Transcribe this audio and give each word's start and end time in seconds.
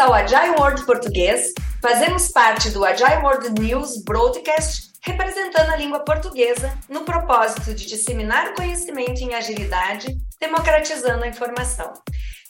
ao 0.00 0.14
Agile 0.14 0.56
World 0.58 0.86
Português, 0.86 1.52
fazemos 1.82 2.28
parte 2.28 2.70
do 2.70 2.82
Agile 2.86 3.22
World 3.22 3.50
News 3.60 4.02
Broadcast, 4.02 4.92
representando 5.02 5.70
a 5.70 5.76
língua 5.76 6.00
portuguesa 6.00 6.72
no 6.88 7.02
propósito 7.02 7.74
de 7.74 7.84
disseminar 7.84 8.54
conhecimento 8.54 9.20
em 9.20 9.34
agilidade, 9.34 10.16
democratizando 10.40 11.22
a 11.22 11.28
informação. 11.28 11.92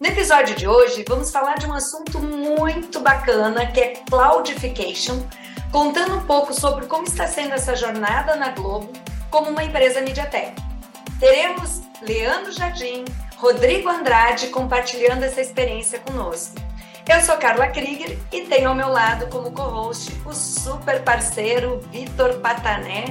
No 0.01 0.07
episódio 0.07 0.55
de 0.55 0.69
hoje, 0.69 1.05
vamos 1.09 1.33
falar 1.33 1.57
de 1.59 1.67
um 1.67 1.73
assunto 1.73 2.21
muito 2.21 3.01
bacana 3.01 3.67
que 3.67 3.81
é 3.81 3.95
cloudification, 4.09 5.21
contando 5.73 6.15
um 6.15 6.27
pouco 6.27 6.55
sobre 6.55 6.87
como 6.87 7.05
está 7.05 7.27
sendo 7.27 7.55
essa 7.55 7.75
jornada 7.75 8.37
na 8.37 8.51
Globo 8.51 8.93
como 9.29 9.51
uma 9.51 9.65
empresa 9.65 10.01
MediaTek. 10.01 10.55
Teremos 11.19 11.83
Leandro 12.01 12.53
Jardim, 12.53 13.05
Rodrigo 13.37 13.89
Andrade 13.89 14.49
compartilhando 14.49 15.25
essa 15.25 15.41
experiência 15.41 15.99
conosco. 15.99 16.70
Eu 17.09 17.21
sou 17.23 17.37
Carla 17.39 17.67
Krieger 17.69 18.19
e 18.31 18.43
tenho 18.43 18.69
ao 18.69 18.75
meu 18.75 18.89
lado 18.89 19.27
como 19.29 19.51
co-host 19.51 20.13
o 20.25 20.33
super 20.33 21.03
parceiro 21.03 21.81
Vitor 21.91 22.35
Patané. 22.41 23.05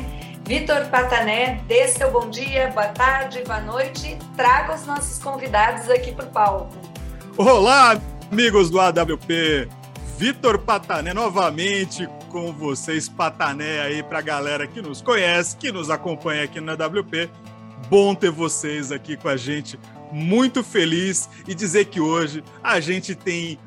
Vitor 0.45 0.85
Patané, 0.85 1.61
dê 1.67 1.87
seu 1.87 2.11
bom 2.11 2.29
dia, 2.29 2.69
boa 2.69 2.87
tarde, 2.87 3.43
boa 3.45 3.59
noite. 3.59 4.17
Traga 4.37 4.75
os 4.75 4.85
nossos 4.85 5.21
convidados 5.21 5.89
aqui 5.89 6.11
para 6.13 6.25
o 6.25 6.29
palco. 6.29 6.77
Olá, 7.35 7.99
amigos 8.31 8.69
do 8.69 8.79
AWP. 8.79 9.67
Vitor 10.17 10.59
Patané 10.59 11.13
novamente 11.13 12.07
com 12.29 12.53
vocês, 12.53 13.09
Patané 13.09 13.81
aí 13.81 14.03
para 14.03 14.19
a 14.19 14.21
galera 14.21 14.67
que 14.67 14.81
nos 14.81 15.01
conhece, 15.01 15.57
que 15.57 15.71
nos 15.71 15.89
acompanha 15.89 16.43
aqui 16.43 16.61
na 16.61 16.73
AWP. 16.73 17.29
Bom 17.89 18.13
ter 18.13 18.29
vocês 18.29 18.91
aqui 18.91 19.17
com 19.17 19.27
a 19.27 19.35
gente 19.35 19.79
muito 20.11 20.63
feliz 20.63 21.29
e 21.47 21.53
dizer 21.53 21.85
que 21.85 21.99
hoje 21.99 22.43
a 22.63 22.79
gente 22.79 23.15
tem 23.15 23.57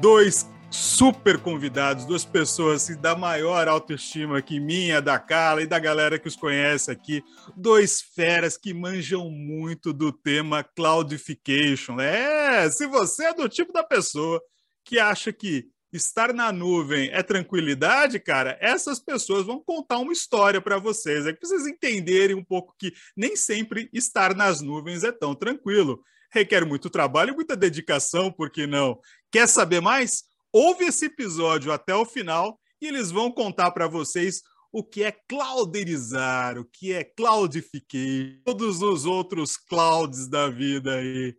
dois 0.00 0.48
super 0.70 1.38
convidados, 1.38 2.04
duas 2.04 2.24
pessoas 2.24 2.84
assim, 2.84 3.00
da 3.00 3.16
maior 3.16 3.66
autoestima 3.66 4.38
aqui, 4.38 4.60
minha, 4.60 5.02
da 5.02 5.18
Carla 5.18 5.62
e 5.62 5.66
da 5.66 5.78
galera 5.78 6.18
que 6.18 6.28
os 6.28 6.36
conhece 6.36 6.90
aqui, 6.90 7.24
dois 7.56 8.00
feras 8.00 8.56
que 8.56 8.72
manjam 8.72 9.28
muito 9.28 9.92
do 9.92 10.12
tema 10.12 10.62
cloudification. 10.62 11.98
É, 12.00 12.70
se 12.70 12.86
você 12.86 13.26
é 13.26 13.34
do 13.34 13.48
tipo 13.48 13.72
da 13.72 13.82
pessoa 13.82 14.40
que 14.84 14.98
acha 14.98 15.32
que 15.32 15.68
estar 15.92 16.32
na 16.32 16.52
nuvem 16.52 17.10
é 17.12 17.22
tranquilidade, 17.22 18.20
cara, 18.20 18.56
essas 18.60 19.00
pessoas 19.00 19.44
vão 19.44 19.60
contar 19.60 19.98
uma 19.98 20.12
história 20.12 20.60
para 20.60 20.78
vocês. 20.78 21.26
É 21.26 21.32
que 21.32 21.44
vocês 21.44 21.66
entenderem 21.66 22.36
um 22.36 22.44
pouco 22.44 22.74
que 22.78 22.92
nem 23.16 23.34
sempre 23.34 23.90
estar 23.92 24.36
nas 24.36 24.60
nuvens 24.60 25.02
é 25.02 25.10
tão 25.10 25.34
tranquilo. 25.34 26.00
Requer 26.32 26.64
muito 26.64 26.88
trabalho 26.88 27.32
e 27.32 27.34
muita 27.34 27.56
dedicação, 27.56 28.30
por 28.30 28.50
que 28.50 28.64
não? 28.64 29.00
Quer 29.30 29.48
saber 29.48 29.80
mais? 29.80 30.24
Ouve 30.52 30.86
esse 30.86 31.06
episódio 31.06 31.72
até 31.72 31.94
o 31.94 32.04
final 32.04 32.58
e 32.80 32.86
eles 32.86 33.10
vão 33.10 33.30
contar 33.30 33.70
para 33.70 33.86
vocês 33.86 34.42
o 34.72 34.82
que 34.82 35.02
é 35.02 35.12
clouderizar, 35.28 36.58
o 36.58 36.64
que 36.64 36.92
é 36.92 37.04
cloudificar, 37.04 38.42
todos 38.44 38.82
os 38.82 39.04
outros 39.04 39.56
clouds 39.56 40.28
da 40.28 40.48
vida 40.48 40.94
aí. 40.94 41.36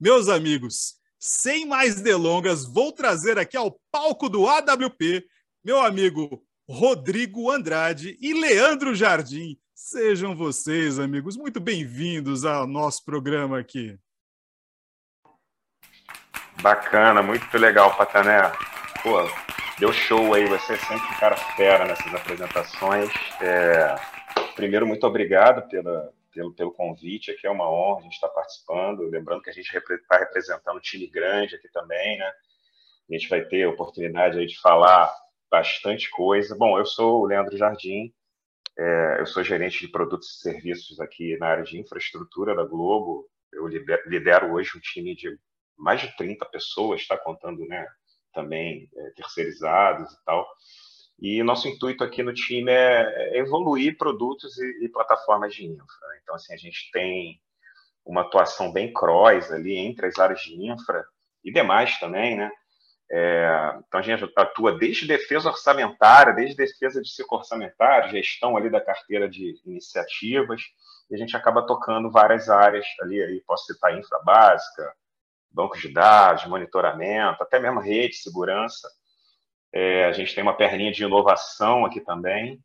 Meus 0.00 0.28
amigos, 0.28 0.94
sem 1.18 1.66
mais 1.66 2.00
delongas, 2.00 2.64
vou 2.64 2.92
trazer 2.92 3.38
aqui 3.38 3.56
ao 3.56 3.78
palco 3.90 4.28
do 4.28 4.46
AWP 4.46 5.24
meu 5.64 5.80
amigo 5.80 6.44
Rodrigo 6.68 7.50
Andrade 7.50 8.18
e 8.20 8.34
Leandro 8.34 8.94
Jardim. 8.94 9.56
Sejam 9.74 10.34
vocês, 10.34 10.98
amigos, 10.98 11.36
muito 11.36 11.60
bem-vindos 11.60 12.44
ao 12.44 12.66
nosso 12.66 13.04
programa 13.04 13.60
aqui. 13.60 13.96
Bacana, 16.60 17.22
muito 17.22 17.56
legal, 17.58 17.96
Patané. 17.96 18.52
Pô, 19.02 19.18
deu 19.78 19.92
show 19.92 20.34
aí, 20.34 20.44
você 20.46 20.74
é 20.74 20.76
sempre 20.76 21.06
um 21.08 21.18
cara 21.18 21.36
fera 21.36 21.84
nessas 21.84 22.14
apresentações. 22.14 23.10
É... 23.40 23.96
Primeiro, 24.54 24.86
muito 24.86 25.06
obrigado 25.06 25.68
pela, 25.68 26.12
pelo, 26.32 26.52
pelo 26.54 26.72
convite. 26.72 27.30
Aqui 27.30 27.46
é 27.46 27.50
uma 27.50 27.70
honra 27.70 28.00
a 28.00 28.02
gente 28.02 28.14
estar 28.14 28.28
participando. 28.28 29.08
Lembrando 29.08 29.42
que 29.42 29.50
a 29.50 29.52
gente 29.52 29.74
está 29.74 30.18
representando 30.18 30.76
um 30.76 30.80
time 30.80 31.06
grande 31.06 31.56
aqui 31.56 31.68
também, 31.72 32.18
né? 32.18 32.30
A 33.10 33.14
gente 33.14 33.28
vai 33.28 33.42
ter 33.42 33.64
a 33.64 33.70
oportunidade 33.70 34.38
aí 34.38 34.46
de 34.46 34.60
falar 34.60 35.12
bastante 35.50 36.08
coisa. 36.10 36.56
Bom, 36.56 36.78
eu 36.78 36.86
sou 36.86 37.22
o 37.22 37.26
Leandro 37.26 37.56
Jardim, 37.56 38.12
é, 38.78 39.20
eu 39.20 39.26
sou 39.26 39.44
gerente 39.44 39.80
de 39.80 39.88
produtos 39.88 40.28
e 40.30 40.40
serviços 40.40 40.98
aqui 40.98 41.36
na 41.38 41.48
área 41.48 41.64
de 41.64 41.78
infraestrutura 41.78 42.54
da 42.54 42.64
Globo. 42.64 43.28
Eu 43.52 43.66
lidero 43.66 44.52
hoje 44.54 44.70
um 44.76 44.80
time 44.80 45.14
de 45.14 45.38
mais 45.82 46.00
de 46.00 46.16
30 46.16 46.46
pessoas, 46.46 47.00
está 47.00 47.18
contando 47.18 47.66
né, 47.66 47.86
também 48.32 48.88
é, 48.96 49.10
terceirizados 49.10 50.12
e 50.12 50.24
tal. 50.24 50.48
E 51.18 51.42
nosso 51.42 51.68
intuito 51.68 52.04
aqui 52.04 52.22
no 52.22 52.32
time 52.32 52.70
é, 52.70 53.36
é 53.36 53.38
evoluir 53.38 53.98
produtos 53.98 54.56
e, 54.58 54.84
e, 54.84 54.88
plataformas 54.88 55.54
de 55.54 55.66
infra. 55.66 56.08
Então, 56.22 56.34
assim, 56.34 56.54
a 56.54 56.56
gente 56.56 56.90
tem 56.92 57.40
uma 58.04 58.22
atuação 58.22 58.72
bem 58.72 58.92
cross 58.92 59.50
ali 59.52 59.76
entre 59.76 60.06
as 60.06 60.18
áreas 60.18 60.40
de 60.40 60.54
infra 60.54 61.04
e 61.44 61.52
demais 61.52 61.98
também, 61.98 62.36
né? 62.36 62.50
É, 63.10 63.74
então, 63.86 64.00
a 64.00 64.02
gente 64.02 64.32
atua 64.36 64.78
desde 64.78 65.06
defesa 65.06 65.50
orçamentária, 65.50 66.32
desde 66.32 66.56
defesa 66.56 67.02
de 67.02 67.10
ciclo 67.10 67.38
orçamentário, 67.38 68.10
gestão 68.10 68.56
ali 68.56 68.70
da 68.70 68.80
carteira 68.80 69.28
de 69.28 69.60
iniciativas, 69.66 70.62
e 71.10 71.14
a 71.14 71.18
gente 71.18 71.36
acaba 71.36 71.66
tocando 71.66 72.10
várias 72.10 72.48
áreas 72.48 72.86
ali, 73.02 73.22
aí 73.22 73.42
posso 73.46 73.66
citar 73.66 73.96
infra 73.98 74.18
básica, 74.20 74.94
bancos 75.52 75.80
de 75.80 75.92
dados, 75.92 76.46
monitoramento, 76.46 77.42
até 77.42 77.58
mesmo 77.60 77.80
rede, 77.80 78.16
segurança. 78.16 78.88
É, 79.72 80.04
a 80.04 80.12
gente 80.12 80.34
tem 80.34 80.42
uma 80.42 80.56
perninha 80.56 80.92
de 80.92 81.04
inovação 81.04 81.84
aqui 81.84 82.00
também. 82.00 82.60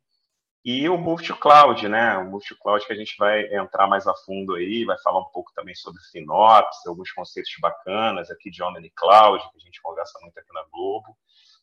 E 0.64 0.88
o 0.88 0.98
multi-cloud, 0.98 1.88
né? 1.88 2.18
O 2.18 2.30
multi-cloud 2.30 2.86
que 2.86 2.92
a 2.92 2.96
gente 2.96 3.16
vai 3.18 3.54
entrar 3.54 3.86
mais 3.86 4.06
a 4.06 4.14
fundo 4.14 4.54
aí, 4.54 4.84
vai 4.84 4.98
falar 4.98 5.20
um 5.20 5.30
pouco 5.32 5.52
também 5.54 5.74
sobre 5.74 6.02
FinOps, 6.10 6.86
alguns 6.86 7.10
conceitos 7.12 7.52
bacanas 7.60 8.30
aqui 8.30 8.50
de 8.50 8.62
Omni 8.62 8.90
Cloud, 8.90 9.42
que 9.50 9.56
a 9.56 9.60
gente 9.60 9.80
conversa 9.80 10.18
muito 10.20 10.38
aqui 10.38 10.52
na 10.52 10.64
Globo. 10.70 11.16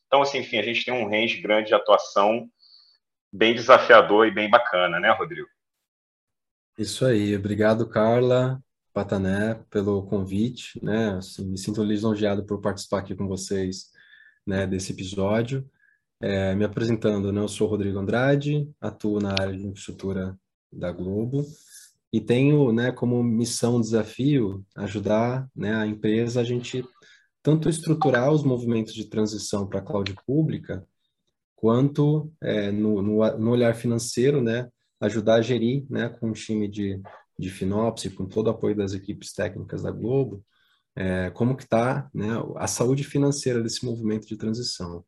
Então, 0.06 0.22
assim, 0.22 0.38
enfim, 0.38 0.58
a 0.58 0.62
gente 0.62 0.84
tem 0.84 0.94
um 0.94 1.08
range 1.08 1.40
grande 1.40 1.68
de 1.68 1.74
atuação 1.74 2.48
bem 3.32 3.54
desafiador 3.54 4.26
e 4.26 4.30
bem 4.30 4.48
bacana, 4.48 4.98
né, 4.98 5.10
Rodrigo? 5.12 5.48
Isso 6.78 7.04
aí. 7.06 7.36
Obrigado, 7.36 7.88
Carla, 7.88 8.60
Patané, 8.96 9.62
pelo 9.68 10.02
convite, 10.04 10.82
né? 10.82 11.18
Assim, 11.18 11.46
me 11.46 11.58
sinto 11.58 11.82
lisonjeado 11.84 12.46
por 12.46 12.62
participar 12.62 13.00
aqui 13.00 13.14
com 13.14 13.28
vocês 13.28 13.90
né, 14.46 14.66
desse 14.66 14.90
episódio. 14.90 15.68
É, 16.18 16.54
me 16.54 16.64
apresentando, 16.64 17.30
né, 17.30 17.42
eu 17.42 17.48
sou 17.48 17.68
Rodrigo 17.68 17.98
Andrade, 17.98 18.66
atuo 18.80 19.20
na 19.20 19.32
área 19.32 19.54
de 19.54 19.66
infraestrutura 19.66 20.34
da 20.72 20.90
Globo 20.90 21.44
e 22.10 22.22
tenho 22.22 22.72
né, 22.72 22.90
como 22.90 23.22
missão, 23.22 23.78
desafio, 23.78 24.64
ajudar 24.74 25.46
né, 25.54 25.74
a 25.74 25.86
empresa 25.86 26.40
a 26.40 26.44
gente 26.44 26.82
tanto 27.42 27.68
estruturar 27.68 28.32
os 28.32 28.42
movimentos 28.42 28.94
de 28.94 29.10
transição 29.10 29.66
para 29.66 29.80
a 29.80 29.82
cloud 29.82 30.16
pública, 30.26 30.82
quanto 31.54 32.32
é, 32.42 32.72
no, 32.72 33.02
no, 33.02 33.38
no, 33.38 33.50
olhar 33.50 33.74
financeiro, 33.74 34.40
né, 34.40 34.70
ajudar 35.00 35.34
a 35.34 35.42
gerir 35.42 35.84
né, 35.90 36.08
com 36.08 36.30
um 36.30 36.32
time 36.32 36.66
de, 36.66 36.98
de 37.38 37.50
FinOps, 37.50 38.08
com 38.14 38.26
todo 38.26 38.46
o 38.46 38.50
apoio 38.50 38.76
das 38.76 38.92
equipes 38.94 39.32
técnicas 39.32 39.82
da 39.82 39.90
Globo, 39.90 40.44
é, 40.96 41.30
como 41.30 41.56
que 41.56 41.64
está 41.64 42.08
né, 42.14 42.28
a 42.56 42.66
saúde 42.66 43.04
financeira 43.04 43.62
desse 43.62 43.84
movimento 43.84 44.26
de 44.26 44.36
transição. 44.36 45.04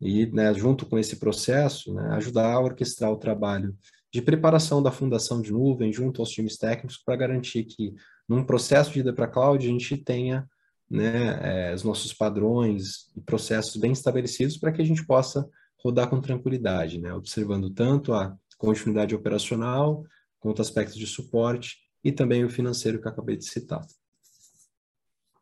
E, 0.00 0.26
né, 0.26 0.54
junto 0.54 0.86
com 0.86 0.98
esse 0.98 1.16
processo, 1.16 1.92
né, 1.92 2.08
ajudar 2.12 2.52
a 2.52 2.60
orquestrar 2.60 3.10
o 3.12 3.18
trabalho 3.18 3.76
de 4.12 4.22
preparação 4.22 4.82
da 4.82 4.90
fundação 4.90 5.42
de 5.42 5.52
nuvem 5.52 5.92
junto 5.92 6.22
aos 6.22 6.30
times 6.30 6.56
técnicos 6.56 6.96
para 6.96 7.16
garantir 7.16 7.64
que, 7.64 7.94
num 8.26 8.44
processo 8.44 8.92
de 8.92 9.00
ida 9.00 9.12
para 9.12 9.26
a 9.26 9.28
cloud, 9.28 9.66
a 9.66 9.70
gente 9.70 9.96
tenha 9.98 10.48
né, 10.90 11.70
é, 11.70 11.74
os 11.74 11.84
nossos 11.84 12.14
padrões 12.14 13.10
e 13.14 13.20
processos 13.20 13.76
bem 13.76 13.92
estabelecidos 13.92 14.56
para 14.56 14.72
que 14.72 14.80
a 14.80 14.84
gente 14.84 15.04
possa 15.04 15.46
rodar 15.82 16.08
com 16.08 16.20
tranquilidade, 16.20 16.98
né, 16.98 17.12
observando 17.12 17.68
tanto 17.70 18.14
a 18.14 18.34
continuidade 18.56 19.14
operacional, 19.14 20.04
quanto 20.38 20.62
aspectos 20.62 20.96
de 20.96 21.06
suporte 21.06 21.76
e 22.02 22.12
também 22.12 22.44
o 22.44 22.50
financeiro 22.50 23.00
que 23.00 23.08
acabei 23.08 23.36
de 23.36 23.44
citar. 23.44 23.84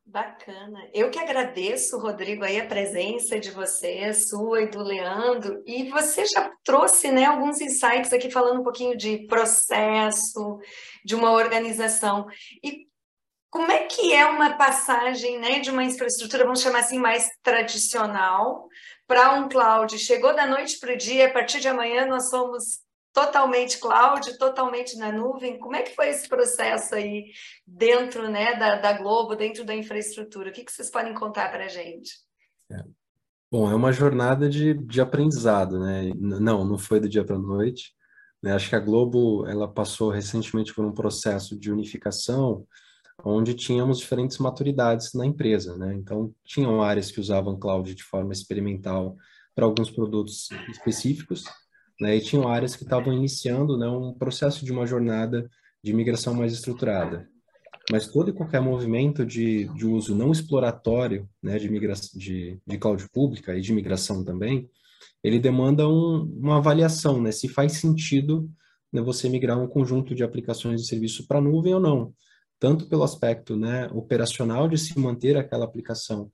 Bacana. 0.08 0.88
Eu 0.94 1.10
que 1.10 1.19
agradeço, 1.19 1.98
Rodrigo, 1.98 2.44
aí 2.44 2.60
a 2.60 2.66
presença 2.66 3.40
de 3.40 3.50
você, 3.50 4.14
sua 4.14 4.62
e 4.62 4.70
do 4.70 4.81
Leandro. 4.81 5.62
E 5.66 5.90
você 5.90 6.25
já 6.25 6.48
trouxe 6.62 7.10
né, 7.10 7.25
alguns 7.25 7.60
insights 7.60 8.12
aqui 8.12 8.31
falando 8.31 8.60
um 8.60 8.62
pouquinho 8.62 8.96
de 8.96 9.26
processo, 9.26 10.60
de 11.04 11.16
uma 11.16 11.32
organização. 11.32 12.28
E 12.62 12.87
como 13.50 13.72
é 13.72 13.84
que 13.84 14.14
é 14.14 14.25
uma 14.26 14.56
passagem 14.56 15.40
né, 15.40 15.58
de 15.58 15.70
uma 15.70 15.82
infraestrutura, 15.82 16.44
vamos 16.44 16.60
chamar 16.60 16.81
assim, 16.81 16.98
mais 16.98 17.28
tradicional, 17.43 18.69
para 19.08 19.32
um 19.32 19.48
cloud? 19.48 19.98
Chegou 19.98 20.34
da 20.34 20.46
noite 20.46 20.78
para 20.78 20.94
o 20.94 20.96
dia, 20.96 21.26
a 21.26 21.32
partir 21.32 21.58
de 21.58 21.69
amanhã 21.69 22.06
nós 22.06 22.31
somos 22.31 22.85
totalmente 23.16 23.78
cloud, 23.78 24.36
totalmente 24.36 24.98
na 24.98 25.10
nuvem. 25.10 25.58
Como 25.58 25.74
é 25.74 25.80
que 25.80 25.96
foi 25.96 26.10
esse 26.10 26.28
processo 26.28 26.94
aí 26.94 27.32
dentro 27.66 28.30
né, 28.30 28.54
da, 28.56 28.76
da 28.76 28.92
Globo, 28.92 29.34
dentro 29.34 29.64
da 29.64 29.74
infraestrutura? 29.74 30.50
O 30.50 30.52
que, 30.52 30.62
que 30.62 30.70
vocês 30.70 30.90
podem 30.90 31.14
contar 31.14 31.50
para 31.50 31.64
a 31.64 31.68
gente? 31.68 32.10
É. 32.70 32.84
Bom, 33.50 33.70
é 33.70 33.74
uma 33.74 33.90
jornada 33.90 34.50
de, 34.50 34.74
de 34.74 35.00
aprendizado, 35.00 35.80
né? 35.80 36.12
Não, 36.14 36.62
não 36.62 36.76
foi 36.76 37.00
do 37.00 37.08
dia 37.08 37.24
para 37.24 37.36
a 37.36 37.38
noite. 37.38 37.94
Né? 38.42 38.52
Acho 38.52 38.68
que 38.68 38.76
a 38.76 38.80
Globo 38.80 39.46
ela 39.46 39.66
passou 39.66 40.10
recentemente 40.10 40.74
por 40.74 40.84
um 40.84 40.92
processo 40.92 41.58
de 41.58 41.72
unificação 41.72 42.66
onde 43.24 43.54
tínhamos 43.54 43.98
diferentes 43.98 44.36
maturidades 44.36 45.14
na 45.14 45.24
empresa, 45.24 45.74
né? 45.78 45.94
Então, 45.94 46.34
tinham 46.44 46.82
áreas 46.82 47.10
que 47.10 47.19
usavam 47.19 47.58
cloud 47.58 47.94
de 47.94 48.02
forma 48.02 48.34
experimental 48.34 49.16
para 49.54 49.64
alguns 49.64 49.90
produtos 49.90 50.50
específicos, 50.69 51.44
né? 52.00 52.16
E 52.16 52.20
tinham 52.20 52.48
áreas 52.48 52.76
que 52.76 52.84
estavam 52.84 53.12
iniciando, 53.12 53.76
né, 53.76 53.88
um 53.88 54.12
processo 54.12 54.64
de 54.64 54.72
uma 54.72 54.87
jornada 54.87 55.48
de 55.82 55.93
migração 55.93 56.34
mais 56.34 56.52
estruturada. 56.52 57.28
Mas 57.90 58.08
todo 58.08 58.31
e 58.31 58.32
qualquer 58.32 58.60
movimento 58.60 59.25
de, 59.25 59.69
de 59.75 59.87
uso 59.87 60.14
não 60.14 60.32
exploratório, 60.32 61.28
né, 61.43 61.58
de, 61.58 61.69
migração, 61.70 62.19
de, 62.19 62.58
de 62.66 62.78
cloud 62.78 63.08
pública 63.10 63.56
e 63.56 63.60
de 63.60 63.72
migração 63.72 64.25
também, 64.25 64.69
ele 65.22 65.38
demanda 65.38 65.88
um, 65.88 66.22
uma 66.38 66.56
avaliação, 66.58 67.22
né, 67.22 67.31
se 67.31 67.48
faz 67.48 67.75
sentido 67.75 68.50
né, 68.93 69.00
você 69.00 69.28
migrar 69.28 69.60
um 69.60 69.69
conjunto 69.69 70.14
de 70.14 70.25
aplicações 70.25 70.82
de 70.82 70.88
serviço 70.88 71.26
para 71.26 71.38
a 71.38 71.43
nuvem 71.43 71.75
ou 71.75 71.81
não 71.81 72.12
tanto 72.58 72.88
pelo 72.88 73.02
aspecto 73.02 73.56
né, 73.56 73.88
operacional 73.93 74.69
de 74.69 74.78
se 74.78 74.98
manter 74.98 75.37
aquela 75.37 75.64
aplicação 75.64 76.31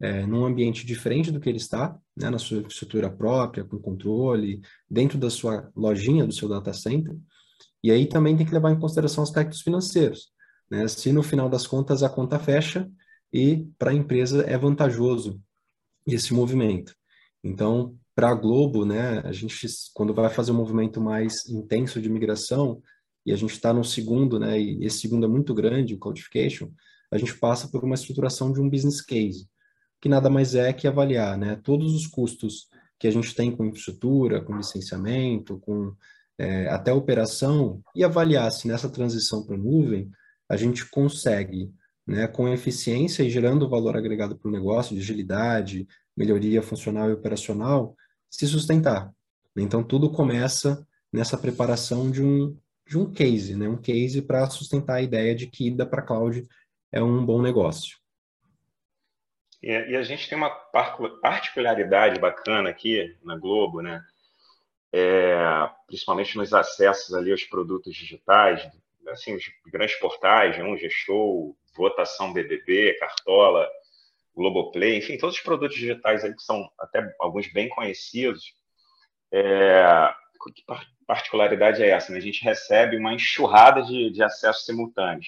é, 0.00 0.26
num 0.26 0.44
ambiente 0.44 0.86
diferente 0.86 1.30
do 1.30 1.38
que 1.38 1.48
ele 1.48 1.58
está, 1.58 1.96
né, 2.16 2.30
na 2.30 2.38
sua 2.38 2.62
estrutura 2.62 3.10
própria, 3.10 3.64
com 3.64 3.78
controle, 3.78 4.60
dentro 4.88 5.18
da 5.18 5.28
sua 5.28 5.70
lojinha, 5.76 6.26
do 6.26 6.32
seu 6.32 6.48
data 6.48 6.72
center. 6.72 7.16
E 7.82 7.90
aí 7.90 8.06
também 8.06 8.36
tem 8.36 8.46
que 8.46 8.52
levar 8.52 8.72
em 8.72 8.80
consideração 8.80 9.22
aspectos 9.22 9.60
financeiros. 9.60 10.32
Né? 10.70 10.86
Se 10.88 11.12
no 11.12 11.22
final 11.22 11.48
das 11.48 11.66
contas 11.66 12.02
a 12.02 12.08
conta 12.08 12.38
fecha 12.38 12.90
e 13.32 13.66
para 13.78 13.90
a 13.90 13.94
empresa 13.94 14.42
é 14.42 14.56
vantajoso 14.56 15.40
esse 16.06 16.32
movimento. 16.32 16.94
Então, 17.42 17.96
para 18.14 18.30
a 18.30 18.34
Globo, 18.34 18.84
né, 18.84 19.20
a 19.20 19.32
gente, 19.32 19.66
quando 19.94 20.12
vai 20.12 20.28
fazer 20.30 20.52
um 20.52 20.56
movimento 20.56 21.00
mais 21.00 21.48
intenso 21.48 22.00
de 22.00 22.08
migração, 22.08 22.82
e 23.24 23.32
a 23.32 23.36
gente 23.36 23.52
está 23.52 23.72
no 23.72 23.84
segundo, 23.84 24.38
né, 24.38 24.60
e 24.60 24.84
esse 24.84 25.00
segundo 25.00 25.24
é 25.24 25.28
muito 25.28 25.54
grande, 25.54 25.94
o 25.94 25.98
Codification, 25.98 26.70
a 27.10 27.18
gente 27.18 27.36
passa 27.38 27.68
por 27.68 27.84
uma 27.84 27.94
estruturação 27.94 28.52
de 28.52 28.60
um 28.60 28.68
business 28.68 29.00
case, 29.00 29.48
que 30.00 30.08
nada 30.08 30.30
mais 30.30 30.54
é 30.54 30.72
que 30.72 30.88
avaliar 30.88 31.36
né, 31.36 31.56
todos 31.62 31.94
os 31.94 32.06
custos 32.06 32.68
que 32.98 33.06
a 33.06 33.10
gente 33.10 33.34
tem 33.34 33.54
com 33.54 33.64
infraestrutura, 33.64 34.42
com 34.42 34.56
licenciamento, 34.56 35.58
com 35.58 35.94
é, 36.38 36.68
até 36.68 36.92
operação, 36.92 37.82
e 37.94 38.02
avaliar 38.02 38.50
se 38.50 38.66
nessa 38.66 38.88
transição 38.88 39.44
para 39.44 39.56
nuvem 39.56 40.10
a 40.48 40.56
gente 40.56 40.88
consegue, 40.90 41.72
né, 42.06 42.26
com 42.26 42.48
eficiência 42.48 43.22
e 43.22 43.30
gerando 43.30 43.68
valor 43.68 43.96
agregado 43.96 44.36
para 44.36 44.48
o 44.48 44.52
negócio, 44.52 44.94
de 44.94 45.02
agilidade, 45.02 45.86
melhoria 46.16 46.62
funcional 46.62 47.08
e 47.08 47.12
operacional, 47.12 47.94
se 48.28 48.46
sustentar. 48.46 49.12
Então, 49.56 49.82
tudo 49.82 50.10
começa 50.10 50.86
nessa 51.12 51.36
preparação 51.36 52.10
de 52.10 52.22
um 52.22 52.56
de 52.90 52.98
um 52.98 53.08
case, 53.08 53.54
né? 53.54 53.68
Um 53.68 53.76
case 53.76 54.20
para 54.20 54.50
sustentar 54.50 54.96
a 54.96 55.02
ideia 55.02 55.32
de 55.32 55.46
que 55.46 55.68
ida 55.68 55.86
para 55.86 56.02
cloud 56.02 56.44
é 56.90 57.00
um 57.00 57.24
bom 57.24 57.40
negócio. 57.40 57.99
E, 59.62 59.70
e, 59.70 59.96
a 59.96 60.02
gente 60.02 60.28
tem 60.28 60.38
uma 60.38 60.50
particularidade 60.50 62.18
bacana 62.18 62.70
aqui 62.70 63.16
na 63.22 63.36
Globo, 63.36 63.82
né? 63.82 64.02
É, 64.92 65.70
principalmente 65.86 66.36
nos 66.36 66.52
acessos 66.52 67.14
ali 67.14 67.30
aos 67.30 67.44
produtos 67.44 67.94
digitais, 67.94 68.66
assim, 69.08 69.34
os 69.34 69.44
grandes 69.66 69.96
portais, 69.96 70.58
um 70.58 70.76
G-Show, 70.76 71.56
Votação 71.76 72.32
BBB, 72.32 72.96
Cartola, 72.98 73.68
Globoplay, 74.34 74.98
enfim, 74.98 75.18
todos 75.18 75.36
os 75.36 75.42
produtos 75.42 75.76
digitais 75.76 76.24
aí 76.24 76.34
que 76.34 76.42
são 76.42 76.70
até 76.78 77.14
alguns 77.20 77.52
bem 77.52 77.68
conhecidos, 77.68 78.54
é, 79.32 80.12
que 80.54 80.64
particularidade 81.06 81.82
é 81.82 81.90
essa? 81.90 82.12
Né? 82.12 82.18
A 82.18 82.22
gente 82.22 82.42
recebe 82.42 82.96
uma 82.96 83.12
enxurrada 83.12 83.82
de, 83.82 84.10
de 84.10 84.22
acessos 84.22 84.64
simultâneos. 84.64 85.26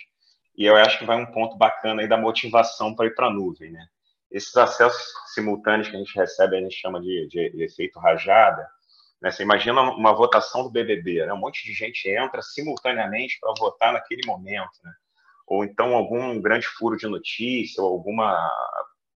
E 0.57 0.65
eu 0.65 0.77
acho 0.77 0.99
que 0.99 1.05
vai 1.05 1.17
um 1.17 1.31
ponto 1.31 1.57
bacana 1.57 2.03
aí 2.03 2.09
da 2.09 2.17
motivação 2.17 2.95
para 2.95 3.07
ir 3.07 3.15
para 3.15 3.27
a 3.27 3.33
nuvem. 3.33 3.71
Né? 3.71 3.87
Esses 4.33 4.57
acessos 4.57 5.13
simultâneos 5.35 5.89
que 5.89 5.97
a 5.97 5.99
gente 5.99 6.17
recebe, 6.17 6.57
a 6.57 6.61
gente 6.61 6.75
chama 6.75 7.01
de, 7.01 7.29
de, 7.29 7.63
efeito 7.63 7.99
rajada. 7.99 8.67
Né? 9.21 9.31
Você 9.31 9.43
imagina 9.43 9.81
uma 9.81 10.15
votação 10.15 10.63
do 10.63 10.71
BBB, 10.71 11.27
né? 11.27 11.33
um 11.33 11.39
monte 11.39 11.65
de 11.65 11.73
gente 11.75 12.09
entra 12.09 12.41
simultaneamente 12.41 13.39
para 13.39 13.53
votar 13.59 13.93
naquele 13.93 14.27
momento. 14.27 14.73
Né? 14.83 14.93
Ou 15.47 15.65
então 15.65 15.95
algum 15.95 16.41
grande 16.41 16.67
furo 16.67 16.97
de 16.97 17.07
notícia, 17.07 17.83
ou 17.83 17.93
alguma, 17.93 18.51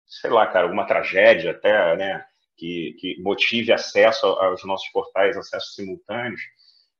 sei 0.06 0.30
lá, 0.30 0.46
cara, 0.48 0.66
alguma 0.66 0.86
tragédia 0.86 1.52
até, 1.52 1.96
né? 1.96 2.26
que, 2.58 2.96
que 3.00 3.22
motive 3.22 3.72
acesso 3.72 4.26
aos 4.26 4.64
nossos 4.66 4.90
portais, 4.90 5.38
acessos 5.38 5.76
simultâneos, 5.76 6.42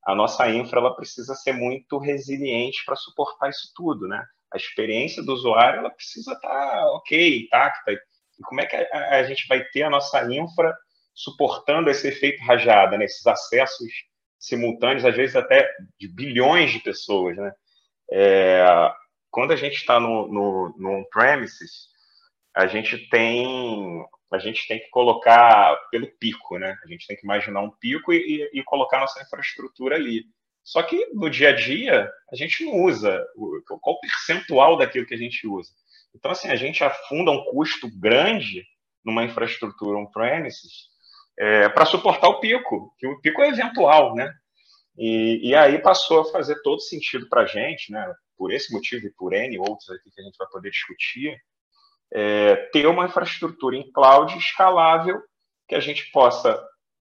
a 0.06 0.14
nossa 0.14 0.48
infra 0.50 0.80
ela 0.80 0.96
precisa 0.96 1.34
ser 1.34 1.54
muito 1.54 1.98
resiliente 1.98 2.84
para 2.86 2.96
suportar 2.96 3.50
isso 3.50 3.72
tudo, 3.76 4.08
né? 4.08 4.24
A 4.54 4.58
experiência 4.58 5.24
do 5.24 5.34
usuário 5.34 5.80
ela 5.80 5.90
precisa 5.90 6.34
estar 6.34 6.50
tá 6.50 6.86
ok, 6.94 7.44
intacta. 7.44 7.92
E 7.92 8.44
como 8.44 8.62
é 8.62 8.66
que 8.66 8.76
a, 8.76 9.24
gente 9.24 9.48
vai 9.48 9.64
ter 9.66 9.84
a 9.84 9.90
nossa 9.90 10.22
infra 10.34 10.76
suportando 11.14 11.90
esse 11.90 12.08
efeito 12.08 12.44
rajada, 12.44 12.98
né? 12.98 13.06
esses 13.06 13.26
acessos 13.26 13.90
simultâneos, 14.38 15.06
às 15.06 15.16
vezes 15.16 15.36
até 15.36 15.68
de 16.00 16.08
bilhões 16.08 16.72
de 16.72 16.80
pessoas, 16.80 17.36
né? 17.38 17.52
É, 18.12 18.66
quando 19.32 19.52
a 19.52 19.56
gente 19.56 19.76
está 19.76 20.00
no, 20.00 20.28
no, 20.28 20.76
no 20.78 20.90
on-premises, 21.00 21.90
a 22.56 22.68
gente 22.68 23.10
tem 23.10 24.06
a 24.32 24.40
gente 24.40 24.68
tem 24.68 24.80
que 24.80 24.90
colocar 24.90 25.76
pelo 25.92 26.08
pico, 26.18 26.58
né? 26.58 26.78
A 26.84 26.88
gente 26.88 27.08
tem 27.08 27.16
que 27.16 27.24
imaginar 27.24 27.62
um 27.62 27.72
pico 27.72 28.12
e, 28.12 28.18
e, 28.54 28.60
e 28.60 28.64
colocar 28.64 29.00
nossa 29.00 29.22
infraestrutura 29.22 29.96
ali. 29.96 30.24
Só 30.66 30.82
que 30.82 31.12
no 31.14 31.30
dia 31.30 31.50
a 31.50 31.52
dia 31.56 32.12
a 32.32 32.36
gente 32.36 32.66
não 32.66 32.82
usa 32.82 33.24
qual 33.80 34.00
percentual 34.02 34.76
daquilo 34.76 35.06
que 35.06 35.14
a 35.14 35.18
gente 35.18 35.48
usa. 35.48 35.70
Então 36.14 36.32
assim 36.32 36.50
a 36.50 36.56
gente 36.56 36.84
afunda 36.84 37.30
um 37.30 37.46
custo 37.46 37.88
grande 38.00 38.66
numa 39.06 39.24
infraestrutura 39.24 40.00
on-premises 40.00 40.90
é, 41.38 41.70
para 41.70 41.86
suportar 41.86 42.30
o 42.30 42.40
pico, 42.40 42.92
que 42.98 43.06
o 43.06 43.22
pico 43.22 43.44
é 43.44 43.50
eventual, 43.50 44.16
né? 44.16 44.34
E, 44.98 45.50
e 45.50 45.56
aí 45.56 45.78
passou 45.80 46.22
a 46.22 46.32
fazer 46.32 46.60
todo 46.64 46.82
sentido 46.82 47.30
para 47.30 47.42
a 47.42 47.46
gente, 47.46 47.92
né? 47.92 48.12
Por 48.36 48.52
esse 48.52 48.74
motivo 48.74 49.06
e 49.06 49.12
por 49.12 49.34
N 49.34 49.60
outros 49.60 49.90
aqui 49.92 50.10
que 50.10 50.20
a 50.20 50.24
gente 50.24 50.38
vai 50.38 50.48
poder 50.48 50.72
discutir, 50.72 51.38
é, 52.12 52.56
ter 52.72 52.88
uma 52.88 53.06
infraestrutura 53.06 53.76
em 53.76 53.92
cloud 53.92 54.36
escalável 54.36 55.22
que 55.68 55.76
a 55.76 55.80
gente 55.80 56.10
possa, 56.12 56.60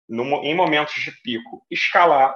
no, 0.06 0.24
em 0.42 0.54
momentos 0.54 0.94
de 0.94 1.12
pico, 1.22 1.64
escalar 1.70 2.34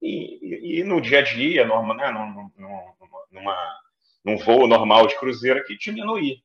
e, 0.00 0.80
e, 0.80 0.84
no 0.84 1.00
dia 1.00 1.20
a 1.20 1.22
dia, 1.22 1.66
norma, 1.66 1.94
né, 1.94 2.10
num, 2.10 2.50
numa, 3.30 3.80
num 4.24 4.38
voo 4.38 4.66
normal 4.66 5.06
de 5.06 5.18
cruzeiro 5.18 5.60
aqui, 5.60 5.76
diminuir. 5.76 6.42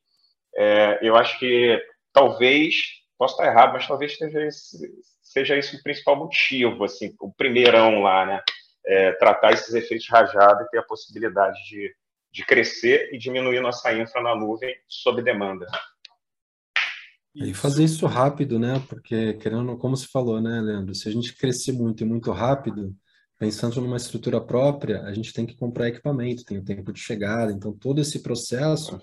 É, 0.54 0.98
eu 1.02 1.16
acho 1.16 1.38
que 1.38 1.80
talvez, 2.12 2.74
posso 3.18 3.34
estar 3.34 3.46
errado, 3.46 3.72
mas 3.72 3.86
talvez 3.86 4.16
seja 4.16 4.44
esse, 4.44 4.90
seja 5.22 5.56
esse 5.56 5.76
o 5.76 5.82
principal 5.82 6.16
motivo, 6.16 6.84
assim, 6.84 7.14
o 7.20 7.32
primeirão 7.32 8.00
lá, 8.02 8.26
né? 8.26 8.42
É, 8.84 9.12
tratar 9.12 9.52
esses 9.52 9.72
efeitos 9.74 10.08
rajados 10.08 10.66
e 10.66 10.70
ter 10.70 10.78
a 10.78 10.82
possibilidade 10.82 11.56
de, 11.68 11.94
de 12.32 12.44
crescer 12.44 13.10
e 13.12 13.18
diminuir 13.18 13.60
nossa 13.60 13.92
infra 13.92 14.20
na 14.20 14.34
nuvem 14.34 14.74
sob 14.88 15.22
demanda. 15.22 15.66
E 17.34 17.54
fazer 17.54 17.84
isso 17.84 18.06
rápido, 18.06 18.58
né? 18.58 18.82
Porque, 18.88 19.34
querendo, 19.34 19.76
como 19.78 19.96
se 19.96 20.06
falou, 20.08 20.40
né, 20.40 20.60
Leandro? 20.60 20.94
Se 20.94 21.08
a 21.08 21.12
gente 21.12 21.34
crescer 21.34 21.72
muito 21.72 22.02
e 22.02 22.06
muito 22.06 22.30
rápido, 22.30 22.94
pensando 23.42 23.80
numa 23.80 23.96
estrutura 23.96 24.40
própria, 24.40 25.02
a 25.02 25.12
gente 25.12 25.32
tem 25.32 25.44
que 25.44 25.56
comprar 25.56 25.88
equipamento, 25.88 26.44
tem 26.44 26.58
o 26.58 26.64
tempo 26.64 26.92
de 26.92 27.00
chegada. 27.00 27.50
Então, 27.50 27.72
todo 27.72 28.00
esse 28.00 28.20
processo, 28.20 29.00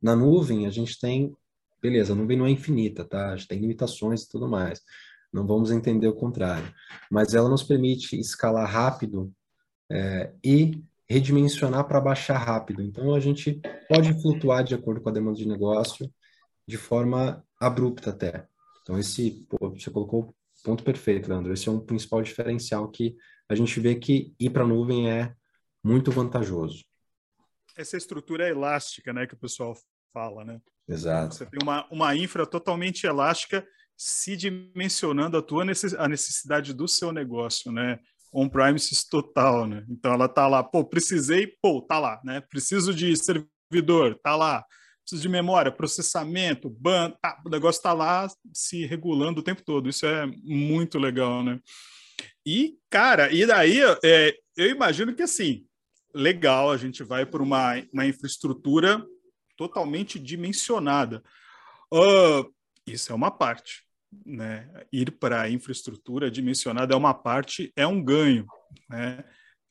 na 0.00 0.14
nuvem, 0.14 0.68
a 0.68 0.70
gente 0.70 1.00
tem. 1.00 1.36
Beleza, 1.82 2.12
a 2.12 2.16
nuvem 2.16 2.38
não 2.38 2.46
é 2.46 2.50
infinita, 2.50 3.04
tá? 3.04 3.32
A 3.32 3.36
gente 3.36 3.48
tem 3.48 3.58
limitações 3.58 4.22
e 4.22 4.28
tudo 4.28 4.48
mais. 4.48 4.80
Não 5.32 5.44
vamos 5.44 5.72
entender 5.72 6.06
o 6.06 6.14
contrário. 6.14 6.72
Mas 7.10 7.34
ela 7.34 7.48
nos 7.48 7.64
permite 7.64 8.16
escalar 8.20 8.70
rápido 8.70 9.32
é, 9.90 10.32
e 10.44 10.80
redimensionar 11.10 11.84
para 11.88 12.00
baixar 12.00 12.38
rápido. 12.38 12.82
Então, 12.82 13.12
a 13.12 13.18
gente 13.18 13.60
pode 13.88 14.14
flutuar 14.22 14.62
de 14.62 14.76
acordo 14.76 15.00
com 15.00 15.08
a 15.08 15.12
demanda 15.12 15.38
de 15.38 15.48
negócio 15.48 16.08
de 16.68 16.76
forma 16.76 17.44
abrupta 17.58 18.10
até. 18.10 18.46
Então, 18.82 18.96
esse, 18.96 19.44
pô, 19.50 19.70
você 19.70 19.90
colocou 19.90 20.20
o 20.20 20.34
ponto 20.62 20.84
perfeito, 20.84 21.28
Leandro. 21.28 21.52
Esse 21.52 21.68
é 21.68 21.72
um 21.72 21.80
principal 21.80 22.22
diferencial 22.22 22.88
que 22.88 23.16
a 23.52 23.56
gente 23.56 23.78
vê 23.78 23.94
que 23.94 24.34
ir 24.38 24.50
para 24.50 24.64
a 24.64 24.66
nuvem 24.66 25.10
é 25.10 25.34
muito 25.84 26.10
vantajoso. 26.10 26.84
Essa 27.76 27.96
estrutura 27.96 28.46
é 28.46 28.50
elástica, 28.50 29.12
né, 29.12 29.26
que 29.26 29.34
o 29.34 29.38
pessoal 29.38 29.74
fala, 30.12 30.44
né? 30.44 30.60
Exato. 30.88 31.34
Você 31.34 31.46
tem 31.46 31.60
uma, 31.62 31.86
uma 31.90 32.14
infra 32.16 32.46
totalmente 32.46 33.06
elástica 33.06 33.66
se 33.96 34.36
dimensionando 34.36 35.36
a 35.36 35.42
tua 35.42 35.64
necess, 35.64 35.94
a 35.94 36.08
necessidade 36.08 36.74
do 36.74 36.88
seu 36.88 37.12
negócio, 37.12 37.70
né? 37.70 37.98
on-premises 38.32 39.04
total, 39.04 39.66
né? 39.66 39.84
Então 39.88 40.14
ela 40.14 40.26
tá 40.26 40.48
lá, 40.48 40.62
pô, 40.62 40.84
precisei, 40.84 41.46
pô, 41.60 41.82
tá 41.82 41.98
lá, 41.98 42.20
né? 42.24 42.40
Preciso 42.40 42.94
de 42.94 43.14
servidor, 43.14 44.18
tá 44.22 44.34
lá. 44.34 44.64
preciso 45.04 45.22
de 45.22 45.28
memória, 45.28 45.70
processamento, 45.70 46.70
ban, 46.70 47.10
tá, 47.20 47.40
o 47.44 47.50
negócio 47.50 47.78
está 47.78 47.92
lá 47.92 48.26
se 48.52 48.86
regulando 48.86 49.40
o 49.40 49.44
tempo 49.44 49.62
todo. 49.62 49.88
Isso 49.88 50.06
é 50.06 50.26
muito 50.42 50.98
legal, 50.98 51.44
né? 51.44 51.60
E, 52.46 52.78
cara, 52.90 53.32
e 53.32 53.46
daí 53.46 53.80
é, 54.04 54.36
eu 54.56 54.70
imagino 54.70 55.14
que 55.14 55.22
assim, 55.22 55.66
legal, 56.14 56.70
a 56.70 56.76
gente 56.76 57.02
vai 57.02 57.24
por 57.24 57.40
uma, 57.40 57.74
uma 57.92 58.06
infraestrutura 58.06 59.04
totalmente 59.56 60.18
dimensionada. 60.18 61.22
Uh, 61.92 62.52
isso 62.86 63.12
é 63.12 63.14
uma 63.14 63.30
parte. 63.30 63.84
Né? 64.26 64.68
Ir 64.92 65.12
para 65.12 65.42
a 65.42 65.50
infraestrutura 65.50 66.30
dimensionada 66.30 66.94
é 66.94 66.96
uma 66.96 67.14
parte, 67.14 67.72
é 67.76 67.86
um 67.86 68.02
ganho. 68.02 68.46
Né? 68.88 69.24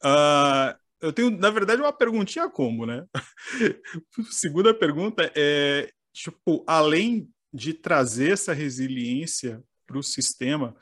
Uh, 0.04 0.80
eu 1.02 1.12
tenho, 1.12 1.32
na 1.32 1.50
verdade, 1.50 1.82
uma 1.82 1.94
perguntinha 1.94 2.50
como, 2.50 2.86
né? 2.86 3.06
Segunda 4.30 4.74
pergunta 4.74 5.32
é, 5.36 5.92
tipo, 6.14 6.64
além 6.68 7.28
de 7.52 7.74
trazer 7.74 8.32
essa 8.32 8.54
resiliência 8.54 9.64
para 9.88 9.98
o 9.98 10.04
sistema, 10.04 10.76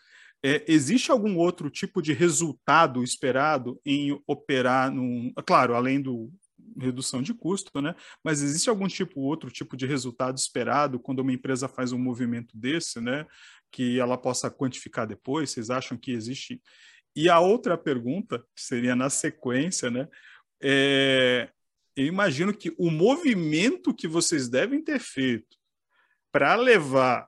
é, 0.44 0.64
existe 0.68 1.12
algum 1.12 1.38
outro 1.38 1.70
tipo 1.70 2.02
de 2.02 2.14
resultado 2.14 3.04
esperado 3.04 3.80
em 3.86 4.22
operar 4.26 4.92
num, 4.92 5.34
claro, 5.46 5.76
além 5.76 6.02
do 6.02 6.32
redução 6.80 7.22
de 7.22 7.34
custo, 7.34 7.82
né? 7.82 7.94
Mas 8.24 8.42
existe 8.42 8.70
algum 8.70 8.88
tipo 8.88 9.20
outro 9.22 9.50
tipo 9.52 9.76
de 9.76 9.86
resultado 9.86 10.38
esperado 10.38 11.00
quando 11.00 11.20
uma 11.20 11.34
empresa 11.34 11.68
faz 11.68 11.92
um 11.92 12.00
movimento 12.00 12.56
desse, 12.58 13.02
né? 13.02 13.26
Que 13.72 14.00
ela 14.00 14.18
possa 14.18 14.50
quantificar 14.50 15.06
depois? 15.06 15.50
Vocês 15.50 15.70
acham 15.70 15.98
que 15.98 16.12
existe 16.12 16.62
e 17.16 17.30
a 17.30 17.40
outra 17.40 17.78
pergunta, 17.78 18.40
que 18.56 18.62
seria 18.62 18.96
na 18.96 19.10
sequência, 19.10 19.90
né? 19.90 20.08
É, 20.62 21.50
eu 21.96 22.06
imagino 22.06 22.54
que 22.54 22.74
o 22.78 22.90
movimento 22.90 23.94
que 23.94 24.08
vocês 24.08 24.48
devem 24.48 24.82
ter 24.82 25.00
feito 25.00 25.58
para 26.32 26.56
levar 26.56 27.28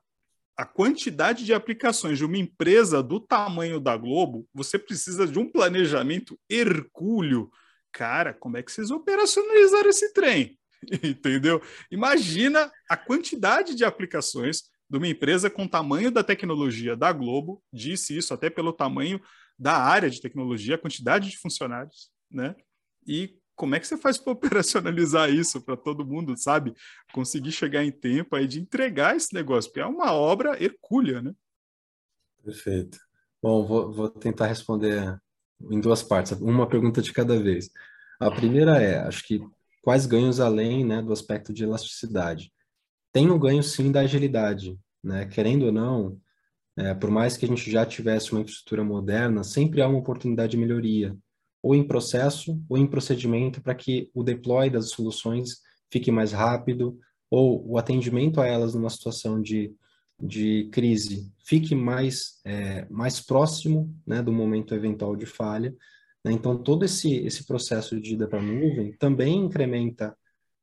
a 0.56 0.64
quantidade 0.64 1.44
de 1.44 1.54
aplicações 1.54 2.18
de 2.18 2.24
uma 2.24 2.36
empresa 2.36 3.02
do 3.02 3.18
tamanho 3.18 3.80
da 3.80 3.96
Globo, 3.96 4.46
você 4.52 4.78
precisa 4.78 5.26
de 5.26 5.38
um 5.38 5.50
planejamento 5.50 6.38
hercúleo. 6.48 7.50
Cara, 7.90 8.34
como 8.34 8.56
é 8.56 8.62
que 8.62 8.70
vocês 8.70 8.90
operacionalizaram 8.90 9.88
esse 9.88 10.12
trem? 10.12 10.58
Entendeu? 11.02 11.62
Imagina 11.90 12.70
a 12.88 12.96
quantidade 12.96 13.74
de 13.74 13.84
aplicações 13.84 14.64
de 14.88 14.98
uma 14.98 15.08
empresa 15.08 15.48
com 15.48 15.64
o 15.64 15.68
tamanho 15.68 16.10
da 16.10 16.22
tecnologia 16.22 16.94
da 16.94 17.12
Globo, 17.12 17.62
disse 17.72 18.16
isso 18.16 18.34
até 18.34 18.50
pelo 18.50 18.72
tamanho 18.72 19.20
da 19.58 19.76
área 19.76 20.10
de 20.10 20.20
tecnologia, 20.20 20.74
a 20.74 20.78
quantidade 20.78 21.30
de 21.30 21.38
funcionários, 21.38 22.10
né? 22.30 22.54
E 23.06 23.38
como 23.62 23.76
é 23.76 23.78
que 23.78 23.86
você 23.86 23.96
faz 23.96 24.18
para 24.18 24.32
operacionalizar 24.34 25.30
isso 25.30 25.60
para 25.60 25.76
todo 25.76 26.04
mundo, 26.04 26.36
sabe? 26.36 26.74
Conseguir 27.12 27.52
chegar 27.52 27.84
em 27.84 27.92
tempo 27.92 28.34
aí 28.34 28.44
de 28.44 28.58
entregar 28.60 29.14
esse 29.14 29.32
negócio, 29.32 29.70
porque 29.70 29.80
é 29.80 29.86
uma 29.86 30.12
obra 30.12 30.60
hercúlea, 30.60 31.22
né? 31.22 31.32
Perfeito. 32.42 32.98
Bom, 33.40 33.64
vou, 33.64 33.92
vou 33.92 34.08
tentar 34.08 34.48
responder 34.48 35.16
em 35.70 35.78
duas 35.78 36.02
partes, 36.02 36.32
uma 36.40 36.68
pergunta 36.68 37.00
de 37.00 37.12
cada 37.12 37.40
vez. 37.40 37.70
A 38.18 38.32
primeira 38.32 38.82
é, 38.82 38.98
acho 38.98 39.24
que 39.24 39.40
quais 39.80 40.06
ganhos 40.06 40.40
além, 40.40 40.84
né, 40.84 41.00
do 41.00 41.12
aspecto 41.12 41.52
de 41.52 41.62
elasticidade? 41.62 42.52
Tem 43.12 43.30
o 43.30 43.38
ganho 43.38 43.62
sim 43.62 43.92
da 43.92 44.00
agilidade, 44.00 44.76
né? 45.00 45.26
Querendo 45.26 45.66
ou 45.66 45.72
não, 45.72 46.20
é, 46.76 46.94
por 46.94 47.12
mais 47.12 47.36
que 47.36 47.44
a 47.44 47.48
gente 47.48 47.70
já 47.70 47.86
tivesse 47.86 48.32
uma 48.32 48.40
infraestrutura 48.40 48.82
moderna, 48.82 49.44
sempre 49.44 49.80
há 49.80 49.86
uma 49.86 50.00
oportunidade 50.00 50.50
de 50.50 50.56
melhoria, 50.56 51.16
ou 51.62 51.74
em 51.74 51.86
processo, 51.86 52.60
ou 52.68 52.76
em 52.76 52.86
procedimento, 52.86 53.62
para 53.62 53.74
que 53.74 54.10
o 54.14 54.22
deploy 54.22 54.68
das 54.68 54.90
soluções 54.90 55.60
fique 55.90 56.10
mais 56.10 56.32
rápido, 56.32 56.98
ou 57.30 57.66
o 57.66 57.78
atendimento 57.78 58.40
a 58.40 58.46
elas 58.46 58.74
numa 58.74 58.90
situação 58.90 59.40
de, 59.40 59.74
de 60.20 60.68
crise 60.72 61.32
fique 61.44 61.74
mais, 61.74 62.40
é, 62.44 62.86
mais 62.90 63.20
próximo 63.20 63.94
né, 64.06 64.22
do 64.22 64.32
momento 64.32 64.74
eventual 64.74 65.16
de 65.16 65.26
falha. 65.26 65.74
Né? 66.24 66.32
Então, 66.32 66.56
todo 66.56 66.84
esse, 66.84 67.14
esse 67.18 67.46
processo 67.46 68.00
de 68.00 68.14
ida 68.14 68.28
para 68.28 68.40
a 68.40 68.42
nuvem 68.42 68.92
também 68.98 69.38
incrementa 69.38 70.16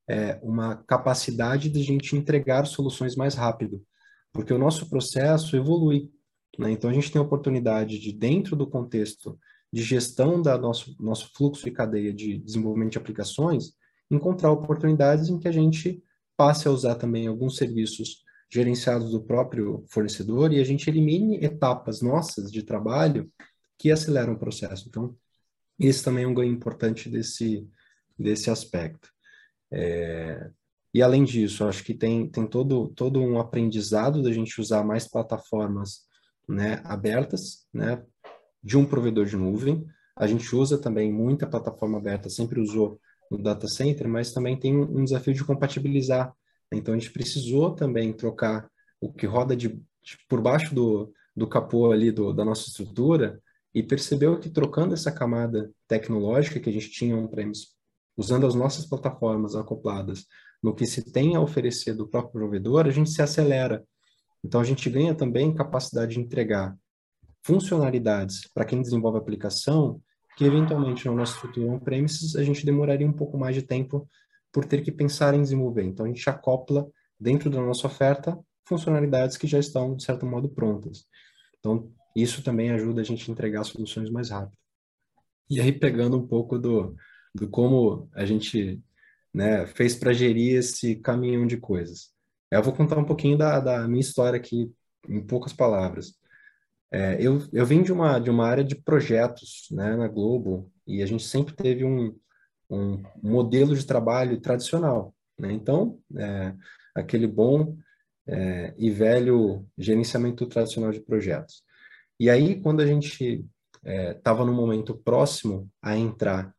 é, 0.07 0.39
uma 0.43 0.75
capacidade 0.75 1.69
de 1.69 1.79
a 1.79 1.83
gente 1.83 2.15
entregar 2.15 2.65
soluções 2.65 3.15
mais 3.15 3.35
rápido 3.35 3.83
porque 4.31 4.53
o 4.53 4.57
nosso 4.57 4.89
processo 4.89 5.55
evolui. 5.55 6.09
Né? 6.57 6.71
Então, 6.71 6.89
a 6.89 6.93
gente 6.93 7.11
tem 7.11 7.19
a 7.19 7.25
oportunidade 7.25 7.99
de, 7.99 8.11
dentro 8.11 8.55
do 8.55 8.67
contexto 8.67 9.39
de 9.71 9.83
gestão 9.83 10.41
da 10.41 10.57
nosso, 10.57 10.95
nosso 10.99 11.31
fluxo 11.35 11.67
e 11.67 11.71
cadeia 11.71 12.13
de 12.13 12.37
desenvolvimento 12.37 12.93
de 12.93 12.97
aplicações, 12.97 13.73
encontrar 14.09 14.51
oportunidades 14.51 15.29
em 15.29 15.37
que 15.37 15.47
a 15.47 15.51
gente 15.51 16.03
passe 16.35 16.67
a 16.67 16.71
usar 16.71 16.95
também 16.95 17.27
alguns 17.27 17.57
serviços 17.57 18.23
gerenciados 18.51 19.11
do 19.11 19.21
próprio 19.21 19.83
fornecedor 19.89 20.51
e 20.51 20.59
a 20.59 20.63
gente 20.63 20.89
elimine 20.89 21.37
etapas 21.43 22.01
nossas 22.01 22.51
de 22.51 22.63
trabalho 22.63 23.31
que 23.77 23.91
aceleram 23.91 24.33
o 24.33 24.39
processo. 24.39 24.87
Então, 24.87 25.15
esse 25.79 26.03
também 26.03 26.23
é 26.23 26.27
um 26.27 26.33
ganho 26.33 26.51
importante 26.51 27.09
desse, 27.09 27.67
desse 28.17 28.49
aspecto. 28.49 29.09
É, 29.71 30.49
e 30.93 31.01
além 31.01 31.23
disso, 31.23 31.63
acho 31.65 31.83
que 31.83 31.93
tem, 31.93 32.27
tem 32.27 32.47
todo, 32.47 32.89
todo 32.89 33.21
um 33.21 33.39
aprendizado 33.39 34.23
da 34.23 34.31
gente 34.31 34.59
usar 34.59 34.83
mais 34.83 35.07
plataformas 35.07 36.07
né, 36.47 36.81
abertas, 36.83 37.67
né, 37.71 38.03
de 38.63 38.77
um 38.77 38.85
provedor 38.85 39.25
de 39.25 39.35
nuvem. 39.35 39.85
A 40.15 40.27
gente 40.27 40.55
usa 40.55 40.77
também 40.77 41.11
muita 41.11 41.47
plataforma 41.47 41.97
aberta, 41.97 42.29
sempre 42.29 42.59
usou 42.59 42.99
no 43.31 43.37
data 43.37 43.67
center, 43.67 44.07
mas 44.07 44.31
também 44.31 44.57
tem 44.57 44.75
um, 44.75 45.03
desafio 45.03 45.33
de 45.33 45.43
compatibilizar. 45.43 46.33
Então 46.73 46.93
a 46.93 46.97
gente 46.97 47.11
precisou 47.11 47.75
também 47.75 48.11
trocar 48.13 48.69
o 48.99 49.11
que 49.11 49.25
roda 49.25 49.55
de, 49.55 49.69
de 49.69 50.17
por 50.27 50.41
baixo 50.41 50.73
do, 50.73 51.13
do 51.35 51.47
capô 51.47 51.91
ali 51.91 52.11
do, 52.11 52.33
da 52.33 52.43
nossa 52.43 52.67
estrutura 52.67 53.41
e 53.73 53.83
percebeu 53.83 54.39
que 54.39 54.49
trocando 54.49 54.93
essa 54.93 55.11
camada 55.11 55.71
tecnológica 55.87 56.59
que 56.59 56.69
a 56.69 56.73
gente 56.73 56.89
tinha 56.89 57.15
on-premise, 57.15 57.67
usando 58.17 58.45
as 58.45 58.55
nossas 58.55 58.85
plataformas 58.85 59.55
acopladas 59.55 60.25
no 60.61 60.75
que 60.75 60.85
se 60.85 61.11
tem 61.11 61.35
a 61.35 61.41
oferecer 61.41 61.93
do 61.93 62.07
próprio 62.07 62.33
provedor, 62.33 62.85
a 62.85 62.91
gente 62.91 63.09
se 63.09 63.21
acelera. 63.21 63.83
Então, 64.43 64.59
a 64.59 64.63
gente 64.63 64.89
ganha 64.89 65.15
também 65.15 65.53
capacidade 65.53 66.13
de 66.13 66.19
entregar 66.19 66.77
funcionalidades 67.49 68.47
para 68.53 68.63
quem 68.63 68.79
desenvolve 68.79 69.17
a 69.17 69.21
aplicação, 69.21 69.99
que 70.37 70.45
eventualmente 70.45 71.07
na 71.07 71.13
nossa 71.13 71.33
estrutura 71.33 71.65
on-premises 71.65 72.35
a 72.35 72.43
gente 72.43 72.63
demoraria 72.63 73.07
um 73.07 73.11
pouco 73.11 73.39
mais 73.39 73.55
de 73.55 73.63
tempo 73.63 74.07
por 74.53 74.65
ter 74.65 74.83
que 74.83 74.91
pensar 74.91 75.33
em 75.33 75.41
desenvolver. 75.41 75.83
Então, 75.83 76.05
a 76.05 76.09
gente 76.09 76.29
acopla 76.29 76.87
dentro 77.19 77.49
da 77.49 77.59
nossa 77.59 77.87
oferta 77.87 78.37
funcionalidades 78.67 79.35
que 79.35 79.47
já 79.47 79.57
estão, 79.57 79.95
de 79.95 80.03
certo 80.03 80.27
modo, 80.27 80.47
prontas. 80.47 81.05
Então, 81.57 81.91
isso 82.15 82.43
também 82.43 82.69
ajuda 82.69 83.01
a 83.01 83.03
gente 83.03 83.29
a 83.29 83.33
entregar 83.33 83.63
soluções 83.63 84.11
mais 84.11 84.29
rápido. 84.29 84.55
E 85.49 85.59
aí, 85.59 85.71
pegando 85.71 86.17
um 86.17 86.27
pouco 86.27 86.59
do, 86.59 86.95
do 87.33 87.49
como 87.49 88.07
a 88.13 88.25
gente 88.25 88.79
né, 89.33 89.65
fez 89.65 89.95
para 89.95 90.13
gerir 90.13 90.57
esse 90.57 90.95
caminhão 90.97 91.47
de 91.47 91.57
coisas. 91.57 92.11
Eu 92.51 92.61
vou 92.61 92.73
contar 92.73 92.99
um 92.99 93.05
pouquinho 93.05 93.37
da, 93.37 93.59
da 93.59 93.87
minha 93.87 94.01
história 94.01 94.37
aqui, 94.37 94.71
em 95.07 95.19
poucas 95.19 95.51
palavras. 95.51 96.18
É, 96.91 97.17
eu, 97.19 97.41
eu 97.53 97.65
vim 97.65 97.83
de 97.83 97.93
uma, 97.93 98.19
de 98.19 98.29
uma 98.29 98.47
área 98.47 98.63
de 98.63 98.75
projetos 98.75 99.67
né, 99.71 99.95
na 99.95 100.07
Globo 100.07 100.71
e 100.87 101.03
a 101.03 101.05
gente 101.05 101.23
sempre 101.23 101.53
teve 101.53 101.85
um, 101.85 102.15
um 102.69 103.03
modelo 103.21 103.75
de 103.75 103.85
trabalho 103.85 104.39
tradicional. 104.39 105.13
Né? 105.37 105.51
Então, 105.51 105.99
é, 106.15 106.53
aquele 106.95 107.27
bom 107.27 107.77
é, 108.27 108.73
e 108.77 108.89
velho 108.89 109.65
gerenciamento 109.77 110.45
tradicional 110.47 110.91
de 110.91 110.99
projetos. 110.99 111.63
E 112.19 112.29
aí, 112.29 112.59
quando 112.59 112.81
a 112.81 112.85
gente 112.85 113.45
estava 114.15 114.43
é, 114.43 114.45
no 114.45 114.53
momento 114.53 114.95
próximo 114.95 115.69
a 115.81 115.97
entrar 115.97 116.53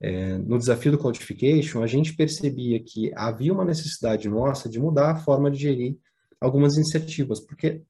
é, 0.00 0.38
no 0.38 0.58
desafio 0.58 0.92
do 0.92 0.98
cloudification, 0.98 1.82
a 1.82 1.86
gente 1.86 2.14
percebia 2.14 2.82
que 2.82 3.12
havia 3.14 3.52
uma 3.52 3.64
necessidade 3.64 4.28
nossa 4.28 4.68
de 4.68 4.78
mudar 4.78 5.10
a 5.10 5.16
forma 5.16 5.50
de 5.50 5.58
gerir 5.58 5.98
algumas 6.40 6.76
iniciativas, 6.76 7.38
porque 7.40 7.82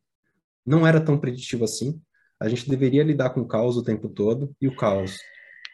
não 0.70 0.86
era 0.86 1.00
tão 1.00 1.18
preditivo 1.18 1.64
assim. 1.64 2.00
A 2.38 2.48
gente 2.48 2.70
deveria 2.70 3.02
lidar 3.02 3.30
com 3.30 3.40
o 3.40 3.46
caos 3.46 3.76
o 3.76 3.82
tempo 3.82 4.08
todo, 4.08 4.54
e 4.60 4.68
o 4.68 4.76
caos, 4.76 5.18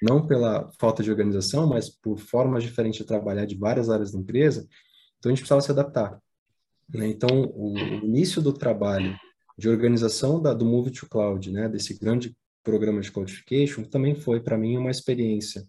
não 0.02 0.26
pela 0.26 0.70
falta 0.80 1.02
de 1.02 1.10
organização, 1.10 1.66
mas 1.66 1.90
por 1.90 2.18
formas 2.18 2.64
diferentes 2.64 2.98
de 2.98 3.06
trabalhar 3.06 3.44
de 3.44 3.56
várias 3.56 3.90
áreas 3.90 4.10
da 4.10 4.18
empresa, 4.18 4.66
então 5.18 5.30
a 5.30 5.34
gente 5.34 5.40
precisava 5.40 5.60
se 5.60 5.70
adaptar. 5.70 6.18
Né? 6.88 7.08
Então, 7.08 7.52
o, 7.54 7.76
início 7.78 8.40
do 8.40 8.52
trabalho 8.52 9.14
de 9.56 9.68
organização 9.68 10.40
da, 10.40 10.52
do 10.52 10.64
Move 10.64 10.90
to 10.90 11.06
Cloud, 11.08 11.52
né, 11.52 11.68
desse 11.68 11.98
grande 11.98 12.36
programa 12.62 13.00
de 13.00 13.12
cloudification, 13.12 13.84
também 13.84 14.14
foi 14.14 14.40
para 14.40 14.58
mim 14.58 14.76
uma 14.76 14.90
experiência 14.90 15.66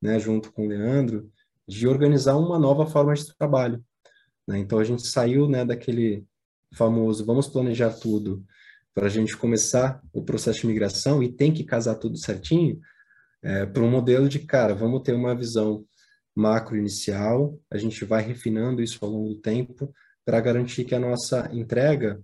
né, 0.00 0.18
junto 0.18 0.52
com 0.52 0.66
o 0.66 0.68
Leandro, 0.68 1.30
de 1.66 1.86
organizar 1.86 2.36
uma 2.36 2.58
nova 2.58 2.86
forma 2.86 3.14
de 3.14 3.36
trabalho. 3.36 3.84
Né? 4.46 4.58
Então, 4.58 4.78
a 4.78 4.84
gente 4.84 5.06
saiu 5.06 5.48
né, 5.48 5.64
daquele 5.64 6.26
famoso 6.74 7.24
vamos 7.24 7.48
planejar 7.48 7.90
tudo 7.90 8.44
para 8.94 9.06
a 9.06 9.10
gente 9.10 9.36
começar 9.36 10.00
o 10.12 10.22
processo 10.22 10.60
de 10.60 10.66
migração 10.66 11.22
e 11.22 11.32
tem 11.32 11.52
que 11.52 11.64
casar 11.64 11.94
tudo 11.96 12.18
certinho, 12.18 12.80
é, 13.42 13.64
para 13.64 13.82
um 13.82 13.90
modelo 13.90 14.28
de, 14.28 14.38
cara, 14.40 14.74
vamos 14.74 15.02
ter 15.02 15.14
uma 15.14 15.34
visão 15.34 15.84
macro 16.34 16.76
inicial, 16.76 17.58
a 17.70 17.78
gente 17.78 18.04
vai 18.04 18.22
refinando 18.22 18.82
isso 18.82 18.98
ao 19.02 19.10
longo 19.10 19.28
do 19.30 19.40
tempo 19.40 19.92
para 20.24 20.40
garantir 20.40 20.84
que 20.84 20.94
a 20.94 21.00
nossa 21.00 21.48
entrega, 21.52 22.22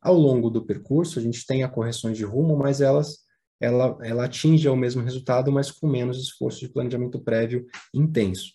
ao 0.00 0.14
longo 0.14 0.50
do 0.50 0.64
percurso, 0.64 1.18
a 1.18 1.22
gente 1.22 1.46
tenha 1.46 1.68
correções 1.68 2.16
de 2.16 2.24
rumo, 2.24 2.56
mas 2.56 2.80
elas 2.80 3.22
ela, 3.62 3.96
ela 4.02 4.24
atinge 4.24 4.68
o 4.68 4.74
mesmo 4.74 5.02
resultado, 5.02 5.52
mas 5.52 5.70
com 5.70 5.86
menos 5.86 6.18
esforço 6.18 6.58
de 6.58 6.68
planejamento 6.68 7.20
prévio 7.20 7.64
intenso. 7.94 8.50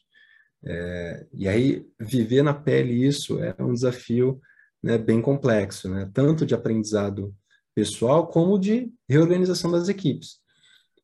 É, 0.66 1.25
e 1.34 1.48
aí, 1.48 1.86
viver 1.98 2.44
na 2.44 2.54
pele 2.54 3.06
isso 3.08 3.42
é 3.42 3.56
um 3.58 3.72
desafio 3.72 4.42
né, 4.84 4.98
bem 4.98 5.22
complexo, 5.22 5.89
né? 5.89 6.10
tanto 6.13 6.46
de 6.46 6.54
aprendizado 6.54 7.34
pessoal 7.77 8.25
como 8.25 8.57
de 8.57 8.91
reorganização 9.07 9.69
das 9.69 9.88
equipes. 9.88 10.39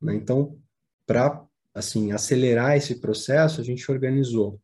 Né? 0.01 0.15
Então, 0.15 0.57
para 1.05 1.45
assim 1.71 2.11
acelerar 2.11 2.75
esse 2.75 2.99
processo, 2.99 3.61
a 3.61 3.63
gente 3.63 3.91
organizou 3.91 4.59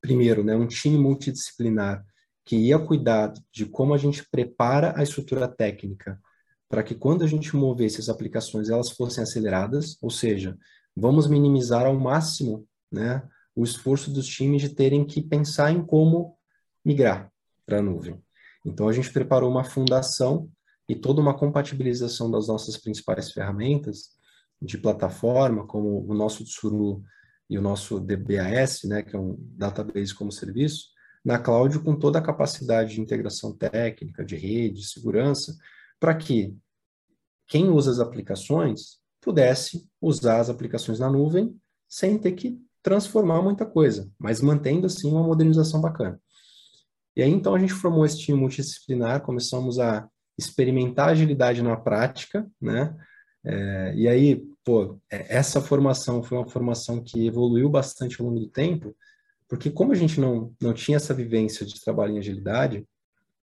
primeiro, 0.00 0.42
né, 0.42 0.56
um 0.56 0.66
time 0.66 0.98
multidisciplinar 0.98 2.04
que 2.44 2.56
ia 2.56 2.76
cuidar 2.76 3.32
de 3.52 3.64
como 3.64 3.94
a 3.94 3.98
gente 3.98 4.28
prepara 4.32 4.98
a 4.98 5.04
estrutura 5.04 5.46
técnica 5.46 6.20
para 6.68 6.82
que 6.82 6.92
quando 6.92 7.22
a 7.22 7.28
gente 7.28 7.54
movesse 7.54 8.00
as 8.00 8.08
aplicações 8.08 8.68
elas 8.68 8.90
fossem 8.90 9.22
aceleradas, 9.22 9.96
ou 10.02 10.10
seja, 10.10 10.58
vamos 10.96 11.28
minimizar 11.28 11.86
ao 11.86 11.94
máximo, 11.94 12.66
né, 12.90 13.22
o 13.54 13.62
esforço 13.62 14.10
dos 14.10 14.26
times 14.26 14.60
de 14.60 14.70
terem 14.70 15.04
que 15.04 15.22
pensar 15.22 15.70
em 15.70 15.86
como 15.86 16.36
migrar 16.84 17.30
para 17.64 17.78
a 17.78 17.82
nuvem. 17.82 18.20
Então 18.66 18.88
a 18.88 18.92
gente 18.92 19.12
preparou 19.12 19.48
uma 19.48 19.62
fundação 19.62 20.50
e 20.88 20.94
toda 20.94 21.20
uma 21.20 21.36
compatibilização 21.36 22.30
das 22.30 22.48
nossas 22.48 22.76
principais 22.76 23.30
ferramentas 23.30 24.10
de 24.60 24.78
plataforma, 24.78 25.66
como 25.66 26.04
o 26.08 26.14
nosso 26.14 26.44
Tsuru 26.44 27.02
e 27.48 27.58
o 27.58 27.62
nosso 27.62 28.00
DBAS, 28.00 28.84
né, 28.84 29.02
que 29.02 29.16
é 29.16 29.18
um 29.18 29.36
database 29.56 30.14
como 30.14 30.32
serviço, 30.32 30.86
na 31.24 31.38
cloud 31.38 31.78
com 31.80 31.96
toda 31.96 32.18
a 32.18 32.22
capacidade 32.22 32.94
de 32.94 33.00
integração 33.00 33.56
técnica, 33.56 34.24
de 34.24 34.36
rede, 34.36 34.80
de 34.80 34.86
segurança, 34.86 35.56
para 36.00 36.14
que 36.14 36.56
quem 37.46 37.68
usa 37.68 37.90
as 37.90 38.00
aplicações 38.00 38.98
pudesse 39.20 39.88
usar 40.00 40.40
as 40.40 40.50
aplicações 40.50 40.98
na 40.98 41.10
nuvem 41.10 41.56
sem 41.88 42.18
ter 42.18 42.32
que 42.32 42.58
transformar 42.82 43.40
muita 43.40 43.64
coisa, 43.64 44.10
mas 44.18 44.40
mantendo 44.40 44.86
assim 44.86 45.08
uma 45.08 45.22
modernização 45.22 45.80
bacana. 45.80 46.20
E 47.14 47.22
aí 47.22 47.30
então 47.30 47.54
a 47.54 47.58
gente 47.58 47.72
formou 47.72 48.04
esse 48.04 48.18
time 48.18 48.38
multidisciplinar, 48.38 49.20
começamos 49.20 49.78
a 49.78 50.08
experimentar 50.36 51.10
agilidade 51.10 51.62
na 51.62 51.76
prática, 51.76 52.46
né? 52.60 52.94
É, 53.44 53.92
e 53.96 54.08
aí, 54.08 54.44
pô, 54.64 54.98
é, 55.10 55.36
essa 55.36 55.60
formação 55.60 56.22
foi 56.22 56.38
uma 56.38 56.48
formação 56.48 57.02
que 57.02 57.26
evoluiu 57.26 57.68
bastante 57.68 58.20
ao 58.20 58.28
longo 58.28 58.40
do 58.40 58.48
tempo, 58.48 58.94
porque 59.48 59.70
como 59.70 59.92
a 59.92 59.96
gente 59.96 60.20
não, 60.20 60.54
não 60.60 60.72
tinha 60.72 60.96
essa 60.96 61.12
vivência 61.12 61.66
de 61.66 61.80
trabalho 61.80 62.14
em 62.14 62.18
agilidade, 62.18 62.86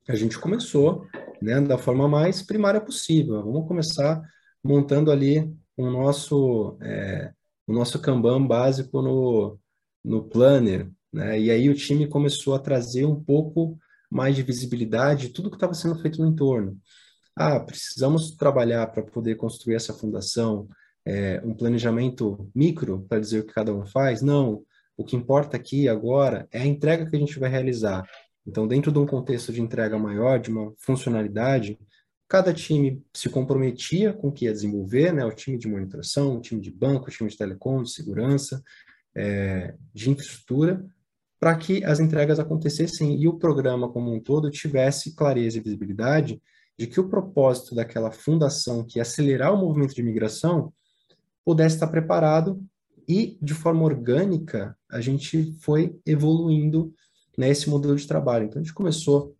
a 0.08 0.16
gente 0.16 0.40
começou 0.40 1.06
né, 1.42 1.60
da 1.62 1.78
forma 1.78 2.08
mais 2.08 2.42
primária 2.42 2.82
possível. 2.82 3.44
Vamos 3.44 3.68
começar 3.68 4.22
montando 4.64 5.12
ali 5.12 5.54
o 5.78 5.90
nosso, 5.90 6.78
é, 6.82 7.32
o 7.68 7.74
nosso 7.74 8.00
Kanban 8.00 8.46
básico 8.46 9.02
no, 9.02 9.60
no 10.04 10.24
Planner, 10.24 10.90
né? 11.12 11.40
E 11.40 11.52
aí 11.52 11.70
o 11.70 11.76
time 11.76 12.08
começou 12.08 12.56
a 12.56 12.60
trazer 12.60 13.06
um 13.06 13.22
pouco 13.22 13.78
mais 14.12 14.36
de 14.36 14.44
visibilidade 14.44 15.28
de 15.28 15.34
tudo 15.34 15.50
que 15.50 15.56
estava 15.56 15.74
sendo 15.74 15.96
feito 16.00 16.22
no 16.22 16.28
entorno. 16.28 16.78
Ah, 17.36 17.60
precisamos 17.60 18.32
trabalhar 18.32 18.88
para 18.88 19.04
poder 19.04 19.36
construir 19.36 19.76
essa 19.76 19.94
fundação, 19.94 20.68
é, 21.06 21.42
um 21.44 21.54
planejamento 21.56 22.50
micro 22.54 23.06
para 23.08 23.20
dizer 23.20 23.40
o 23.40 23.46
que 23.46 23.54
cada 23.54 23.74
um 23.74 23.86
faz? 23.86 24.22
Não. 24.22 24.64
O 24.98 25.04
que 25.04 25.16
importa 25.16 25.58
aqui 25.58 25.88
agora 25.88 26.48
é 26.52 26.62
a 26.62 26.66
entrega 26.66 27.10
que 27.10 27.16
a 27.16 27.20
gente 27.20 27.40
vai 27.40 27.50
realizar. 27.50 28.08
Então, 28.46 28.68
dentro 28.68 28.92
de 28.92 29.00
um 29.00 29.06
contexto 29.06 29.54
de 29.54 29.62
entrega 29.62 29.98
maior, 29.98 30.40
de 30.40 30.52
uma 30.52 30.74
funcionalidade, 30.78 31.80
cada 32.28 32.54
time 32.54 33.04
se 33.14 33.30
comprometia 33.30 34.14
com 34.14 34.28
o 34.28 34.32
que 34.32 34.46
ia 34.46 34.52
desenvolver, 34.52 35.14
né? 35.14 35.26
O 35.26 35.32
time 35.32 35.58
de 35.58 35.68
monitoração, 35.68 36.38
o 36.38 36.42
time 36.42 36.62
de 36.62 36.72
banco, 36.72 37.08
o 37.08 37.12
time 37.12 37.30
de 37.30 37.38
telecom, 37.38 37.82
de 37.82 37.92
segurança, 37.92 38.62
é, 39.16 39.76
de 39.94 40.10
infraestrutura, 40.10 40.86
para 41.42 41.56
que 41.56 41.84
as 41.84 42.00
entregas 42.00 42.40
acontecessem 42.40 43.20
e 43.20 43.28
o 43.28 43.34
programa 43.34 43.90
como 43.90 44.14
um 44.14 44.20
todo 44.20 44.52
tivesse 44.52 45.16
clareza 45.16 45.58
e 45.58 45.62
visibilidade 45.62 46.40
de 46.78 46.86
que 46.86 47.00
o 47.00 47.10
propósito 47.10 47.74
daquela 47.74 48.12
fundação, 48.12 48.86
que 48.86 49.00
é 49.00 49.02
acelerar 49.02 49.52
o 49.52 49.58
movimento 49.58 49.96
de 49.96 50.04
migração, 50.04 50.72
pudesse 51.44 51.76
estar 51.76 51.88
preparado 51.88 52.64
e, 53.10 53.40
de 53.42 53.56
forma 53.56 53.84
orgânica, 53.84 54.78
a 54.88 55.02
gente 55.02 55.58
foi 55.62 56.00
evoluindo 56.06 56.94
nesse 57.36 57.68
modelo 57.72 57.96
de 57.96 58.06
trabalho. 58.06 58.46
Então, 58.46 58.62
a 58.62 58.64
gente 58.64 58.76
começou 58.76 59.36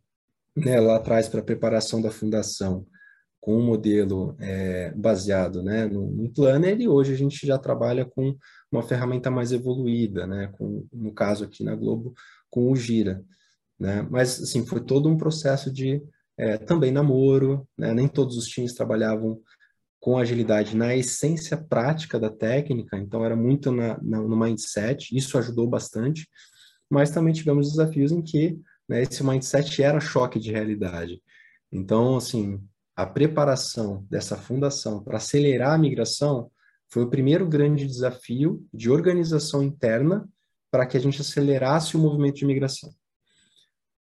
né, 0.56 0.80
lá 0.80 0.96
atrás 0.96 1.30
para 1.30 1.42
a 1.42 1.44
preparação 1.44 2.02
da 2.02 2.10
fundação 2.10 2.84
com 3.42 3.58
um 3.58 3.66
modelo 3.66 4.36
é, 4.40 4.94
baseado 4.96 5.64
né, 5.64 5.90
Planner 6.34 6.80
e 6.80 6.88
hoje 6.88 7.12
a 7.12 7.18
gente 7.18 7.46
já 7.46 7.58
trabalha 7.58 8.06
com 8.06 8.38
uma 8.72 8.84
ferramenta 8.84 9.32
mais 9.32 9.52
evoluída, 9.52 10.28
né, 10.28 10.48
com, 10.54 10.88
no 10.94 11.12
caso 11.12 11.44
aqui 11.44 11.64
na 11.64 11.76
Globo, 11.76 12.14
com 12.50 12.72
o 12.72 12.76
Gira. 12.76 13.26
Né? 13.80 14.08
Mas, 14.12 14.40
assim, 14.40 14.64
foi 14.64 14.80
todo 14.80 15.10
um 15.10 15.18
processo 15.18 15.74
de 15.74 16.02
é, 16.38 16.58
também 16.58 16.92
namoro, 16.92 17.68
né? 17.76 17.94
nem 17.94 18.08
todos 18.08 18.38
os 18.38 18.46
times 18.46 18.76
trabalhavam 18.76 19.42
com 20.00 20.18
agilidade 20.18 20.76
na 20.76 20.96
essência 20.96 21.58
prática 21.58 22.20
da 22.20 22.30
técnica, 22.30 22.98
então 22.98 23.24
era 23.24 23.36
muito 23.36 23.72
na, 23.72 24.00
na, 24.02 24.20
no 24.20 24.36
mindset, 24.36 25.16
isso 25.16 25.38
ajudou 25.38 25.68
bastante, 25.68 26.28
mas 26.90 27.12
também 27.12 27.34
tivemos 27.34 27.70
desafios 27.70 28.12
em 28.12 28.22
que 28.22 28.60
né, 28.90 29.04
esse 29.04 29.24
mindset 29.24 29.82
era 29.82 30.00
choque 30.00 30.40
de 30.40 30.52
realidade. 30.52 31.22
Então, 31.72 32.18
assim, 32.18 32.60
a 32.96 33.06
preparação 33.06 34.06
dessa 34.10 34.36
fundação 34.36 35.04
para 35.04 35.18
acelerar 35.18 35.74
a 35.74 35.78
migração 35.78 36.52
foi 36.90 37.04
o 37.04 37.10
primeiro 37.10 37.48
grande 37.48 37.88
desafio 37.88 38.66
de 38.74 38.90
organização 38.90 39.64
interna 39.64 40.28
para 40.70 40.86
que 40.86 40.98
a 40.98 41.00
gente 41.00 41.22
acelerasse 41.22 41.96
o 41.96 42.00
movimento 42.00 42.36
de 42.36 42.46
migração. 42.46 42.94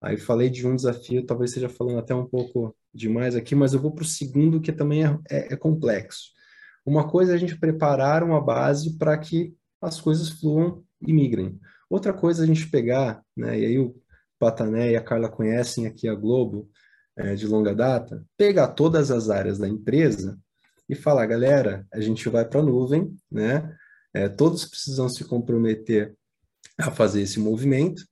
Aí 0.01 0.17
falei 0.17 0.51
de 0.51 0.67
um 0.67 0.75
desafio, 0.75 1.25
talvez 1.25 1.51
esteja 1.51 1.69
falando 1.69 1.99
até 1.99 2.13
um 2.13 2.27
pouco 2.27 2.75
demais 2.93 3.37
aqui, 3.37 3.55
mas 3.55 3.73
eu 3.73 3.81
vou 3.81 3.93
para 3.93 4.03
o 4.03 4.07
segundo, 4.07 4.61
que 4.61 4.73
também 4.73 5.05
é, 5.05 5.19
é, 5.31 5.55
é, 5.55 5.57
complexo. 5.57 6.33
Uma 6.85 7.09
coisa 7.09 7.33
é 7.33 7.35
a 7.37 7.39
gente 7.39 7.57
preparar 7.57 8.25
uma 8.25 8.41
base 8.41 8.99
para 8.99 9.17
que 9.17 9.55
as 9.81 10.01
coisas 10.01 10.29
fluam 10.29 10.83
e 11.01 11.13
migrem. 11.13 11.59
Outra 11.89 12.13
coisa 12.13 12.43
é 12.43 12.45
a 12.45 12.47
gente 12.47 12.69
pegar, 12.69 13.23
né, 13.37 13.59
e 13.61 13.65
aí 13.65 13.79
o 13.79 13.95
Patané 14.41 14.91
e 14.91 14.97
a 14.97 15.03
Carla 15.03 15.29
conhecem 15.29 15.87
aqui 15.87 16.09
a 16.09 16.15
Globo 16.17 16.69
é, 17.17 17.35
de 17.35 17.47
longa 17.47 17.75
data, 17.75 18.25
pegar 18.37 18.69
todas 18.69 19.11
as 19.11 19.29
áreas 19.31 19.59
da 19.59 19.69
empresa 19.69 20.39
e 20.89 20.95
falar, 20.95 21.27
galera, 21.27 21.87
a 21.93 22.01
gente 22.01 22.29
vai 22.29 22.45
para 22.45 22.61
a 22.61 22.65
nuvem, 22.65 23.15
né? 23.31 23.77
É, 24.15 24.29
todos 24.29 24.65
precisam 24.65 25.09
se 25.09 25.25
comprometer 25.25 26.15
a 26.79 26.91
fazer 26.91 27.23
esse 27.23 27.41
movimento, 27.41 28.05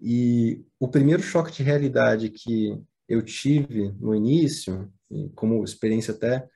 e 0.00 0.64
o 0.78 0.88
primeiro 0.88 1.22
choque 1.22 1.52
de 1.52 1.62
realidade 1.62 2.30
que 2.30 2.80
eu 3.08 3.22
tive 3.22 3.92
no 4.00 4.14
início, 4.14 4.90
como 5.34 5.62
experiência 5.62 6.14
até 6.14 6.48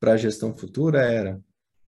para 0.00 0.12
a 0.12 0.16
gestão 0.16 0.56
futura, 0.56 1.02
era 1.02 1.40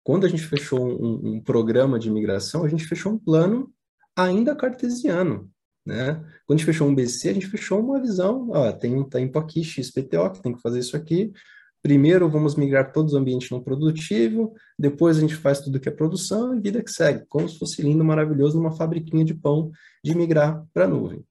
quando 0.04 0.26
a 0.26 0.30
gente 0.30 0.43
fechou 0.43 0.80
um, 0.80 1.34
um, 1.34 1.41
programa 1.41 2.00
de 2.00 2.10
migração, 2.10 2.63
a 2.63 2.69
gente 2.69 2.86
fechou 2.86 3.12
um 3.12 3.19
plano 3.19 3.71
ainda 4.15 4.56
cartesiano. 4.56 5.52
Né? 5.88 6.15
Quando 6.45 6.58
a 6.58 6.58
gente 6.58 6.65
fechou 6.65 6.88
um 6.88 6.93
BC, 6.93 7.30
a 7.30 7.34
gente 7.34 7.47
fechou 7.47 7.80
uma 7.80 8.02
visão, 8.02 8.50
ó, 8.52 8.71
tem 8.73 8.93
um 8.93 9.04
tempo 9.04 9.39
aqui, 9.39 9.63
XPTO, 9.63 10.32
que 10.34 10.41
tem 10.41 10.54
que 10.54 10.62
fazer 10.62 10.80
isso 10.80 10.97
aqui, 10.97 11.32
Primeiro, 11.88 12.30
vamos 12.30 12.56
migrar 12.56 12.91
todos 12.91 13.13
os 13.13 13.17
ambientes 13.17 13.50
não 13.50 13.62
produtivo, 13.62 14.54
depois 14.78 15.17
a 15.17 15.21
gente 15.21 15.36
faz 15.36 15.62
tudo 15.62 15.80
que 15.80 15.88
é 15.88 15.91
produção 15.91 16.54
e 16.54 16.60
vida 16.60 16.84
que 16.84 16.91
segue, 16.91 17.26
como 17.30 17.47
se 17.47 17.58
fosse 17.58 17.82
lindo, 17.82 18.04
maravilhoso, 18.04 18.58
numa 18.58 18.76
fabriquinha 18.76 19.23
de 19.23 19.34
pão, 19.34 19.71
de 20.04 20.13
migrar 20.13 20.65
para 20.73 20.84
a 20.84 20.88
nuvem. 20.88 21.23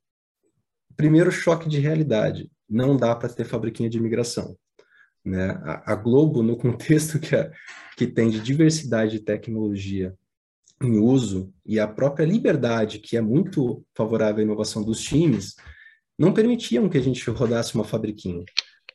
Primeiro 0.97 1.31
choque 1.31 1.69
de 1.69 1.79
realidade, 1.79 2.51
não 2.67 2.97
dá 2.97 3.15
para 3.15 3.29
ter 3.29 3.45
fabriquinha 3.45 3.91
de 3.91 4.01
migração. 4.01 4.57
Né? 5.23 5.51
A, 5.63 5.93
a 5.93 5.95
Globo, 5.95 6.43
no 6.43 6.57
contexto 6.57 7.19
que, 7.19 7.37
a, 7.37 7.51
que 7.95 8.07
tem 8.07 8.31
de 8.31 8.41
diversidade 8.41 9.13
de 9.13 9.21
tecnologia 9.21 10.15
em 10.83 10.99
uso 10.99 11.53
e 11.65 11.81
a 11.81 11.89
própria 11.89 12.25
liberdade, 12.25 12.99
que 12.99 13.17
é 13.17 13.21
muito 13.21 13.85
favorável 13.95 14.41
à 14.41 14.43
inovação 14.43 14.83
dos 14.83 15.01
times, 15.01 15.55
não 16.19 16.33
permitiam 16.33 16.89
que 16.89 16.99
a 16.99 17.03
gente 17.03 17.29
rodasse 17.31 17.75
uma 17.75 17.85
fabriquinha. 17.85 18.45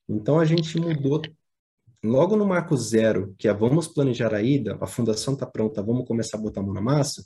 Então 0.08 0.40
a 0.40 0.46
gente 0.46 0.80
mudou 0.80 1.22
logo 2.04 2.36
no 2.36 2.46
marco 2.46 2.76
zero, 2.76 3.36
que 3.38 3.48
é 3.48 3.54
vamos 3.54 3.88
planejar 3.88 4.34
a 4.34 4.42
ida, 4.42 4.78
a 4.82 4.88
fundação 4.88 5.34
está 5.34 5.46
pronta, 5.46 5.82
vamos 5.82 6.08
começar 6.08 6.38
a 6.38 6.42
botar 6.42 6.62
a 6.62 6.64
mão 6.64 6.74
na 6.74 6.82
massa, 6.82 7.24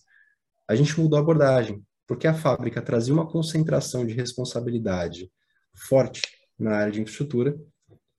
a 0.67 0.75
gente 0.75 0.99
mudou 0.99 1.17
a 1.17 1.21
abordagem, 1.21 1.83
porque 2.07 2.27
a 2.27 2.33
fábrica 2.33 2.81
trazia 2.81 3.13
uma 3.13 3.27
concentração 3.27 4.05
de 4.05 4.13
responsabilidade 4.13 5.31
forte 5.73 6.21
na 6.57 6.75
área 6.75 6.91
de 6.91 7.01
infraestrutura, 7.01 7.57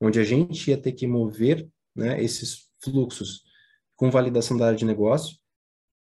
onde 0.01 0.21
a 0.21 0.25
gente 0.25 0.71
ia 0.71 0.77
ter 0.77 0.93
que 0.93 1.07
mover 1.07 1.69
né, 1.95 2.23
esses 2.23 2.69
fluxos 2.83 3.43
com 3.95 4.11
validação 4.11 4.57
da 4.57 4.67
área 4.67 4.79
de 4.79 4.85
negócio, 4.85 5.37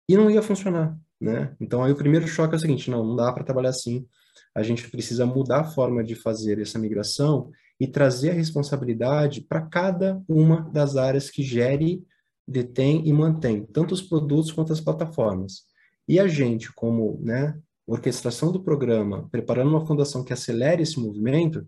e 0.09 0.16
não 0.16 0.31
ia 0.31 0.42
funcionar. 0.42 0.97
né? 1.21 1.55
Então 1.61 1.83
aí 1.83 1.92
o 1.92 1.97
primeiro 1.97 2.27
choque 2.27 2.55
é 2.55 2.57
o 2.57 2.61
seguinte, 2.61 2.90
não, 2.90 3.05
não 3.05 3.16
dá 3.16 3.33
para 3.33 3.44
trabalhar 3.44 3.71
assim. 3.71 4.07
A 4.55 4.62
gente 4.62 4.88
precisa 4.90 5.27
mudar 5.27 5.61
a 5.61 5.64
forma 5.64 6.03
de 6.03 6.14
fazer 6.14 6.59
essa 6.61 6.79
migração 6.79 7.51
e 7.79 7.87
trazer 7.87 8.31
a 8.31 8.35
responsabilidade 8.35 9.42
para 9.42 9.61
cada 9.62 10.23
uma 10.29 10.62
das 10.73 10.97
áreas 10.97 11.31
que 11.31 11.42
gere, 11.42 12.03
detém 12.47 13.07
e 13.07 13.12
mantém 13.12 13.64
tanto 13.64 13.92
os 13.92 14.03
produtos 14.03 14.51
quanto 14.51 14.73
as 14.73 14.81
plataformas. 14.81 15.62
E 16.09 16.18
a 16.18 16.27
gente, 16.27 16.73
como 16.73 17.21
né, 17.23 17.57
orquestração 17.87 18.51
do 18.51 18.62
programa, 18.62 19.29
preparando 19.31 19.71
uma 19.71 19.87
fundação 19.87 20.25
que 20.25 20.33
acelere 20.33 20.83
esse 20.83 20.99
movimento, 20.99 21.66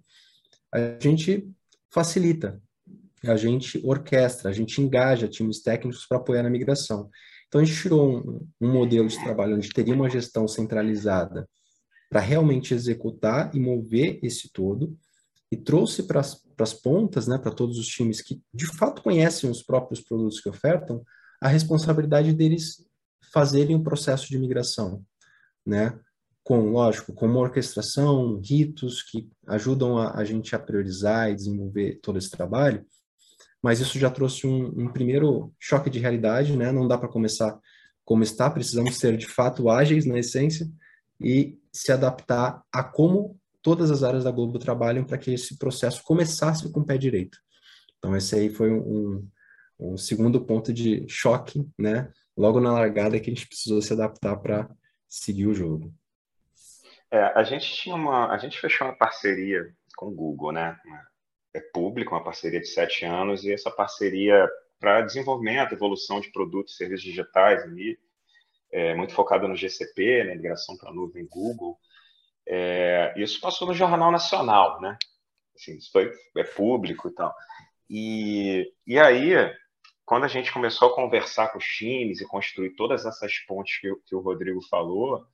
a 0.72 0.98
gente 1.00 1.48
facilita, 1.90 2.60
a 3.24 3.36
gente 3.36 3.80
orquestra, 3.84 4.50
a 4.50 4.52
gente 4.52 4.80
engaja 4.80 5.28
times 5.28 5.62
técnicos 5.62 6.06
para 6.06 6.18
apoiar 6.18 6.42
na 6.42 6.50
migração. 6.50 7.10
Então, 7.50 7.60
a 7.60 7.64
gente 7.64 7.82
tirou 7.82 8.18
um, 8.18 8.48
um 8.60 8.72
modelo 8.72 9.08
de 9.08 9.20
trabalho 9.20 9.56
onde 9.56 9.70
teria 9.70 9.92
uma 9.92 10.08
gestão 10.08 10.46
centralizada 10.46 11.48
para 12.08 12.20
realmente 12.20 12.72
executar 12.72 13.52
e 13.52 13.58
mover 13.58 14.20
esse 14.22 14.48
todo, 14.52 14.96
e 15.50 15.56
trouxe 15.56 16.04
para 16.04 16.20
as 16.20 16.72
pontas, 16.72 17.26
né, 17.26 17.36
para 17.36 17.50
todos 17.50 17.76
os 17.76 17.88
times 17.88 18.22
que 18.22 18.40
de 18.54 18.66
fato 18.66 19.02
conhecem 19.02 19.50
os 19.50 19.64
próprios 19.64 20.00
produtos 20.00 20.38
que 20.38 20.48
ofertam, 20.48 21.02
a 21.40 21.48
responsabilidade 21.48 22.32
deles 22.32 22.86
fazerem 23.32 23.74
o 23.74 23.82
processo 23.82 24.28
de 24.28 24.38
migração, 24.38 25.04
né? 25.66 25.98
Com, 26.44 26.70
lógico, 26.70 27.12
com 27.12 27.26
uma 27.26 27.40
orquestração, 27.40 28.40
ritos 28.40 29.02
que 29.02 29.28
ajudam 29.48 29.98
a, 29.98 30.16
a 30.16 30.24
gente 30.24 30.54
a 30.54 30.58
priorizar 30.58 31.30
e 31.30 31.34
desenvolver 31.34 31.98
todo 32.00 32.16
esse 32.16 32.30
trabalho, 32.30 32.84
mas 33.62 33.80
isso 33.80 33.98
já 33.98 34.10
trouxe 34.10 34.46
um, 34.46 34.66
um 34.84 34.92
primeiro 34.92 35.52
choque 35.58 35.90
de 35.90 35.98
realidade, 35.98 36.56
né? 36.56 36.72
Não 36.72 36.88
dá 36.88 36.96
para 36.96 37.08
começar 37.08 37.58
como 38.04 38.22
está, 38.22 38.50
precisamos 38.50 38.96
ser 38.96 39.16
de 39.16 39.26
fato 39.26 39.68
ágeis 39.68 40.06
na 40.06 40.18
essência 40.18 40.66
e 41.20 41.58
se 41.72 41.92
adaptar 41.92 42.62
a 42.72 42.82
como 42.82 43.38
todas 43.62 43.90
as 43.90 44.02
áreas 44.02 44.24
da 44.24 44.30
Globo 44.30 44.58
trabalham 44.58 45.04
para 45.04 45.18
que 45.18 45.32
esse 45.32 45.58
processo 45.58 46.02
começasse 46.02 46.70
com 46.72 46.80
o 46.80 46.84
pé 46.84 46.96
direito. 46.96 47.38
Então, 47.98 48.16
esse 48.16 48.34
aí 48.34 48.48
foi 48.48 48.72
um, 48.72 49.28
um, 49.78 49.96
segundo 49.96 50.44
ponto 50.44 50.72
de 50.72 51.06
choque, 51.08 51.62
né? 51.78 52.10
Logo 52.36 52.58
na 52.60 52.72
largada 52.72 53.20
que 53.20 53.30
a 53.30 53.34
gente 53.34 53.46
precisou 53.46 53.82
se 53.82 53.92
adaptar 53.92 54.36
para 54.36 54.68
seguir 55.06 55.46
o 55.46 55.54
jogo. 55.54 55.92
É, 57.10 57.22
a 57.38 57.42
gente 57.42 57.70
tinha 57.74 57.94
uma, 57.94 58.32
a 58.32 58.38
gente 58.38 58.58
fechou 58.58 58.86
uma 58.86 58.96
parceria 58.96 59.74
com 59.96 60.06
o 60.06 60.14
Google, 60.14 60.52
né? 60.52 60.78
É 61.52 61.60
público, 61.60 62.14
uma 62.14 62.22
parceria 62.22 62.60
de 62.60 62.68
sete 62.68 63.04
anos 63.04 63.44
e 63.44 63.52
essa 63.52 63.70
parceria 63.70 64.48
para 64.78 65.02
desenvolvimento, 65.02 65.74
evolução 65.74 66.20
de 66.20 66.30
produtos 66.30 66.74
e 66.74 66.76
serviços 66.76 67.04
digitais 67.04 67.62
ali, 67.62 67.98
é, 68.72 68.94
muito 68.94 69.12
focada 69.12 69.46
no 69.46 69.56
GCP, 69.56 70.24
né, 70.24 70.34
migração 70.34 70.76
para 70.76 70.90
a 70.90 70.94
nuvem 70.94 71.26
Google. 71.26 71.78
É, 72.46 73.12
isso 73.16 73.40
passou 73.40 73.68
no 73.68 73.74
Jornal 73.74 74.10
Nacional, 74.10 74.80
né? 74.80 74.96
Assim, 75.54 75.76
isso 75.76 75.90
foi, 75.92 76.10
é 76.36 76.44
público 76.44 77.08
e 77.08 77.12
tal. 77.12 77.34
E, 77.88 78.72
e 78.86 78.98
aí, 78.98 79.34
quando 80.04 80.24
a 80.24 80.28
gente 80.28 80.52
começou 80.52 80.88
a 80.88 80.94
conversar 80.94 81.48
com 81.48 81.58
os 81.58 81.64
times 81.64 82.20
e 82.20 82.26
construir 82.26 82.70
todas 82.70 83.04
essas 83.04 83.38
pontes 83.40 83.78
que, 83.80 83.92
que 84.06 84.14
o 84.14 84.20
Rodrigo 84.20 84.62
falou, 84.62 85.26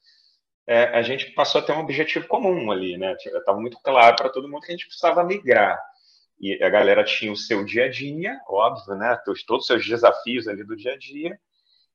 é, 0.66 0.84
a 0.98 1.02
gente 1.02 1.30
passou 1.32 1.60
a 1.60 1.64
ter 1.64 1.72
um 1.72 1.80
objetivo 1.80 2.26
comum 2.26 2.72
ali, 2.72 2.96
né? 2.96 3.14
Estava 3.24 3.60
muito 3.60 3.78
claro 3.80 4.16
para 4.16 4.30
todo 4.30 4.48
mundo 4.48 4.62
que 4.62 4.72
a 4.72 4.76
gente 4.76 4.86
precisava 4.86 5.22
migrar. 5.22 5.78
E 6.38 6.62
a 6.62 6.68
galera 6.68 7.04
tinha 7.04 7.32
o 7.32 7.36
seu 7.36 7.64
dia 7.64 7.86
a 7.86 7.88
dia, 7.88 8.38
óbvio, 8.48 8.94
né? 8.94 9.18
Todos 9.24 9.42
os 9.48 9.66
seus 9.66 9.86
desafios 9.86 10.46
ali 10.46 10.62
do 10.64 10.76
dia 10.76 10.92
a 10.92 10.98
dia. 10.98 11.38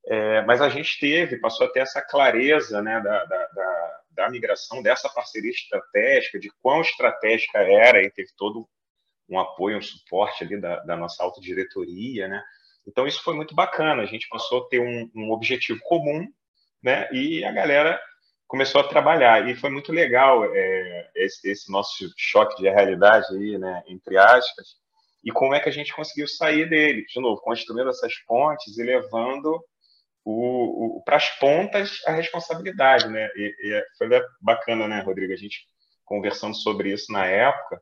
É, 0.08 0.42
mas 0.46 0.62
a 0.62 0.70
gente 0.70 1.00
teve, 1.00 1.38
passou 1.38 1.68
a 1.68 1.70
ter 1.70 1.82
essa 1.82 2.02
clareza 2.02 2.82
né, 2.82 3.00
da, 3.02 3.24
da, 3.26 3.48
da, 3.48 4.00
da, 4.12 4.30
migração, 4.32 4.82
dessa 4.82 5.08
parceria 5.10 5.52
estratégica, 5.52 6.40
de 6.40 6.50
quão 6.62 6.82
estratégica 6.82 7.60
era, 7.60 8.02
e 8.02 8.10
teve 8.10 8.30
todo 8.36 8.68
um 9.30 9.40
apoio, 9.40 9.78
um 9.78 9.82
suporte 9.82 10.44
ali 10.44 10.60
da, 10.60 10.80
da 10.80 10.98
nossa 10.98 11.24
autodiretoria, 11.24 12.28
né? 12.28 12.44
Então 12.86 13.06
isso 13.06 13.24
foi 13.24 13.36
muito 13.36 13.54
bacana, 13.54 14.02
a 14.02 14.08
gente 14.08 14.28
passou 14.28 14.64
a 14.64 14.68
ter 14.70 14.80
um, 14.80 15.10
um 15.16 15.32
objetivo 15.32 15.80
comum, 15.84 16.28
né? 16.84 17.08
E 17.14 17.46
a 17.46 17.52
galera 17.52 18.02
começou 18.52 18.82
a 18.82 18.88
trabalhar 18.88 19.48
e 19.48 19.56
foi 19.56 19.70
muito 19.70 19.94
legal 19.94 20.44
é, 20.44 21.10
esse, 21.16 21.50
esse, 21.50 21.72
nosso 21.72 22.12
choque 22.18 22.62
de 22.62 22.70
realidade 22.70 23.26
aí, 23.34 23.58
né? 23.58 23.82
Entre 23.88 24.18
aspas, 24.18 24.76
e 25.24 25.32
como 25.32 25.56
é 25.56 25.60
que 25.62 25.70
a 25.70 25.72
gente 25.72 25.96
conseguiu 25.96 26.28
sair 26.28 26.68
dele, 26.68 27.06
de 27.06 27.22
novo, 27.22 27.40
construindo 27.40 27.90
essas 27.90 28.14
pontes 28.28 28.78
e 28.78 28.84
levando 28.84 29.58
o, 30.26 30.98
o 30.98 31.04
para 31.06 31.16
as 31.16 31.30
pontas 31.40 32.02
a 32.06 32.12
responsabilidade, 32.12 33.08
né? 33.08 33.30
E, 33.38 33.56
e, 33.70 33.74
é, 33.74 33.86
foi 33.98 34.10
bacana, 34.42 34.86
né, 34.86 35.00
Rodrigo, 35.00 35.32
a 35.32 35.38
gente 35.38 35.66
conversando 36.04 36.54
sobre 36.54 36.92
isso 36.92 37.10
na 37.10 37.26
época 37.26 37.82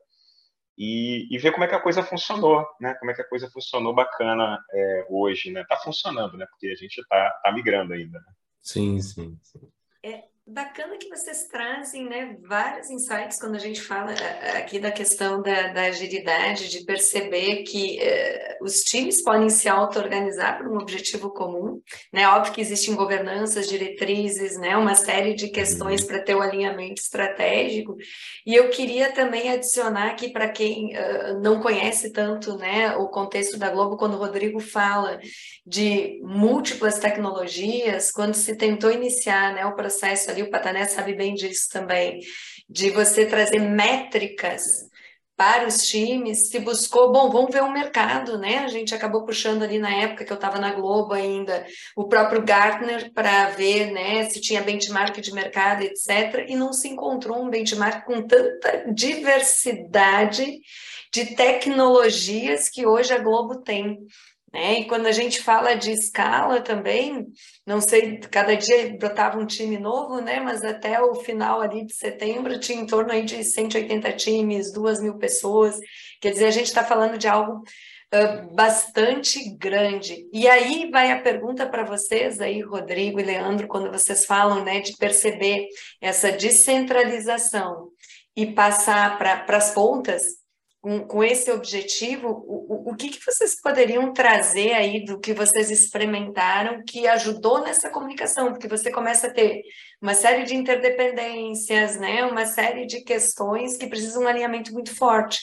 e, 0.78 1.26
e 1.34 1.38
ver 1.38 1.50
como 1.50 1.64
é 1.64 1.66
que 1.66 1.74
a 1.74 1.80
coisa 1.80 2.00
funcionou, 2.00 2.64
né? 2.80 2.94
Como 2.94 3.10
é 3.10 3.14
que 3.14 3.22
a 3.22 3.28
coisa 3.28 3.50
funcionou 3.50 3.92
bacana 3.92 4.56
é, 4.72 5.06
hoje, 5.10 5.50
né? 5.50 5.64
Tá 5.68 5.76
funcionando, 5.78 6.36
né? 6.36 6.46
Porque 6.48 6.68
a 6.68 6.76
gente 6.76 7.04
tá, 7.08 7.40
tá 7.42 7.50
migrando 7.50 7.92
ainda. 7.92 8.20
Né? 8.20 8.32
Sim, 8.62 9.00
sim, 9.00 9.36
sim. 9.42 9.68
É, 10.04 10.30
bacana 10.52 10.96
que 10.96 11.08
vocês 11.08 11.46
trazem 11.46 12.08
né, 12.08 12.36
vários 12.42 12.90
insights 12.90 13.38
quando 13.38 13.54
a 13.54 13.60
gente 13.60 13.80
fala 13.80 14.12
eh, 14.12 14.58
aqui 14.58 14.78
da 14.78 14.90
questão 14.90 15.40
da, 15.40 15.68
da 15.68 15.82
agilidade, 15.82 16.68
de 16.68 16.84
perceber 16.84 17.62
que 17.62 18.00
eh, 18.00 18.58
os 18.60 18.80
times 18.80 19.22
podem 19.22 19.48
se 19.48 19.68
auto-organizar 19.68 20.58
para 20.58 20.68
um 20.68 20.76
objetivo 20.76 21.30
comum. 21.30 21.80
Né? 22.12 22.28
Óbvio 22.28 22.52
que 22.52 22.60
existem 22.60 22.94
governanças, 22.94 23.68
diretrizes, 23.68 24.58
né, 24.58 24.76
uma 24.76 24.94
série 24.94 25.34
de 25.34 25.48
questões 25.48 26.02
uhum. 26.02 26.08
para 26.08 26.22
ter 26.22 26.34
o 26.34 26.38
um 26.38 26.42
alinhamento 26.42 27.00
estratégico. 27.00 27.96
E 28.44 28.54
eu 28.54 28.68
queria 28.70 29.12
também 29.12 29.50
adicionar 29.50 30.08
aqui 30.08 30.30
para 30.30 30.48
quem 30.48 30.96
uh, 30.96 31.40
não 31.40 31.60
conhece 31.60 32.12
tanto 32.12 32.56
né, 32.56 32.96
o 32.96 33.08
contexto 33.08 33.56
da 33.56 33.70
Globo, 33.70 33.96
quando 33.96 34.14
o 34.14 34.18
Rodrigo 34.18 34.58
fala 34.58 35.20
de 35.64 36.20
múltiplas 36.22 36.98
tecnologias, 36.98 38.10
quando 38.10 38.34
se 38.34 38.56
tentou 38.56 38.90
iniciar 38.90 39.54
né, 39.54 39.64
o 39.64 39.74
processo 39.74 40.30
ali, 40.30 40.39
o 40.42 40.50
Patané 40.50 40.86
sabe 40.86 41.14
bem 41.14 41.34
disso 41.34 41.68
também, 41.72 42.20
de 42.68 42.90
você 42.90 43.26
trazer 43.26 43.58
métricas 43.58 44.62
para 45.40 45.66
os 45.66 45.88
times, 45.88 46.50
se 46.50 46.58
buscou, 46.58 47.10
bom, 47.10 47.30
vamos 47.30 47.50
ver 47.50 47.62
o 47.62 47.72
mercado, 47.72 48.36
né? 48.36 48.58
A 48.58 48.68
gente 48.68 48.94
acabou 48.94 49.24
puxando 49.24 49.62
ali 49.62 49.78
na 49.78 49.90
época 49.90 50.22
que 50.22 50.30
eu 50.30 50.34
estava 50.34 50.58
na 50.58 50.74
Globo 50.74 51.14
ainda, 51.14 51.64
o 51.96 52.06
próprio 52.06 52.44
Gartner 52.44 53.10
para 53.14 53.48
ver, 53.48 53.90
né, 53.90 54.28
se 54.28 54.38
tinha 54.38 54.60
benchmark 54.60 55.18
de 55.18 55.32
mercado, 55.32 55.82
etc. 55.82 56.44
E 56.46 56.54
não 56.54 56.74
se 56.74 56.88
encontrou 56.88 57.42
um 57.42 57.48
benchmark 57.48 58.04
com 58.04 58.20
tanta 58.20 58.84
diversidade 58.92 60.60
de 61.10 61.34
tecnologias 61.34 62.68
que 62.68 62.84
hoje 62.84 63.14
a 63.14 63.18
Globo 63.18 63.62
tem. 63.62 63.98
Né? 64.52 64.80
E 64.80 64.84
quando 64.86 65.06
a 65.06 65.12
gente 65.12 65.40
fala 65.40 65.74
de 65.74 65.92
escala 65.92 66.60
também, 66.60 67.26
não 67.64 67.80
sei, 67.80 68.18
cada 68.18 68.56
dia 68.56 68.96
brotava 68.98 69.38
um 69.38 69.46
time 69.46 69.78
novo, 69.78 70.20
né? 70.20 70.40
mas 70.40 70.62
até 70.64 71.00
o 71.00 71.14
final 71.14 71.60
ali 71.60 71.86
de 71.86 71.94
setembro 71.94 72.58
tinha 72.58 72.80
em 72.80 72.86
torno 72.86 73.12
aí 73.12 73.24
de 73.24 73.44
180 73.44 74.12
times, 74.12 74.72
2 74.72 75.00
mil 75.00 75.18
pessoas. 75.18 75.78
Quer 76.20 76.32
dizer, 76.32 76.46
a 76.46 76.50
gente 76.50 76.66
está 76.66 76.84
falando 76.84 77.16
de 77.16 77.28
algo 77.28 77.62
uh, 78.12 78.54
bastante 78.54 79.50
grande. 79.56 80.28
E 80.32 80.48
aí 80.48 80.90
vai 80.90 81.12
a 81.12 81.20
pergunta 81.20 81.66
para 81.68 81.84
vocês 81.84 82.40
aí, 82.40 82.60
Rodrigo 82.60 83.20
e 83.20 83.24
Leandro, 83.24 83.68
quando 83.68 83.90
vocês 83.90 84.24
falam 84.24 84.64
né, 84.64 84.80
de 84.80 84.96
perceber 84.96 85.68
essa 86.00 86.32
descentralização 86.32 87.88
e 88.36 88.46
passar 88.46 89.18
para 89.18 89.56
as 89.56 89.72
pontas, 89.72 90.39
com, 90.80 91.00
com 91.06 91.22
esse 91.22 91.50
objetivo, 91.50 92.28
o, 92.46 92.90
o, 92.90 92.96
que, 92.96 93.10
que 93.10 93.24
vocês 93.24 93.60
poderiam 93.60 94.14
trazer 94.14 94.72
aí 94.72 95.04
do 95.04 95.20
que 95.20 95.34
vocês 95.34 95.70
experimentaram 95.70 96.82
que 96.82 97.06
ajudou 97.06 97.60
nessa 97.60 97.90
comunicação? 97.90 98.50
Porque 98.50 98.66
você 98.66 98.90
começa 98.90 99.26
a 99.26 99.30
ter 99.32 99.62
uma 100.00 100.14
série 100.14 100.44
de 100.44 100.54
interdependências, 100.54 101.98
né? 101.98 102.24
uma 102.24 102.46
série 102.46 102.86
de 102.86 103.02
questões 103.02 103.76
que 103.76 103.88
precisam 103.88 104.20
de 104.20 104.26
um 104.26 104.28
alinhamento 104.30 104.72
muito 104.72 104.96
forte. 104.96 105.38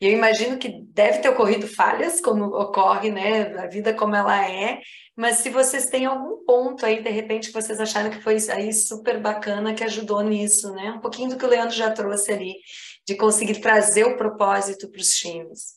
E 0.00 0.06
eu 0.06 0.12
imagino 0.12 0.56
que 0.56 0.80
deve 0.84 1.18
ter 1.18 1.30
ocorrido 1.30 1.66
falhas, 1.66 2.20
como 2.20 2.44
ocorre 2.44 3.10
né? 3.10 3.58
a 3.58 3.66
vida 3.66 3.92
como 3.92 4.14
ela 4.14 4.48
é, 4.48 4.78
mas 5.16 5.38
se 5.38 5.48
vocês 5.48 5.86
têm 5.86 6.04
algum 6.04 6.44
ponto 6.44 6.84
aí, 6.84 7.02
de 7.02 7.08
repente, 7.08 7.48
que 7.48 7.54
vocês 7.54 7.80
acharam 7.80 8.10
que 8.10 8.20
foi 8.20 8.36
aí 8.50 8.70
super 8.70 9.18
bacana, 9.18 9.72
que 9.72 9.82
ajudou 9.82 10.22
nisso, 10.22 10.70
né? 10.74 10.90
Um 10.90 11.00
pouquinho 11.00 11.30
do 11.30 11.38
que 11.38 11.44
o 11.44 11.48
Leandro 11.48 11.74
já 11.74 11.90
trouxe 11.90 12.32
ali, 12.32 12.56
de 13.06 13.14
conseguir 13.14 13.60
trazer 13.60 14.04
o 14.04 14.16
propósito 14.16 14.88
para 14.88 15.00
os 15.00 15.14
times. 15.14 15.76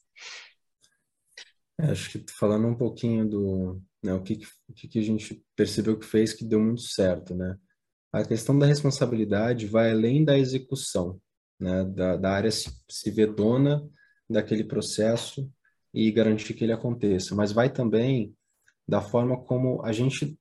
É, 1.79 1.91
acho 1.91 2.09
que 2.09 2.31
falando 2.31 2.67
um 2.67 2.75
pouquinho 2.75 3.29
do 3.29 3.81
né, 4.03 4.13
o 4.13 4.21
que, 4.21 4.39
o 4.67 4.73
que 4.73 4.99
a 4.99 5.03
gente 5.03 5.45
percebeu 5.55 5.97
que 5.97 6.05
fez 6.05 6.33
que 6.33 6.43
deu 6.43 6.59
muito 6.59 6.81
certo, 6.81 7.35
né? 7.35 7.55
A 8.11 8.25
questão 8.25 8.57
da 8.57 8.65
responsabilidade 8.65 9.67
vai 9.67 9.91
além 9.91 10.25
da 10.25 10.37
execução, 10.37 11.21
né? 11.59 11.85
Da, 11.85 12.17
da 12.17 12.31
área 12.31 12.51
se, 12.51 12.71
se 12.89 13.11
ver 13.11 13.33
dona 13.33 13.87
daquele 14.27 14.63
processo 14.63 15.49
e 15.93 16.11
garantir 16.11 16.53
que 16.53 16.63
ele 16.63 16.73
aconteça, 16.73 17.35
mas 17.35 17.51
vai 17.51 17.71
também 17.71 18.35
da 18.87 19.01
forma 19.01 19.39
como 19.43 19.83
a 19.83 19.91
gente 19.91 20.37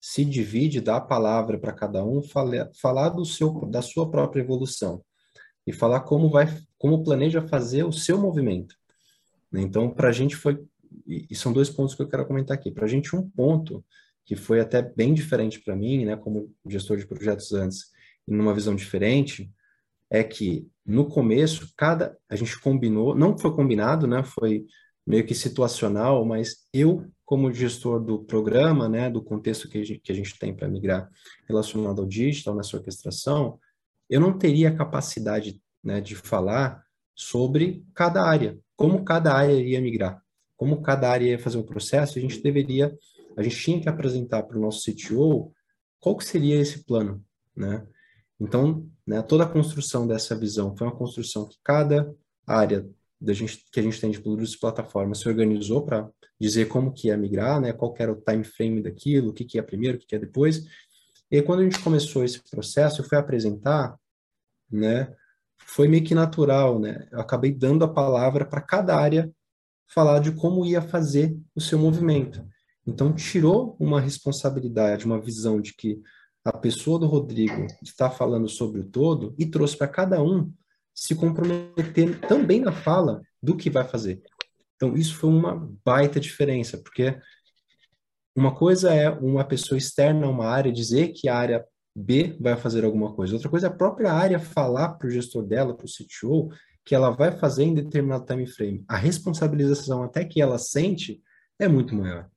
se 0.00 0.24
divide, 0.24 0.80
dá 0.80 0.96
a 0.96 1.00
palavra 1.00 1.58
para 1.58 1.72
cada 1.72 2.04
um, 2.04 2.22
falar, 2.22 2.70
falar 2.80 3.10
do 3.10 3.24
seu, 3.24 3.66
da 3.66 3.82
sua 3.82 4.10
própria 4.10 4.40
evolução 4.40 5.02
e 5.66 5.72
falar 5.72 6.00
como 6.00 6.30
vai, 6.30 6.46
como 6.78 7.02
planeja 7.02 7.46
fazer 7.46 7.84
o 7.84 7.92
seu 7.92 8.18
movimento. 8.18 8.76
Então, 9.52 9.90
para 9.90 10.08
a 10.08 10.12
gente 10.12 10.36
foi, 10.36 10.62
e 11.06 11.34
são 11.34 11.52
dois 11.52 11.70
pontos 11.70 11.94
que 11.94 12.02
eu 12.02 12.08
quero 12.08 12.26
comentar 12.26 12.56
aqui. 12.56 12.70
Para 12.70 12.84
a 12.84 12.88
gente, 12.88 13.14
um 13.16 13.28
ponto 13.28 13.84
que 14.24 14.36
foi 14.36 14.60
até 14.60 14.82
bem 14.82 15.14
diferente 15.14 15.60
para 15.60 15.76
mim, 15.76 16.04
né, 16.04 16.16
como 16.16 16.52
gestor 16.66 16.96
de 16.96 17.06
projetos 17.06 17.52
antes, 17.52 17.86
e 18.26 18.32
numa 18.32 18.54
visão 18.54 18.74
diferente, 18.74 19.50
é 20.10 20.22
que 20.22 20.68
no 20.84 21.06
começo, 21.06 21.72
cada 21.76 22.16
a 22.28 22.36
gente 22.36 22.60
combinou, 22.60 23.14
não 23.14 23.38
foi 23.38 23.54
combinado, 23.54 24.06
né, 24.06 24.22
foi 24.22 24.66
meio 25.06 25.24
que 25.24 25.34
situacional, 25.34 26.24
mas 26.24 26.66
eu, 26.72 27.06
como 27.24 27.52
gestor 27.52 28.00
do 28.00 28.24
programa, 28.24 28.88
né, 28.88 29.08
do 29.08 29.22
contexto 29.22 29.68
que 29.68 29.78
a 29.78 29.84
gente, 29.84 30.00
que 30.00 30.12
a 30.12 30.14
gente 30.14 30.36
tem 30.38 30.54
para 30.54 30.68
migrar 30.68 31.08
relacionado 31.48 32.00
ao 32.00 32.06
digital, 32.06 32.54
nessa 32.56 32.76
orquestração, 32.76 33.58
eu 34.08 34.20
não 34.20 34.38
teria 34.38 34.74
capacidade 34.74 35.60
né, 35.82 36.00
de 36.00 36.14
falar 36.14 36.84
sobre 37.14 37.84
cada 37.94 38.22
área, 38.22 38.58
como 38.76 39.04
cada 39.04 39.32
área 39.32 39.52
iria 39.52 39.80
migrar, 39.80 40.22
como 40.56 40.82
cada 40.82 41.10
área 41.10 41.26
ia 41.26 41.38
fazer 41.38 41.58
o 41.58 41.64
processo, 41.64 42.18
a 42.18 42.20
gente 42.20 42.42
deveria, 42.42 42.96
a 43.36 43.42
gente 43.42 43.56
tinha 43.56 43.80
que 43.80 43.88
apresentar 43.88 44.42
para 44.42 44.58
o 44.58 44.60
nosso 44.60 44.90
CTO 44.90 45.52
qual 45.98 46.16
que 46.16 46.24
seria 46.24 46.60
esse 46.60 46.84
plano, 46.84 47.24
né? 47.56 47.86
Então, 48.38 48.86
né, 49.06 49.22
toda 49.22 49.44
a 49.44 49.48
construção 49.48 50.06
dessa 50.06 50.38
visão 50.38 50.76
foi 50.76 50.86
uma 50.86 50.96
construção 50.96 51.48
que 51.48 51.56
cada 51.64 52.14
área 52.46 52.86
da 53.20 53.32
gente, 53.32 53.64
que 53.72 53.80
a 53.80 53.82
gente 53.82 54.00
tem 54.00 54.10
de 54.10 54.20
produtos 54.20 54.52
e 54.52 54.60
plataformas 54.60 55.20
se 55.20 55.28
organizou 55.28 55.84
para 55.84 56.08
dizer 56.38 56.68
como 56.68 56.92
que 56.92 57.08
ia 57.08 57.16
migrar, 57.16 57.60
né, 57.60 57.72
qual 57.72 57.94
era 57.98 58.12
o 58.12 58.20
time 58.20 58.44
frame 58.44 58.82
daquilo, 58.82 59.30
o 59.30 59.32
que, 59.32 59.44
que 59.44 59.58
é 59.58 59.62
primeiro, 59.62 59.96
o 59.96 60.00
que, 60.00 60.06
que 60.06 60.16
é 60.16 60.18
depois. 60.18 60.64
E 61.30 61.36
aí, 61.36 61.42
quando 61.42 61.60
a 61.60 61.64
gente 61.64 61.80
começou 61.80 62.24
esse 62.24 62.42
processo, 62.50 63.00
eu 63.00 63.04
fui 63.04 63.18
apresentar, 63.18 63.98
né, 64.70 65.14
foi 65.58 65.88
meio 65.88 66.04
que 66.04 66.14
natural, 66.14 66.78
né, 66.78 67.08
eu 67.10 67.20
acabei 67.20 67.52
dando 67.52 67.84
a 67.84 67.92
palavra 67.92 68.44
para 68.44 68.60
cada 68.60 68.96
área 68.96 69.30
falar 69.88 70.20
de 70.20 70.32
como 70.32 70.64
ia 70.64 70.82
fazer 70.82 71.36
o 71.54 71.60
seu 71.60 71.78
movimento. 71.78 72.46
Então, 72.86 73.12
tirou 73.12 73.76
uma 73.80 74.00
responsabilidade, 74.00 75.06
uma 75.06 75.20
visão 75.20 75.60
de 75.60 75.74
que 75.74 76.00
a 76.44 76.52
pessoa 76.52 76.98
do 76.98 77.06
Rodrigo 77.06 77.66
está 77.82 78.08
falando 78.08 78.48
sobre 78.48 78.80
o 78.80 78.88
todo 78.88 79.34
e 79.36 79.46
trouxe 79.46 79.76
para 79.76 79.88
cada 79.88 80.22
um 80.22 80.52
se 80.94 81.14
comprometer 81.14 82.20
também 82.20 82.60
na 82.60 82.70
fala 82.70 83.20
do 83.42 83.56
que 83.56 83.68
vai 83.68 83.84
fazer. 83.84 84.22
Então, 84.76 84.96
isso 84.96 85.16
foi 85.16 85.30
uma 85.30 85.68
baita 85.84 86.20
diferença, 86.20 86.78
porque 86.78 87.18
uma 88.36 88.54
coisa 88.54 88.92
é 88.92 89.08
uma 89.10 89.44
pessoa 89.44 89.78
externa 89.78 90.26
a 90.26 90.30
uma 90.30 90.46
área 90.46 90.70
dizer 90.70 91.08
que 91.08 91.28
a 91.28 91.36
área 91.36 91.64
B 91.96 92.36
vai 92.38 92.56
fazer 92.56 92.84
alguma 92.84 93.14
coisa, 93.14 93.34
outra 93.34 93.48
coisa 93.48 93.66
é 93.66 93.70
a 93.70 93.74
própria 93.74 94.12
área 94.12 94.38
falar 94.38 94.90
para 94.90 95.08
o 95.08 95.10
gestor 95.10 95.42
dela, 95.42 95.74
para 95.74 95.86
o 95.86 95.88
CTO, 95.88 96.50
que 96.84 96.94
ela 96.94 97.10
vai 97.10 97.32
fazer 97.32 97.64
em 97.64 97.74
determinado 97.74 98.26
time 98.26 98.46
frame. 98.46 98.84
A 98.86 98.96
responsabilização 98.96 100.02
até 100.02 100.24
que 100.24 100.40
ela 100.40 100.58
sente 100.58 101.20
é 101.58 101.66
muito 101.66 101.94
maior. 101.94 102.28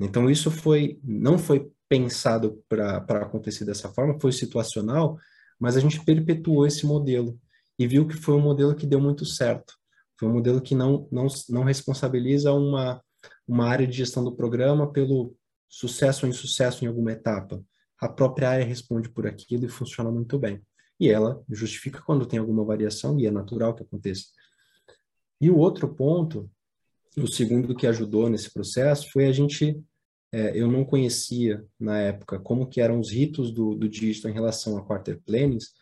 Então, 0.00 0.30
isso 0.30 0.50
foi 0.50 0.98
não 1.02 1.36
foi 1.36 1.70
pensado 1.88 2.62
para 2.68 2.98
acontecer 3.22 3.64
dessa 3.64 3.88
forma, 3.88 4.18
foi 4.20 4.30
situacional, 4.30 5.18
mas 5.58 5.76
a 5.76 5.80
gente 5.80 6.02
perpetuou 6.04 6.64
esse 6.64 6.86
modelo 6.86 7.38
e 7.76 7.86
viu 7.86 8.06
que 8.06 8.16
foi 8.16 8.34
um 8.36 8.40
modelo 8.40 8.74
que 8.76 8.86
deu 8.86 9.00
muito 9.00 9.26
certo. 9.26 9.74
Foi 10.18 10.28
um 10.28 10.32
modelo 10.32 10.60
que 10.60 10.74
não, 10.74 11.08
não, 11.10 11.26
não 11.48 11.64
responsabiliza 11.64 12.52
uma, 12.52 13.02
uma 13.46 13.66
área 13.66 13.86
de 13.86 13.96
gestão 13.96 14.22
do 14.22 14.36
programa 14.36 14.90
pelo 14.92 15.34
sucesso 15.70 16.26
ou 16.26 16.30
insucesso 16.30 16.84
em 16.84 16.88
alguma 16.88 17.12
etapa. 17.12 17.64
A 17.98 18.08
própria 18.08 18.50
área 18.50 18.64
responde 18.64 19.08
por 19.08 19.26
aquilo 19.26 19.64
e 19.64 19.68
funciona 19.68 20.10
muito 20.10 20.38
bem. 20.38 20.60
E 20.98 21.08
ela 21.08 21.42
justifica 21.48 22.02
quando 22.02 22.26
tem 22.26 22.38
alguma 22.38 22.64
variação, 22.64 23.18
e 23.18 23.26
é 23.26 23.30
natural 23.30 23.74
que 23.74 23.82
aconteça. 23.82 24.24
E 25.40 25.48
o 25.50 25.56
outro 25.56 25.94
ponto, 25.94 26.50
o 27.16 27.26
segundo 27.26 27.74
que 27.74 27.86
ajudou 27.86 28.28
nesse 28.28 28.52
processo, 28.52 29.10
foi 29.10 29.26
a 29.26 29.32
gente 29.32 29.82
é, 30.32 30.56
eu 30.56 30.70
não 30.70 30.84
conhecia 30.84 31.64
na 31.78 31.98
época 31.98 32.38
como 32.38 32.66
que 32.66 32.80
eram 32.80 33.00
os 33.00 33.10
ritos 33.10 33.50
do, 33.50 33.74
do 33.74 33.88
digital 33.88 34.30
em 34.30 34.34
relação 34.34 34.76
a 34.76 34.84
quarter 34.84 35.20
plannings, 35.24 35.72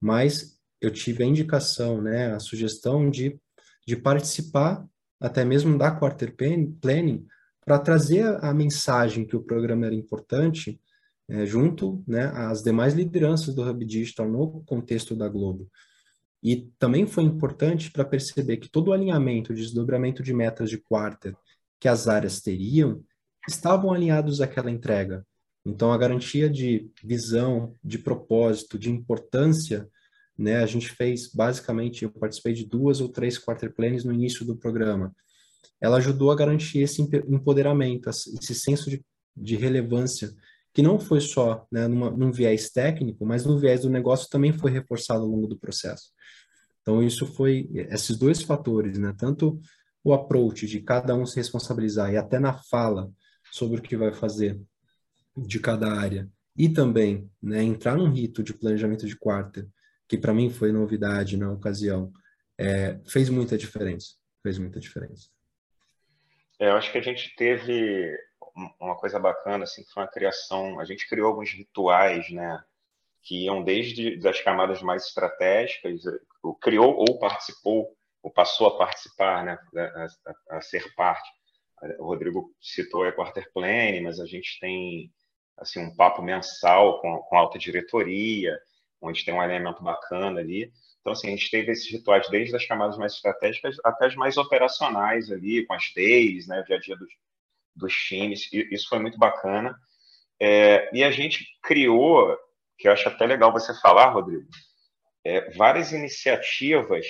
mas 0.00 0.58
eu 0.80 0.90
tive 0.90 1.22
a 1.22 1.26
indicação, 1.26 2.02
né, 2.02 2.34
a 2.34 2.40
sugestão 2.40 3.08
de, 3.08 3.38
de 3.86 3.96
participar 3.96 4.84
até 5.20 5.44
mesmo 5.44 5.78
da 5.78 5.92
quarter 5.92 6.34
planning 6.34 7.24
para 7.64 7.78
trazer 7.78 8.24
a, 8.44 8.52
mensagem 8.52 9.24
que 9.24 9.36
o 9.36 9.42
programa 9.42 9.86
era 9.86 9.94
importante 9.94 10.80
é, 11.28 11.46
junto 11.46 12.02
né, 12.06 12.24
às 12.34 12.62
demais 12.62 12.94
lideranças 12.94 13.54
do 13.54 13.62
Hub 13.62 13.84
Digital 13.84 14.28
no 14.28 14.62
contexto 14.64 15.14
da 15.14 15.28
Globo. 15.28 15.68
E 16.42 16.68
também 16.78 17.06
foi 17.06 17.22
importante 17.22 17.90
para 17.90 18.04
perceber 18.04 18.56
que 18.56 18.68
todo 18.68 18.88
o 18.88 18.92
alinhamento, 18.92 19.54
desdobramento 19.54 20.22
de 20.22 20.34
metas 20.34 20.68
de 20.68 20.78
quarter 20.78 21.36
que 21.78 21.88
as 21.88 22.08
áreas 22.08 22.40
teriam, 22.40 23.02
estavam 23.48 23.92
alinhados 23.92 24.40
àquela 24.40 24.70
entrega. 24.70 25.24
Então, 25.64 25.92
a 25.92 25.98
garantia 25.98 26.50
de 26.50 26.90
visão, 27.02 27.74
de 27.82 27.98
propósito, 27.98 28.76
de 28.78 28.90
importância, 28.90 29.88
né, 30.36 30.56
a 30.56 30.66
gente 30.66 30.88
fez 30.88 31.32
basicamente, 31.32 32.02
eu 32.02 32.10
participei 32.10 32.52
de 32.52 32.66
duas 32.66 33.00
ou 33.00 33.08
três 33.08 33.38
quarter 33.38 33.72
planes 33.72 34.04
no 34.04 34.12
início 34.12 34.44
do 34.44 34.56
programa. 34.56 35.14
Ela 35.80 35.96
ajudou 35.98 36.30
a 36.30 36.36
garantir 36.36 36.80
esse 36.80 37.02
empoderamento, 37.02 38.08
esse 38.08 38.54
senso 38.54 38.90
de, 38.90 39.04
de 39.36 39.56
relevância, 39.56 40.32
que 40.72 40.82
não 40.82 40.98
foi 40.98 41.20
só 41.20 41.66
né, 41.70 41.86
numa, 41.86 42.10
num 42.10 42.32
viés 42.32 42.70
técnico, 42.70 43.26
mas 43.26 43.44
no 43.44 43.58
viés 43.58 43.82
do 43.82 43.90
negócio 43.90 44.28
também 44.30 44.52
foi 44.52 44.70
reforçado 44.70 45.22
ao 45.22 45.28
longo 45.28 45.46
do 45.46 45.58
processo. 45.58 46.10
Então, 46.80 47.02
isso 47.02 47.26
foi, 47.26 47.68
esses 47.72 48.16
dois 48.16 48.42
fatores, 48.42 48.98
né, 48.98 49.14
tanto 49.16 49.60
o 50.02 50.12
approach 50.12 50.66
de 50.66 50.80
cada 50.80 51.14
um 51.14 51.24
se 51.24 51.36
responsabilizar 51.36 52.12
e 52.12 52.16
até 52.16 52.38
na 52.38 52.54
fala, 52.54 53.10
sobre 53.52 53.78
o 53.78 53.82
que 53.82 53.96
vai 53.96 54.12
fazer 54.12 54.58
de 55.36 55.60
cada 55.60 55.92
área 55.92 56.28
e 56.56 56.68
também 56.68 57.30
né, 57.40 57.62
entrar 57.62 57.96
num 57.96 58.10
rito 58.10 58.42
de 58.42 58.54
planejamento 58.54 59.06
de 59.06 59.16
quarta, 59.16 59.68
que 60.08 60.18
para 60.18 60.34
mim 60.34 60.50
foi 60.50 60.72
novidade 60.72 61.36
na 61.36 61.50
ocasião, 61.50 62.12
é, 62.58 62.98
fez 63.06 63.28
muita 63.28 63.56
diferença. 63.56 64.14
Fez 64.42 64.58
muita 64.58 64.80
diferença. 64.80 65.28
É, 66.62 66.68
eu 66.68 66.76
acho 66.76 66.92
que 66.92 66.98
a 66.98 67.02
gente 67.02 67.34
teve 67.34 68.16
uma 68.78 68.96
coisa 68.96 69.18
bacana, 69.18 69.64
assim, 69.64 69.82
que 69.82 69.90
foi 69.90 70.04
uma 70.04 70.08
criação. 70.08 70.78
A 70.78 70.84
gente 70.84 71.08
criou 71.08 71.26
alguns 71.26 71.50
rituais, 71.50 72.30
né, 72.30 72.62
que 73.20 73.46
iam 73.46 73.64
desde 73.64 74.16
das 74.20 74.40
camadas 74.40 74.80
mais 74.80 75.06
estratégicas, 75.06 76.02
criou 76.60 76.94
ou 76.96 77.18
participou 77.18 77.96
ou 78.22 78.30
passou 78.30 78.68
a 78.68 78.78
participar, 78.78 79.44
né, 79.44 79.58
a, 79.76 80.06
a, 80.54 80.58
a 80.58 80.60
ser 80.60 80.94
parte 80.94 81.28
o 81.98 82.04
Rodrigo 82.04 82.54
citou 82.60 83.02
a 83.02 83.10
quarter 83.10 83.50
plane, 83.52 84.00
mas 84.00 84.20
a 84.20 84.26
gente 84.26 84.60
tem 84.60 85.12
assim 85.58 85.80
um 85.80 85.96
papo 85.96 86.22
mensal 86.22 87.00
com, 87.00 87.18
com 87.18 87.36
a 87.36 87.40
alta 87.40 87.58
diretoria, 87.58 88.56
onde 89.00 89.24
tem 89.24 89.34
um 89.34 89.40
alinhamento 89.40 89.82
bacana 89.82 90.38
ali. 90.38 90.72
Então, 91.02 91.12
assim, 91.12 91.28
a 91.28 91.30
gente 91.30 91.50
teve 91.50 91.72
esses 91.72 91.90
rituais 91.90 92.28
desde 92.30 92.54
as 92.54 92.64
camadas 92.64 92.96
mais 92.96 93.14
estratégicas 93.14 93.76
até 93.84 94.06
as 94.06 94.14
mais 94.14 94.36
operacionais 94.36 95.30
ali, 95.30 95.66
com 95.66 95.74
as 95.74 95.92
days, 95.94 96.46
né, 96.46 96.60
o 96.60 96.64
dia 96.64 96.76
a 96.76 96.80
dia 96.80 96.96
dos, 96.96 97.10
dos 97.74 97.92
times. 97.92 98.48
E 98.52 98.68
isso 98.72 98.88
foi 98.88 99.00
muito 99.00 99.18
bacana. 99.18 99.76
É, 100.40 100.88
e 100.96 101.02
a 101.02 101.10
gente 101.10 101.44
criou, 101.60 102.36
que 102.78 102.86
eu 102.86 102.92
acho 102.92 103.08
até 103.08 103.26
legal 103.26 103.52
você 103.52 103.74
falar, 103.80 104.10
Rodrigo, 104.10 104.48
é, 105.24 105.50
várias 105.50 105.92
iniciativas 105.92 107.06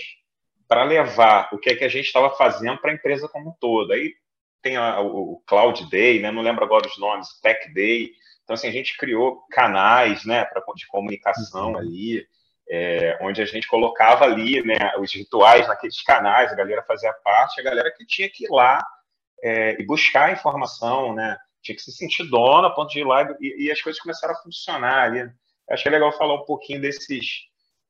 para 0.67 0.85
levar 0.85 1.51
o 1.53 1.59
que, 1.59 1.69
é 1.69 1.77
que 1.77 1.85
a 1.85 1.89
gente 1.89 2.07
estava 2.07 2.31
fazendo 2.31 2.79
para 2.79 2.93
a 2.93 2.95
empresa 2.95 3.29
como 3.29 3.51
um 3.51 3.55
todo. 3.61 3.93
Aí 3.93 4.15
tem 4.63 4.77
a, 4.77 5.01
o 5.01 5.43
Cloud 5.47 5.91
Day, 5.91 6.19
né? 6.19 6.31
não 6.31 6.41
lembro 6.41 6.65
agora 6.65 6.87
os 6.87 6.99
nomes, 6.99 7.29
Tech 7.43 7.71
Day. 7.75 8.13
Então, 8.43 8.55
assim, 8.55 8.69
a 8.69 8.73
gente 8.73 8.97
criou 8.97 9.43
canais 9.51 10.25
né, 10.25 10.47
pra, 10.47 10.63
de 10.75 10.87
comunicação 10.87 11.73
uhum. 11.73 11.79
ali, 11.79 12.27
é, 12.71 13.19
onde 13.21 13.43
a 13.43 13.45
gente 13.45 13.67
colocava 13.67 14.25
ali 14.25 14.63
né, 14.65 14.95
os 14.99 15.13
rituais 15.15 15.67
naqueles 15.69 16.03
canais, 16.03 16.53
a 16.53 16.57
galera 16.57 16.83
fazia 16.83 17.13
parte, 17.25 17.61
a 17.61 17.65
galera 17.65 17.93
que 17.93 18.07
tinha 18.07 18.29
que 18.31 18.45
ir 18.45 18.51
lá 18.51 18.83
é, 19.43 19.81
e 19.81 19.85
buscar 19.85 20.29
a 20.29 20.33
informação, 20.33 21.15
né? 21.15 21.37
tinha 21.63 21.77
que 21.77 21.83
se 21.83 21.93
sentir 21.93 22.29
dona 22.29 22.69
a 22.69 22.71
ponto 22.71 22.91
de 22.91 23.01
ir 23.01 23.05
lá 23.05 23.23
e, 23.41 23.67
e 23.67 23.71
as 23.71 23.81
coisas 23.81 24.01
começaram 24.01 24.35
a 24.35 24.43
funcionar 24.43 25.05
ali. 25.05 25.31
Acho 25.71 25.83
que 25.83 25.89
é 25.89 25.93
legal 25.93 26.13
falar 26.13 26.35
um 26.35 26.45
pouquinho 26.45 26.81
desses 26.81 27.43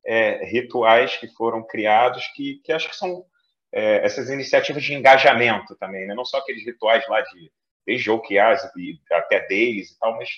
é, 0.05 0.45
rituais 0.45 1.17
que 1.17 1.29
foram 1.29 1.67
criados, 1.67 2.27
que, 2.35 2.61
que 2.65 2.73
acho 2.73 2.89
que 2.89 2.97
são 2.97 3.25
é, 3.73 4.05
essas 4.05 4.29
iniciativas 4.29 4.83
de 4.83 4.95
engajamento 4.95 5.75
também, 5.77 6.07
né? 6.07 6.15
não 6.15 6.25
só 6.25 6.39
aqueles 6.39 6.65
rituais 6.65 7.07
lá 7.09 7.21
de 7.21 7.51
desde 7.85 8.11
OKRs 8.11 8.71
até 9.11 9.47
deles 9.47 9.91
e 9.91 9.99
tal, 9.99 10.17
mas 10.17 10.29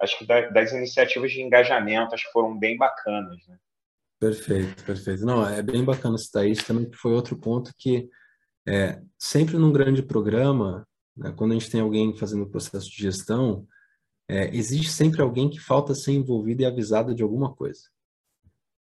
acho 0.00 0.18
que 0.18 0.26
das 0.26 0.72
iniciativas 0.72 1.30
de 1.30 1.40
engajamento 1.40 2.14
acho 2.14 2.26
que 2.26 2.32
foram 2.32 2.58
bem 2.58 2.76
bacanas, 2.76 3.46
né? 3.46 3.56
Perfeito, 4.18 4.84
perfeito. 4.84 5.24
Não, 5.24 5.46
é 5.46 5.62
bem 5.62 5.84
bacana 5.84 6.18
citar 6.18 6.46
isso 6.46 6.66
também, 6.66 6.90
que 6.90 6.96
foi 6.96 7.12
outro 7.12 7.36
ponto 7.38 7.72
que 7.78 8.08
é, 8.66 9.00
sempre 9.16 9.56
num 9.56 9.72
grande 9.72 10.02
programa, 10.02 10.86
né, 11.16 11.32
quando 11.36 11.52
a 11.52 11.54
gente 11.54 11.70
tem 11.70 11.80
alguém 11.80 12.16
fazendo 12.16 12.42
o 12.42 12.50
processo 12.50 12.90
de 12.90 12.96
gestão, 12.96 13.66
é, 14.28 14.54
existe 14.54 14.90
sempre 14.90 15.22
alguém 15.22 15.48
que 15.48 15.58
falta 15.58 15.94
ser 15.94 16.12
envolvido 16.12 16.62
e 16.62 16.66
avisado 16.66 17.14
de 17.14 17.22
alguma 17.22 17.54
coisa. 17.54 17.82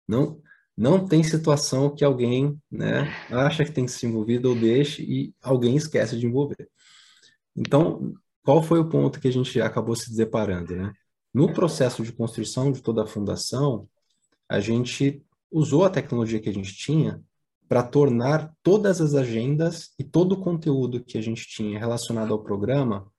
Não, 0.09 0.41
não 0.77 1.07
tem 1.07 1.23
situação 1.23 1.95
que 1.95 2.05
alguém 2.05 2.61
né, 2.71 3.09
acha 3.31 3.65
que 3.65 3.73
tem 3.73 3.85
que 3.85 3.93
ser 3.93 4.07
envolvido 4.07 4.49
ou 4.49 4.55
deixe 4.55 5.03
e 5.03 5.35
alguém 5.43 5.77
esquece 5.77 6.19
de 6.19 6.27
envolver. 6.27 6.69
Então, 7.55 8.15
qual 8.45 8.63
foi 8.63 8.79
o 8.79 8.89
ponto 8.89 9.21
que 9.21 9.29
a 9.29 9.33
gente 9.33 9.61
acabou 9.61 9.97
se 9.97 10.15
deparando? 10.15 10.77
Né? 10.77 10.93
No 11.35 11.53
processo 11.53 12.03
de 12.03 12.13
construção 12.13 12.71
de 12.71 12.81
toda 12.81 13.03
a 13.03 13.07
fundação, 13.07 13.89
a 14.49 14.61
gente 14.61 15.25
usou 15.51 15.85
a 15.85 15.91
tecnologia 15.91 16.41
que 16.41 16.49
a 16.49 16.53
gente 16.53 16.75
tinha 16.75 17.23
para 17.69 17.83
tornar 17.83 18.55
todas 18.63 19.01
as 19.01 19.15
agendas 19.15 19.91
e 19.99 20.05
todo 20.05 20.33
o 20.33 20.41
conteúdo 20.41 21.03
que 21.03 21.19
a 21.19 21.21
gente 21.21 21.47
tinha 21.49 21.79
relacionado 21.79 22.33
ao 22.33 22.43
programa 22.43 23.11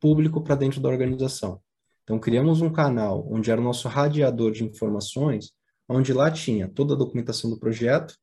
público 0.00 0.42
para 0.42 0.54
dentro 0.54 0.80
da 0.80 0.88
organização. 0.88 1.60
Então, 2.02 2.18
criamos 2.18 2.60
um 2.60 2.70
canal 2.70 3.26
onde 3.30 3.50
era 3.50 3.60
o 3.60 3.64
nosso 3.64 3.86
radiador 3.88 4.50
de 4.50 4.64
informações, 4.64 5.52
onde 5.88 6.12
lá 6.12 6.30
tinha 6.30 6.68
toda 6.68 6.94
a 6.94 6.96
documentação 6.96 7.50
do 7.50 7.58
projeto, 7.58 8.16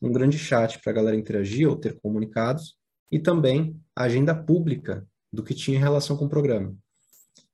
um 0.00 0.10
grande 0.10 0.38
chat 0.38 0.80
para 0.80 0.90
a 0.90 0.94
galera 0.94 1.16
interagir 1.16 1.68
ou 1.68 1.76
ter 1.76 2.00
comunicados, 2.00 2.76
e 3.10 3.18
também 3.18 3.78
a 3.94 4.04
agenda 4.04 4.34
pública 4.34 5.06
do 5.32 5.42
que 5.42 5.54
tinha 5.54 5.76
em 5.76 5.80
relação 5.80 6.16
com 6.16 6.24
o 6.24 6.28
programa. 6.28 6.74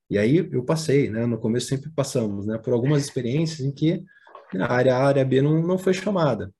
E 0.08 0.16
aí 0.16 0.36
eu 0.36 0.64
passei, 0.64 1.10
né? 1.10 1.26
No 1.26 1.38
começo 1.38 1.66
sempre 1.66 1.90
passamos, 1.90 2.46
né? 2.46 2.56
Por 2.56 2.72
algumas 2.72 3.02
experiências 3.02 3.60
em 3.60 3.70
que 3.70 4.02
a 4.56 4.72
área 4.72 4.96
A, 4.96 4.98
a 4.98 5.06
área 5.06 5.24
B 5.24 5.42
não, 5.42 5.60
não 5.62 5.78
foi 5.78 5.92
chamada. 5.92 6.52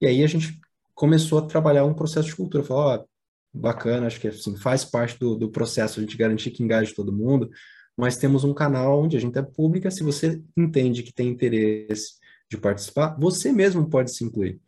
E 0.00 0.06
aí 0.06 0.22
a 0.22 0.26
gente 0.26 0.60
começou 0.94 1.38
a 1.38 1.46
trabalhar 1.46 1.84
um 1.84 1.94
processo 1.94 2.28
de 2.28 2.36
cultura. 2.36 2.64
Falou, 2.64 2.84
ó, 2.84 3.04
bacana, 3.52 4.06
acho 4.06 4.20
que 4.20 4.28
assim, 4.28 4.56
faz 4.56 4.84
parte 4.84 5.18
do, 5.18 5.36
do 5.36 5.50
processo 5.50 5.98
a 5.98 6.02
gente 6.02 6.16
garantir 6.16 6.50
que 6.50 6.62
engaje 6.62 6.94
todo 6.94 7.12
mundo, 7.12 7.50
mas 7.96 8.16
temos 8.16 8.44
um 8.44 8.54
canal 8.54 9.02
onde 9.02 9.16
a 9.16 9.20
gente 9.20 9.38
é 9.38 9.42
pública. 9.42 9.90
Se 9.90 10.02
você 10.02 10.42
entende 10.56 11.02
que 11.02 11.12
tem 11.12 11.28
interesse 11.28 12.14
de 12.50 12.58
participar, 12.58 13.16
você 13.18 13.52
mesmo 13.52 13.88
pode 13.88 14.12
se 14.12 14.24
incluir. 14.24 14.60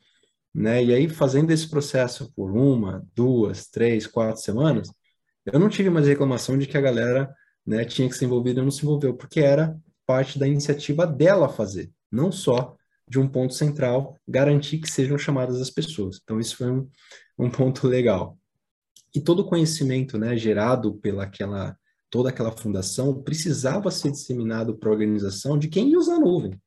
Né? 0.55 0.85
E 0.85 0.95
aí, 0.95 1.09
fazendo 1.09 1.51
esse 1.51 1.69
processo 1.69 2.33
por 2.35 2.51
uma, 2.51 3.07
duas, 3.15 3.69
três, 3.69 4.07
quatro 4.07 4.43
semanas, 4.43 4.91
eu 5.45 5.59
não 5.59 5.69
tive 5.69 5.91
mais 5.91 6.07
reclamação 6.07 6.59
de 6.59 6.67
que 6.67 6.77
a 6.77 6.81
galera 6.81 7.33
né, 7.65 7.85
tinha 7.85 8.09
que 8.09 8.17
se 8.17 8.25
envolver 8.25 8.53
e 8.53 8.55
não 8.55 8.71
se 8.71 8.83
envolveu, 8.83 9.15
porque 9.15 9.41
era 9.41 9.79
parte 10.07 10.39
da 10.39 10.49
iniciativa 10.49 11.07
dela 11.07 11.49
fazer, 11.49 11.91
não 12.11 12.31
só 12.33 12.77
de 13.09 13.19
um 13.19 13.27
ponto 13.27 13.55
central, 13.55 14.17
garantir 14.27 14.79
que 14.79 14.91
sejam 14.91 15.17
chamadas 15.17 15.61
as 15.61 15.71
pessoas. 15.71 16.21
Então, 16.23 16.39
isso 16.39 16.57
foi 16.57 16.71
um, 16.71 16.89
um 17.39 17.51
ponto 17.51 17.87
legal. 17.87 18.39
E 19.15 19.21
todo 19.21 19.41
o 19.41 19.49
conhecimento 19.49 20.19
né, 20.19 20.37
gerado 20.37 20.95
pela 20.97 21.25
aquela, 21.25 21.77
toda 22.11 22.29
aquela 22.29 22.53
fundação 22.53 23.23
precisava 23.23 23.91
ser 23.91 24.11
disseminado 24.11 24.77
para 24.77 24.91
a 24.91 24.93
organização 24.93 25.59
de 25.59 25.69
quem 25.69 25.91
ia 25.91 25.99
usar 25.99 26.17
a 26.17 26.21
nuvem. 26.21 26.61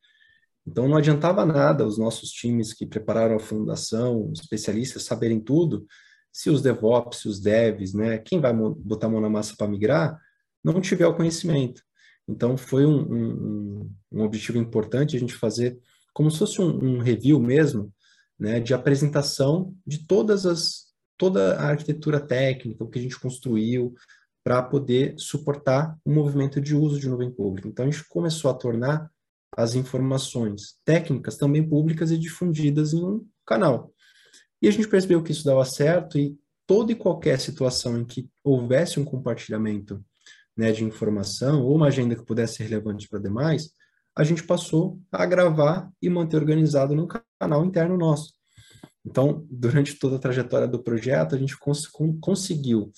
Então, 0.66 0.88
não 0.88 0.98
adiantava 0.98 1.46
nada 1.46 1.86
os 1.86 1.98
nossos 1.98 2.32
times 2.32 2.74
que 2.74 2.86
prepararam 2.86 3.36
a 3.36 3.40
fundação, 3.40 4.32
especialistas, 4.34 5.04
saberem 5.04 5.40
tudo, 5.40 5.86
se 6.32 6.50
os 6.50 6.62
DevOps, 6.62 7.20
se 7.20 7.28
os 7.28 7.40
devs, 7.40 7.94
né, 7.94 8.18
quem 8.18 8.40
vai 8.40 8.54
botar 8.54 9.08
a 9.08 9.10
mão 9.10 9.22
na 9.22 9.30
massa 9.30 9.56
para 9.58 9.68
migrar, 9.68 10.20
não 10.64 10.80
tiver 10.80 11.06
o 11.08 11.16
conhecimento. 11.16 11.82
Então, 12.28 12.58
foi 12.58 12.86
um, 12.86 13.02
um, 13.02 13.92
um, 14.12 14.22
objetivo 14.22 14.58
importante 14.58 15.16
a 15.16 15.20
gente 15.20 15.34
fazer 15.34 15.78
como 16.14 16.30
se 16.30 16.40
fosse 16.40 16.62
um, 16.62 16.98
um 16.98 17.00
review 17.00 17.40
mesmo, 17.40 17.94
né, 18.40 18.60
de 18.60 18.74
apresentação 18.74 19.76
de 19.86 20.06
todas 20.06 20.46
as 20.46 20.92
toda 21.18 21.56
a 21.60 21.70
arquitetura 21.70 22.20
técnica, 22.20 22.84
o 22.84 22.90
que 22.90 22.98
a 22.98 23.02
gente 23.02 23.20
construiu 23.20 23.94
para 24.44 24.60
poder 24.64 25.14
suportar 25.20 25.96
o 26.04 26.12
movimento 26.12 26.60
de 26.60 26.76
uso 26.76 27.00
de 27.00 27.08
nuvem 27.08 27.30
pública. 27.30 27.68
Então, 27.68 27.86
a 27.86 27.92
gente 27.92 28.08
começou 28.10 28.50
a 28.50 28.56
tornar 28.56 29.08
as 29.56 29.76
informações 29.76 30.80
técnicas 30.84 31.38
também 31.38 31.68
públicas 31.68 32.10
e 32.10 32.18
difundidas 32.18 32.94
em 32.94 33.04
um 33.04 33.24
canal. 33.46 33.94
E 34.60 34.68
a 34.68 34.72
gente 34.72 34.88
percebeu 34.88 35.22
que 35.22 35.32
isso 35.32 35.46
dava 35.46 35.64
certo 35.64 36.18
e 36.18 36.36
toda 36.66 36.92
e 36.92 36.96
qualquer 36.96 37.40
situação 37.40 38.00
em 38.00 38.06
que 38.06 38.30
houvesse 38.44 39.00
um 39.00 39.06
compartilhamento 39.06 40.04
né, 40.56 40.72
de 40.72 40.84
informação 40.84 41.64
ou 41.64 41.76
uma 41.76 41.88
agenda 41.88 42.16
que 42.16 42.26
pudesse 42.26 42.56
ser 42.56 42.64
relevante 42.64 43.08
para 43.08 43.20
demais, 43.20 43.72
a 44.16 44.24
gente 44.24 44.44
passou 44.44 45.00
a 45.12 45.26
gravar 45.26 45.90
e 46.02 46.10
manter 46.10 46.38
organizado 46.38 46.94
no 46.94 47.08
canal 47.40 47.66
interno 47.66 47.98
nosso. 47.98 48.34
Então, 49.06 49.46
durante 49.50 49.96
toda 49.96 50.18
a 50.18 50.20
trajetória 50.20 50.68
do 50.68 50.84
projeto, 50.84 51.34
a 51.34 51.38
gente 51.38 51.58
cons 51.58 51.88
conseguiu 52.20 52.92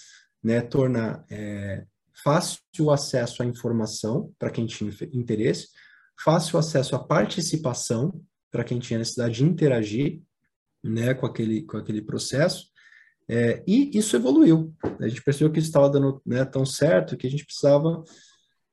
né, 0.43 0.59
tornar 0.59 1.23
é, 1.29 1.85
fácil 2.23 2.59
o 2.79 2.91
acesso 2.91 3.41
à 3.41 3.45
informação 3.45 4.33
para 4.37 4.51
quem 4.51 4.65
tinha 4.65 4.91
interesse, 5.13 5.69
fácil 6.21 6.59
acesso 6.59 6.95
à 6.95 6.99
participação 6.99 8.21
para 8.51 8.63
quem 8.63 8.79
tinha 8.79 8.99
necessidade 8.99 9.35
de 9.35 9.43
interagir 9.43 10.21
né, 10.83 11.13
com, 11.13 11.25
aquele, 11.25 11.63
com 11.63 11.77
aquele 11.77 12.01
processo, 12.01 12.67
é, 13.29 13.63
e 13.65 13.97
isso 13.97 14.15
evoluiu. 14.15 14.73
A 14.99 15.07
gente 15.07 15.23
percebeu 15.23 15.51
que 15.51 15.59
isso 15.59 15.69
estava 15.69 15.89
dando 15.89 16.21
né, 16.25 16.43
tão 16.45 16.65
certo 16.65 17.17
que 17.17 17.27
a 17.27 17.29
gente 17.29 17.45
precisava 17.45 18.03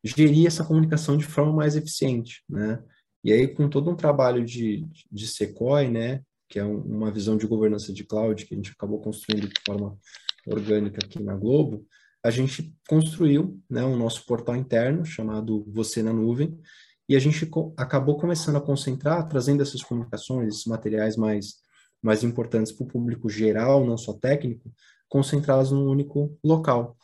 gerir 0.03 0.47
essa 0.47 0.65
comunicação 0.65 1.17
de 1.17 1.25
forma 1.25 1.53
mais 1.53 1.77
eficiente, 1.77 2.43
né? 2.49 2.83
E 3.23 3.33
aí, 3.33 3.47
com 3.49 3.69
todo 3.69 3.91
um 3.91 3.97
trabalho 3.97 4.43
de, 4.45 4.87
de 5.13 5.27
Sequoia, 5.27 5.91
né, 5.91 6.23
que 6.49 6.59
é 6.59 6.65
um, 6.65 6.79
uma 6.79 7.11
visão 7.11 7.37
de 7.37 7.47
governança 7.47 7.93
de 7.93 8.03
cloud 8.03 8.47
que 8.47 8.55
a 8.55 8.57
gente 8.57 8.73
acabou 8.73 8.99
construindo 8.99 9.47
de 9.47 9.61
forma 9.65 9.99
orgânica 10.47 11.05
aqui 11.05 11.23
na 11.23 11.37
Globo, 11.37 11.87
a 12.25 12.31
gente 12.31 12.75
construiu 12.89 13.61
né, 13.69 13.85
o 13.85 13.89
um 13.89 13.97
nosso 13.97 14.25
portal 14.27 14.57
interno 14.57 15.05
chamado 15.05 15.65
Você 15.69 16.03
na 16.03 16.13
Nuvem, 16.13 16.59
e 17.09 17.17
a 17.17 17.19
gente 17.19 17.45
co 17.45 17.75
acabou 17.77 18.17
começando 18.17 18.57
a 18.57 18.61
concentrar, 18.61 19.27
trazendo 19.29 19.63
essas 19.63 19.83
comunicações, 19.83 20.49
esses 20.49 20.67
materiais 20.67 21.17
mais, 21.17 21.57
mais 22.03 22.23
importantes 22.23 22.73
para 22.73 22.85
o 22.85 22.89
público 22.89 23.29
geral, 23.29 23.85
não 23.85 23.97
só 23.97 24.13
técnico, 24.13 24.73
concentrados 25.09 25.71
num 25.71 25.89
único 25.89 26.37
local. 26.43 26.97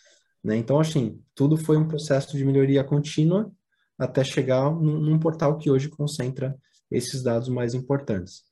Né? 0.42 0.56
Então, 0.56 0.78
assim, 0.78 1.20
tudo 1.34 1.56
foi 1.56 1.76
um 1.76 1.88
processo 1.88 2.36
de 2.36 2.44
melhoria 2.44 2.84
contínua 2.84 3.50
até 3.98 4.22
chegar 4.22 4.70
num, 4.70 4.98
num 5.00 5.18
portal 5.18 5.58
que 5.58 5.70
hoje 5.70 5.88
concentra 5.88 6.56
esses 6.90 7.22
dados 7.22 7.48
mais 7.48 7.74
importantes. 7.74 8.44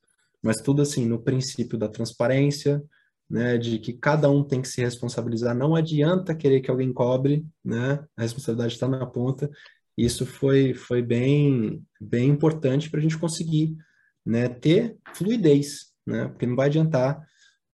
Mas 0.42 0.56
tudo 0.60 0.82
assim, 0.82 1.06
no 1.06 1.22
princípio 1.22 1.78
da 1.78 1.88
transparência, 1.88 2.82
né, 3.28 3.56
de 3.56 3.78
que 3.78 3.92
cada 3.92 4.30
um 4.30 4.44
tem 4.44 4.60
que 4.60 4.68
se 4.68 4.80
responsabilizar. 4.80 5.54
Não 5.54 5.74
adianta 5.74 6.34
querer 6.34 6.60
que 6.60 6.70
alguém 6.70 6.92
cobre, 6.92 7.46
né? 7.64 8.04
A 8.16 8.22
responsabilidade 8.22 8.74
está 8.74 8.86
na 8.86 9.06
ponta. 9.06 9.50
Isso 9.96 10.26
foi, 10.26 10.74
foi 10.74 11.00
bem, 11.00 11.82
bem 12.00 12.28
importante 12.28 12.90
para 12.90 13.00
a 13.00 13.02
gente 13.02 13.18
conseguir 13.18 13.76
né, 14.24 14.48
ter 14.48 14.96
fluidez, 15.14 15.93
né? 16.06 16.28
Porque 16.28 16.46
não 16.46 16.56
vai 16.56 16.66
adiantar 16.66 17.26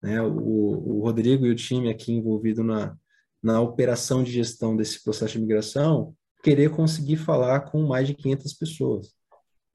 né, 0.02 0.20
o, 0.22 0.28
o 0.32 1.00
Rodrigo 1.02 1.46
e 1.46 1.50
o 1.50 1.56
time 1.56 1.90
aqui 1.90 2.12
envolvido 2.12 2.62
na, 2.62 2.96
na 3.42 3.60
operação 3.60 4.22
de 4.22 4.32
gestão 4.32 4.76
desse 4.76 5.02
processo 5.02 5.34
de 5.34 5.40
migração, 5.40 6.14
querer 6.42 6.70
conseguir 6.70 7.16
falar 7.16 7.60
com 7.60 7.86
mais 7.86 8.06
de 8.06 8.14
500 8.14 8.52
pessoas. 8.54 9.14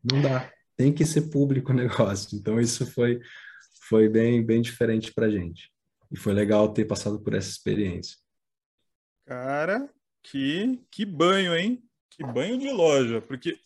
Não 0.03 0.21
dá. 0.21 0.51
Tem 0.75 0.91
que 0.91 1.05
ser 1.05 1.29
público 1.29 1.71
o 1.71 1.75
negócio. 1.75 2.37
Então, 2.37 2.59
isso 2.59 2.85
foi, 2.85 3.19
foi 3.87 4.09
bem, 4.09 4.43
bem 4.43 4.61
diferente 4.61 5.13
para 5.13 5.29
gente. 5.29 5.71
E 6.11 6.17
foi 6.17 6.33
legal 6.33 6.71
ter 6.71 6.85
passado 6.85 7.19
por 7.19 7.33
essa 7.33 7.49
experiência. 7.49 8.17
Cara, 9.25 9.89
que, 10.21 10.79
que 10.91 11.05
banho, 11.05 11.55
hein? 11.55 11.83
Que 12.09 12.23
banho 12.23 12.57
de 12.57 12.69
loja. 12.69 13.21
Porque 13.21 13.57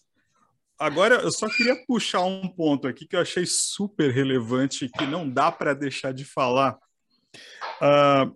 agora 0.80 1.16
eu 1.16 1.32
só 1.32 1.48
queria 1.50 1.76
puxar 1.86 2.22
um 2.22 2.48
ponto 2.48 2.88
aqui 2.88 3.08
que 3.08 3.16
eu 3.16 3.22
achei 3.22 3.46
super 3.46 4.12
relevante 4.12 4.86
e 4.86 4.90
que 4.90 5.06
não 5.06 5.30
dá 5.30 5.52
para 5.52 5.74
deixar 5.74 6.14
de 6.14 6.26
falar. 6.26 6.78
Uh, 7.82 8.36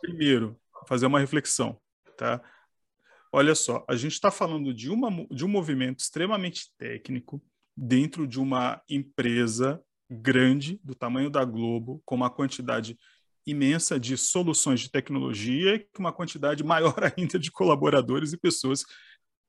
primeiro, 0.00 0.58
fazer 0.86 1.06
uma 1.06 1.20
reflexão, 1.20 1.78
tá? 2.16 2.40
Olha 3.32 3.54
só, 3.54 3.84
a 3.88 3.94
gente 3.94 4.12
está 4.12 4.30
falando 4.30 4.74
de, 4.74 4.90
uma, 4.90 5.26
de 5.30 5.44
um 5.44 5.48
movimento 5.48 6.00
extremamente 6.00 6.70
técnico 6.76 7.40
dentro 7.76 8.26
de 8.26 8.40
uma 8.40 8.82
empresa 8.88 9.80
grande, 10.10 10.80
do 10.82 10.94
tamanho 10.94 11.30
da 11.30 11.44
Globo, 11.44 12.02
com 12.04 12.16
uma 12.16 12.28
quantidade 12.28 12.98
imensa 13.46 13.98
de 13.98 14.16
soluções 14.16 14.80
de 14.80 14.90
tecnologia 14.90 15.76
e 15.76 15.86
uma 15.98 16.12
quantidade 16.12 16.64
maior 16.64 16.94
ainda 17.16 17.38
de 17.38 17.50
colaboradores 17.50 18.32
e 18.32 18.36
pessoas 18.36 18.84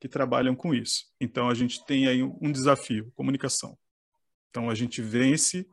que 0.02 0.10
trabalham 0.10 0.56
com 0.56 0.74
isso. 0.74 1.06
Então, 1.22 1.48
a 1.48 1.54
gente 1.54 1.86
tem 1.86 2.08
aí 2.08 2.24
um 2.24 2.52
desafio, 2.52 3.12
comunicação. 3.16 3.78
Então, 4.50 4.68
a 4.68 4.74
gente 4.74 5.00
vence 5.00 5.68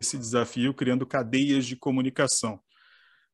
esse 0.00 0.18
desafio 0.18 0.74
criando 0.74 1.06
cadeias 1.06 1.64
de 1.64 1.76
comunicação. 1.76 2.60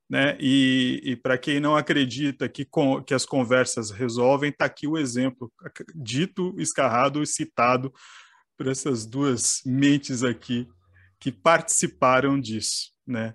Né? 0.08 0.36
E, 0.38 1.00
e 1.02 1.16
para 1.16 1.38
quem 1.38 1.58
não 1.58 1.74
acredita 1.74 2.50
que, 2.50 2.66
com, 2.66 3.02
que 3.02 3.14
as 3.14 3.24
conversas 3.24 3.90
resolvem, 3.90 4.50
está 4.50 4.66
aqui 4.66 4.86
o 4.86 4.98
exemplo, 4.98 5.50
dito, 5.94 6.54
escarrado 6.58 7.22
e 7.22 7.26
citado 7.26 7.90
por 8.58 8.68
essas 8.68 9.06
duas 9.06 9.62
mentes 9.64 10.22
aqui 10.22 10.68
que 11.18 11.32
participaram 11.32 12.38
disso. 12.38 12.92
Né? 13.06 13.32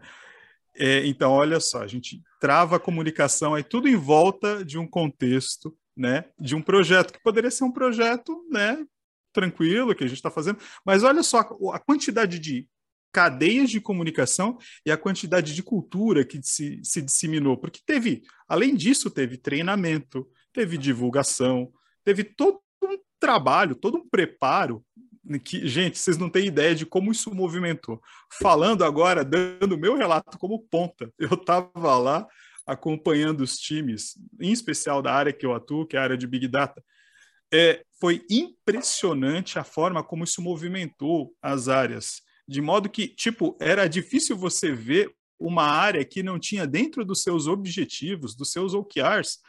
É, 0.76 1.04
então, 1.08 1.32
olha 1.32 1.60
só, 1.60 1.82
a 1.82 1.88
gente 1.88 2.22
trava 2.40 2.76
a 2.76 2.80
comunicação 2.80 3.56
aí 3.56 3.64
tudo 3.64 3.88
em 3.88 3.96
volta 3.96 4.64
de 4.64 4.78
um 4.78 4.88
contexto 4.88 5.76
né, 5.96 6.26
de 6.40 6.56
um 6.56 6.62
projeto 6.62 7.14
que 7.14 7.22
poderia 7.22 7.52
ser 7.52 7.64
um 7.64 7.72
projeto, 7.72 8.46
né, 8.50 8.86
tranquilo 9.34 9.96
que 9.96 10.04
a 10.04 10.08
gente 10.08 10.18
está 10.18 10.32
fazendo, 10.32 10.60
mas 10.86 11.04
olha 11.04 11.24
só 11.24 11.40
a 11.74 11.80
quantidade 11.80 12.40
de 12.40 12.68
cadeias 13.12 13.70
de 13.70 13.82
comunicação 13.82 14.58
e 14.86 14.92
a 14.92 14.98
quantidade 14.98 15.54
de 15.54 15.62
cultura 15.62 16.24
que 16.24 16.42
se, 16.42 16.80
se 16.84 17.02
disseminou, 17.02 17.58
porque 17.58 17.82
teve, 17.86 18.24
além 18.48 18.76
disso, 18.76 19.10
teve 19.10 19.38
treinamento, 19.38 20.28
teve 20.54 20.78
divulgação, 20.78 21.72
teve 22.04 22.24
todo 22.24 22.62
um 22.84 22.98
trabalho, 23.20 23.76
todo 23.76 23.98
um 23.98 24.10
preparo 24.10 24.84
que, 25.44 25.68
gente, 25.68 26.00
vocês 26.00 26.18
não 26.18 26.30
têm 26.30 26.48
ideia 26.48 26.74
de 26.74 26.86
como 26.86 27.12
isso 27.12 27.34
movimentou. 27.34 28.02
Falando 28.42 28.84
agora, 28.84 29.24
dando 29.24 29.78
meu 29.78 29.96
relato 29.96 30.38
como 30.38 30.60
ponta, 30.60 31.12
eu 31.20 31.34
estava 31.34 31.98
lá 31.98 32.28
acompanhando 32.66 33.42
os 33.42 33.58
times, 33.58 34.14
em 34.40 34.52
especial 34.52 35.02
da 35.02 35.14
área 35.14 35.34
que 35.34 35.46
eu 35.46 35.54
atuo, 35.54 35.86
que 35.86 35.96
é 35.96 36.00
a 36.00 36.04
área 36.04 36.18
de 36.18 36.28
Big 36.28 36.48
Data. 36.48 36.84
É, 37.54 37.84
foi 38.00 38.26
impressionante 38.30 39.60
a 39.60 39.64
forma 39.64 40.04
como 40.04 40.24
isso 40.24 40.42
movimentou 40.42 41.36
as 41.42 41.68
áreas, 41.68 42.22
de 42.48 42.62
modo 42.62 42.90
que, 42.90 43.08
tipo, 43.08 43.58
era 43.60 43.88
difícil 43.88 44.38
você 44.38 44.72
ver 44.72 45.14
uma 45.40 45.64
área 45.64 46.06
que 46.06 46.22
não 46.22 46.40
tinha 46.40 46.68
dentro 46.68 47.04
dos 47.04 47.24
seus 47.24 47.48
objetivos, 47.48 48.36
dos 48.36 48.52
seus 48.52 48.74
OKRs, 48.74 49.40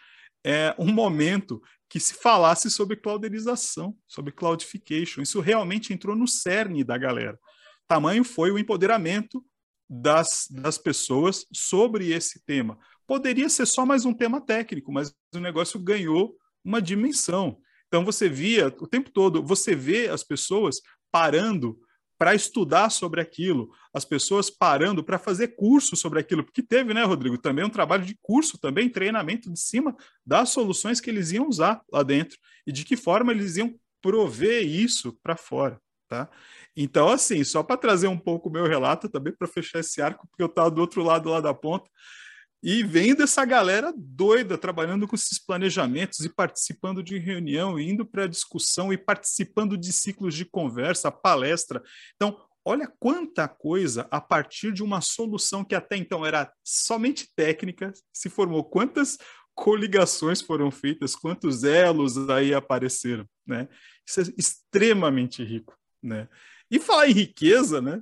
é, 0.45 0.75
um 0.79 0.93
momento 0.93 1.63
que 1.89 2.01
se 2.01 2.15
falasse 2.15 2.71
sobre 2.71 2.97
clouderização, 2.97 3.95
sobre 4.09 4.33
cloudification. 4.33 5.21
Isso 5.21 5.41
realmente 5.41 5.93
entrou 5.93 6.17
no 6.17 6.27
cerne 6.27 6.83
da 6.83 6.97
galera. 6.97 7.39
Tamanho 7.87 8.25
foi 8.25 8.51
o 8.51 8.59
empoderamento 8.59 9.45
das, 9.89 10.47
das 10.51 10.79
pessoas 10.79 11.45
sobre 11.53 12.11
esse 12.11 12.43
tema. 12.45 12.79
Poderia 13.13 13.51
ser 13.51 13.67
só 13.67 13.85
mais 13.85 14.07
um 14.07 14.15
tema 14.15 14.41
técnico, 14.41 14.91
mas 14.91 15.15
o 15.35 15.39
negócio 15.39 15.79
ganhou 15.79 16.35
uma 16.65 16.81
dimensão. 16.81 17.59
Então 17.87 18.07
você 18.07 18.27
via 18.27 18.69
o 18.81 18.87
tempo 18.87 19.11
todo, 19.11 19.43
você 19.43 19.75
vê 19.75 20.09
as 20.09 20.25
pessoas 20.25 20.81
parando 21.11 21.79
para 22.17 22.35
estudar 22.35 22.89
sobre 22.89 23.21
aquilo, 23.21 23.69
as 23.93 24.07
pessoas 24.07 24.49
parando 24.49 25.05
para 25.05 25.19
fazer 25.19 25.49
curso 25.49 25.95
sobre 25.95 26.21
aquilo, 26.21 26.43
porque 26.43 26.63
teve, 26.63 26.95
né, 26.95 27.05
Rodrigo, 27.05 27.37
também 27.37 27.67
um 27.67 27.69
trabalho 27.69 28.03
de 28.03 28.17
curso, 28.23 28.59
também 28.59 28.89
treinamento 28.89 29.53
de 29.53 29.61
cima 29.61 29.95
das 30.25 30.49
soluções 30.49 30.99
que 30.99 31.11
eles 31.11 31.33
iam 31.33 31.47
usar 31.47 31.83
lá 31.93 32.03
dentro 32.03 32.39
e 32.67 32.73
de 32.73 32.83
que 32.83 32.97
forma 32.97 33.31
eles 33.31 33.59
iam 33.59 33.79
prover 34.01 34.67
isso 34.67 35.19
para 35.23 35.37
fora, 35.37 35.79
tá? 36.09 36.31
Então, 36.75 37.11
assim, 37.11 37.45
só 37.45 37.63
para 37.63 37.77
trazer 37.77 38.09
um 38.09 38.19
pouco 38.19 38.49
o 38.49 38.53
meu 38.53 38.67
relato 38.67 39.07
também 39.07 39.35
para 39.35 39.47
fechar 39.47 39.81
esse 39.81 40.01
arco, 40.01 40.27
porque 40.29 40.43
eu 40.43 40.47
estava 40.47 40.71
do 40.71 40.81
outro 40.81 41.03
lado 41.03 41.29
lá 41.29 41.43
da 41.43 41.53
ponta, 41.53 41.91
e 42.63 42.85
vendo 42.85 43.23
essa 43.23 43.45
galera 43.45 43.93
doida 43.97 44.57
trabalhando 44.57 45.09
com 45.09 45.17
esses 45.17 45.39
planejamentos 45.39 46.21
e 46.21 46.29
participando 46.29 47.03
de 47.03 47.19
reunião, 47.19 47.79
indo 47.79 48.07
para 48.07 48.29
discussão 48.29 48.93
e 48.93 48.97
participando 48.97 49.77
de 49.77 49.93
ciclos 49.93 50.35
de 50.35 50.45
conversa, 50.45 51.11
palestra. 51.11 51.83
Então, 52.15 52.41
olha 52.65 52.87
quanta 53.01 53.49
coisa 53.49 54.07
a 54.11 54.21
partir 54.21 54.73
de 54.73 54.83
uma 54.83 55.01
solução 55.01 55.65
que 55.65 55.75
até 55.75 55.97
então 55.97 56.25
era 56.25 56.53
somente 56.63 57.29
técnica 57.35 57.93
se 58.13 58.31
formou. 58.31 58.63
Quantas 58.63 59.19
coligações 59.55 60.41
foram 60.41 60.71
feitas, 60.71 61.17
quantos 61.17 61.65
elos 61.65 62.31
aí 62.31 62.55
apareceram, 62.55 63.27
né? 63.45 63.69
Isso 64.07 64.21
é 64.21 64.25
extremamente 64.39 65.43
rico, 65.43 65.77
né? 66.01 66.29
E 66.71 66.79
falar 66.79 67.09
em 67.09 67.13
riqueza, 67.13 67.81
né? 67.81 68.01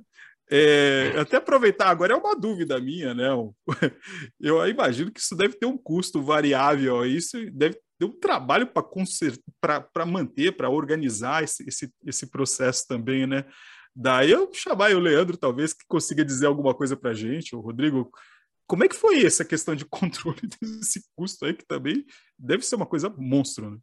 É, 0.53 1.13
até 1.17 1.37
aproveitar, 1.37 1.87
agora 1.87 2.13
é 2.13 2.15
uma 2.17 2.35
dúvida 2.35 2.77
minha, 2.77 3.13
né? 3.13 3.29
Eu 4.37 4.67
imagino 4.67 5.09
que 5.09 5.21
isso 5.21 5.33
deve 5.33 5.55
ter 5.57 5.65
um 5.65 5.77
custo 5.77 6.21
variável, 6.21 7.05
isso 7.05 7.37
deve 7.51 7.79
ter 7.97 8.05
um 8.05 8.19
trabalho 8.19 8.67
para 8.67 10.05
manter, 10.05 10.51
para 10.51 10.69
organizar 10.69 11.41
esse, 11.41 11.65
esse, 11.65 11.93
esse 12.05 12.27
processo 12.29 12.85
também, 12.85 13.25
né? 13.25 13.45
Daí 13.95 14.31
eu 14.31 14.51
chamar 14.53 14.91
o 14.91 14.99
Leandro, 14.99 15.37
talvez, 15.37 15.73
que 15.73 15.85
consiga 15.87 16.23
dizer 16.23 16.47
alguma 16.47 16.73
coisa 16.73 16.97
para 16.97 17.11
a 17.11 17.13
gente, 17.13 17.55
o 17.55 17.61
Rodrigo, 17.61 18.11
como 18.67 18.83
é 18.83 18.89
que 18.89 18.95
foi 18.95 19.25
essa 19.25 19.45
questão 19.45 19.73
de 19.73 19.85
controle 19.89 20.41
desse 20.61 21.01
custo 21.15 21.45
aí, 21.45 21.53
que 21.53 21.65
também 21.65 22.05
deve 22.37 22.65
ser 22.65 22.75
uma 22.75 22.85
coisa 22.85 23.09
monstro, 23.09 23.71
né? 23.71 23.77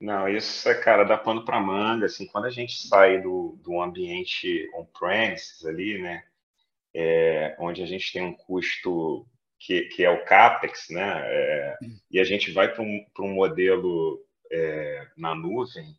Não, 0.00 0.28
isso 0.28 0.68
é, 0.68 0.74
cara, 0.74 1.02
dá 1.02 1.18
pano 1.18 1.44
para 1.44 1.58
manga, 1.58 2.06
assim, 2.06 2.26
quando 2.26 2.44
a 2.44 2.50
gente 2.50 2.86
sai 2.86 3.20
do, 3.20 3.58
do 3.64 3.80
ambiente 3.80 4.70
on-premises 4.74 5.64
ali, 5.66 6.00
né, 6.00 6.22
é, 6.94 7.56
onde 7.58 7.82
a 7.82 7.86
gente 7.86 8.12
tem 8.12 8.22
um 8.22 8.32
custo 8.32 9.26
que, 9.58 9.82
que 9.88 10.04
é 10.04 10.10
o 10.10 10.24
CAPEX, 10.24 10.90
né, 10.90 11.22
é, 11.24 11.78
e 12.10 12.20
a 12.20 12.24
gente 12.24 12.52
vai 12.52 12.72
para 12.72 12.82
um, 12.82 13.04
um 13.18 13.34
modelo 13.34 14.24
é, 14.52 15.08
na 15.16 15.34
nuvem, 15.34 15.92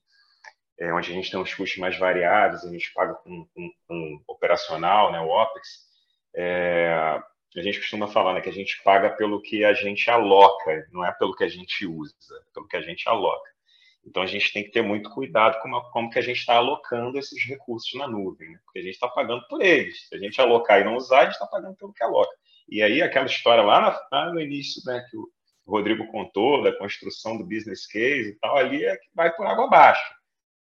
é, 0.80 0.93
onde 0.93 1.12
a 1.12 1.14
gente 1.14 1.30
tem 1.30 1.38
uns 1.38 1.54
custos 1.54 1.78
mais 1.78 1.97
variáveis, 2.00 2.64
a 2.64 2.72
gente 2.72 2.93
paga 2.93 3.16
com, 3.16 3.45
com, 3.54 3.72
com 3.86 4.24
operacional, 4.28 5.12
né, 5.12 5.20
o 5.20 5.28
OPEX, 5.28 5.89
é, 6.34 7.22
a 7.58 7.62
gente 7.62 7.80
costuma 7.80 8.08
falar 8.08 8.34
né, 8.34 8.41
que 8.41 8.50
a 8.50 8.54
gente 8.54 8.82
paga 8.82 9.10
pelo 9.10 9.41
que 9.41 9.66
a 9.66 9.74
gente 9.74 10.10
aloca, 10.10 10.88
não 10.93 11.06
é 11.06 11.12
pelo 11.12 11.36
que 11.36 11.43
a 11.43 11.50
gente 11.50 11.86
usa, 11.86 12.16
pelo 12.54 12.66
que 12.66 12.78
a 12.78 12.82
gente 12.82 13.10
aloca. 13.10 13.59
Então 14.06 14.24
a 14.24 14.26
gente 14.26 14.52
tem 14.52 14.64
que 14.64 14.72
ter 14.72 14.82
muito 14.82 15.10
cuidado 15.10 15.62
com 15.62 15.70
como 15.91 16.10
que 16.10 16.20
a 16.20 16.22
gente 16.22 16.39
está 16.39 16.56
alocando 16.56 17.18
esses 17.18 17.43
recursos 17.45 17.93
na 17.95 18.08
nuvem, 18.08 18.50
né? 18.50 18.60
porque 18.64 18.80
a 18.80 18.82
gente 18.82 18.93
está 18.93 19.08
pagando 19.08 19.45
por 19.47 19.62
eles. 19.62 20.08
Se 20.08 20.16
a 20.16 20.18
gente 20.18 20.39
alocar 20.39 20.80
e 20.80 20.84
não 20.84 20.95
usar, 20.95 21.20
a 21.20 21.24
gente 21.26 21.34
está 21.34 21.45
pagando 21.45 21.76
pelo 21.76 21.93
que 21.93 22.04
aloca. 22.04 22.36
E 22.68 22.82
aí 22.82 23.02
aquela 23.02 23.26
história 23.26 23.64
lá, 23.64 24.32
no 24.32 24.39
início, 24.39 24.82
né, 24.86 25.06
que 25.10 25.18
o 25.18 25.30
Rodrigo 25.68 26.08
contou 26.08 26.64
da 26.64 26.76
construção 26.78 27.38
do 27.38 27.43
business 27.43 27.86
case 27.86 28.30
e 28.30 28.36
tal, 28.36 28.58
ali 28.58 28.86
é 28.86 28.95
que 28.95 29.10
vai 29.14 29.34
por 29.36 29.45
água 29.45 29.66
abaixo. 29.66 30.14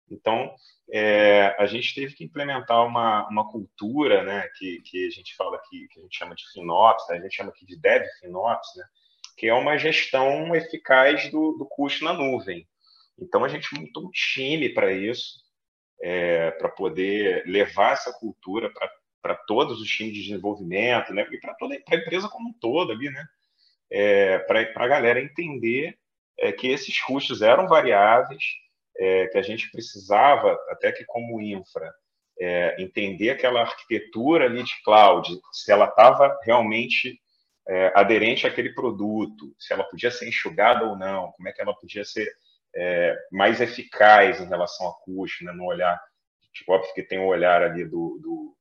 Então 0.09 0.53
é, 0.91 1.55
a 1.59 1.65
gente 1.65 1.93
teve 1.93 2.15
que 2.15 2.23
implementar 2.23 2.85
uma, 2.85 3.27
uma 3.29 3.49
cultura, 3.49 4.23
né, 4.23 4.47
que, 4.57 4.81
que 4.81 5.07
a 5.07 5.09
gente 5.09 5.35
fala 5.35 5.57
aqui, 5.57 5.87
que 5.89 5.99
a 5.99 6.03
gente 6.03 6.17
chama 6.17 6.35
de 6.35 6.49
FinOps, 6.51 7.07
né, 7.09 7.17
a 7.17 7.21
gente 7.21 7.35
chama 7.35 7.49
aqui 7.49 7.65
de 7.65 7.77
Dev 7.79 8.03
FinOps, 8.21 8.69
né, 8.77 8.85
que 9.37 9.47
é 9.47 9.53
uma 9.53 9.77
gestão 9.77 10.55
eficaz 10.55 11.29
do, 11.29 11.53
do 11.53 11.65
custo 11.65 12.03
na 12.03 12.13
nuvem. 12.13 12.67
Então 13.19 13.43
a 13.43 13.47
gente 13.47 13.73
montou 13.73 14.05
um 14.05 14.11
time 14.11 14.69
para 14.69 14.91
isso, 14.91 15.41
é, 16.01 16.51
para 16.51 16.69
poder 16.69 17.43
levar 17.45 17.93
essa 17.93 18.13
cultura 18.13 18.71
para 19.21 19.35
todos 19.47 19.81
os 19.81 19.89
times 19.89 20.13
de 20.13 20.23
desenvolvimento, 20.23 21.13
né? 21.13 21.27
E 21.31 21.39
para 21.39 21.53
toda 21.55 21.73
a 21.73 21.77
empresa 21.77 22.29
como 22.29 22.49
um 22.49 22.53
todo 22.53 22.91
ali, 22.91 23.09
né? 23.09 23.25
É, 23.89 24.39
para 24.39 24.61
a 24.75 24.87
galera 24.87 25.21
entender 25.21 25.97
é, 26.37 26.51
que 26.51 26.67
esses 26.67 27.01
custos 27.01 27.41
eram 27.41 27.67
variáveis, 27.67 28.43
é, 28.97 29.27
que 29.27 29.37
a 29.37 29.41
gente 29.41 29.71
precisava, 29.71 30.57
até 30.69 30.91
que 30.91 31.05
como 31.05 31.41
infra, 31.41 31.91
é, 32.39 32.81
entender 32.81 33.31
aquela 33.31 33.61
arquitetura 33.61 34.45
ali 34.45 34.63
de 34.63 34.83
cloud, 34.83 35.39
se 35.51 35.71
ela 35.71 35.85
estava 35.85 36.37
realmente 36.43 37.19
é, 37.67 37.91
aderente 37.95 38.45
àquele 38.45 38.73
produto, 38.73 39.53
se 39.59 39.73
ela 39.73 39.83
podia 39.83 40.11
ser 40.11 40.27
enxugada 40.27 40.85
ou 40.85 40.95
não, 40.95 41.31
como 41.31 41.47
é 41.47 41.51
que 41.51 41.61
ela 41.61 41.75
podia 41.75 42.05
ser 42.05 42.31
é, 42.75 43.15
mais 43.31 43.61
eficaz 43.61 44.39
em 44.39 44.47
relação 44.47 44.87
a 44.87 44.93
custo, 45.03 45.43
né, 45.43 45.51
no 45.51 45.65
olhar, 45.65 45.99
tipo, 46.53 46.71
óbvio 46.73 46.93
que 46.93 47.03
tem 47.03 47.19
o 47.19 47.27
olhar 47.27 47.61
ali 47.63 47.85
do, 47.85 48.19
do, 48.21 48.57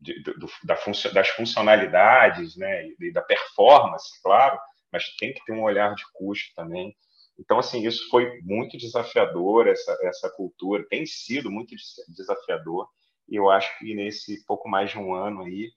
de, 0.00 0.22
do 0.22 0.48
da 0.64 0.76
funcio, 0.76 1.12
das 1.12 1.28
funcionalidades, 1.28 2.56
né, 2.56 2.86
e 3.00 3.12
da 3.12 3.22
performance, 3.22 4.20
claro, 4.22 4.58
mas 4.92 5.14
tem 5.16 5.32
que 5.32 5.44
ter 5.44 5.52
um 5.52 5.62
olhar 5.62 5.94
de 5.94 6.04
custo 6.12 6.54
também. 6.54 6.96
Então, 7.38 7.58
assim, 7.58 7.86
isso 7.86 8.08
foi 8.10 8.40
muito 8.42 8.76
desafiador, 8.76 9.68
essa, 9.68 9.96
essa 10.02 10.30
cultura, 10.30 10.86
tem 10.88 11.06
sido 11.06 11.50
muito 11.50 11.74
desafiador, 12.08 12.88
e 13.28 13.36
eu 13.36 13.50
acho 13.50 13.78
que 13.78 13.94
nesse 13.94 14.44
pouco 14.46 14.68
mais 14.68 14.90
de 14.90 14.98
um 14.98 15.14
ano 15.14 15.42
aí, 15.42 15.70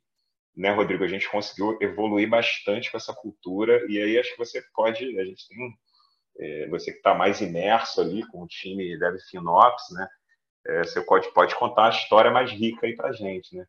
né, 0.56 0.72
Rodrigo, 0.72 1.04
a 1.04 1.08
gente 1.08 1.30
conseguiu 1.30 1.78
evoluir 1.82 2.30
bastante 2.30 2.90
com 2.92 2.98
essa 2.98 3.14
cultura, 3.14 3.86
e 3.90 4.02
aí 4.02 4.18
acho 4.18 4.32
que 4.32 4.38
você 4.38 4.62
pode, 4.74 5.20
a 5.20 5.26
gente 5.26 5.48
tem 5.48 5.58
é, 6.42 6.68
você 6.68 6.92
que 6.92 6.98
está 6.98 7.14
mais 7.14 7.40
imerso 7.40 8.02
ali 8.02 8.26
com 8.28 8.42
o 8.42 8.48
time 8.48 8.98
Dev 8.98 9.16
FinOps, 9.30 9.92
né? 9.92 10.08
É, 10.66 10.84
você 10.84 11.02
pode, 11.02 11.32
pode 11.34 11.56
contar 11.56 11.88
a 11.88 11.90
história 11.90 12.32
mais 12.32 12.52
rica 12.52 12.86
aí 12.86 12.96
para 12.96 13.14
gente, 13.14 13.56
né? 13.56 13.66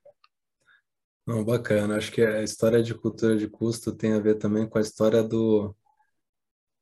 Não, 1.26 1.44
bacana. 1.44 1.96
Acho 1.96 2.10
que 2.10 2.22
a 2.22 2.42
história 2.42 2.82
de 2.82 2.94
cultura 2.94 3.36
de 3.36 3.46
custo 3.46 3.94
tem 3.94 4.14
a 4.14 4.18
ver 4.18 4.36
também 4.36 4.66
com 4.66 4.78
a 4.78 4.80
história 4.80 5.22
do 5.22 5.74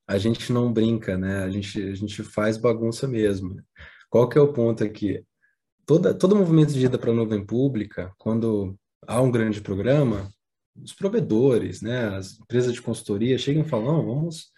a 0.07 0.19
gente 0.19 0.53
não 0.53 0.73
brinca, 0.73 1.17
né? 1.17 1.45
A 1.45 1.51
gente, 1.51 1.81
a 1.81 1.95
gente 1.95 2.23
faz 2.25 2.57
bagunça 2.57 3.07
mesmo. 3.07 3.63
Qual 4.09 4.29
que 4.29 4.37
é 4.37 4.41
o 4.41 4.53
ponto 4.53 4.83
aqui? 4.83 5.25
Toda, 5.87 6.13
todo 6.13 6.35
movimento 6.35 6.73
de 6.73 6.85
ida 6.85 6.99
para 6.99 7.11
a 7.11 7.15
nuvem 7.15 7.45
pública, 7.45 8.13
quando 8.19 8.77
há 9.07 9.21
um 9.21 9.31
grande 9.31 9.61
programa, 9.61 10.29
os 10.77 10.93
provedores, 10.93 11.81
né, 11.81 12.09
as 12.17 12.41
empresas 12.41 12.73
de 12.73 12.83
consultoria 12.83 13.39
chegam 13.39 13.63
e 13.63 13.69
falam, 13.69 14.05
vamos 14.05 14.51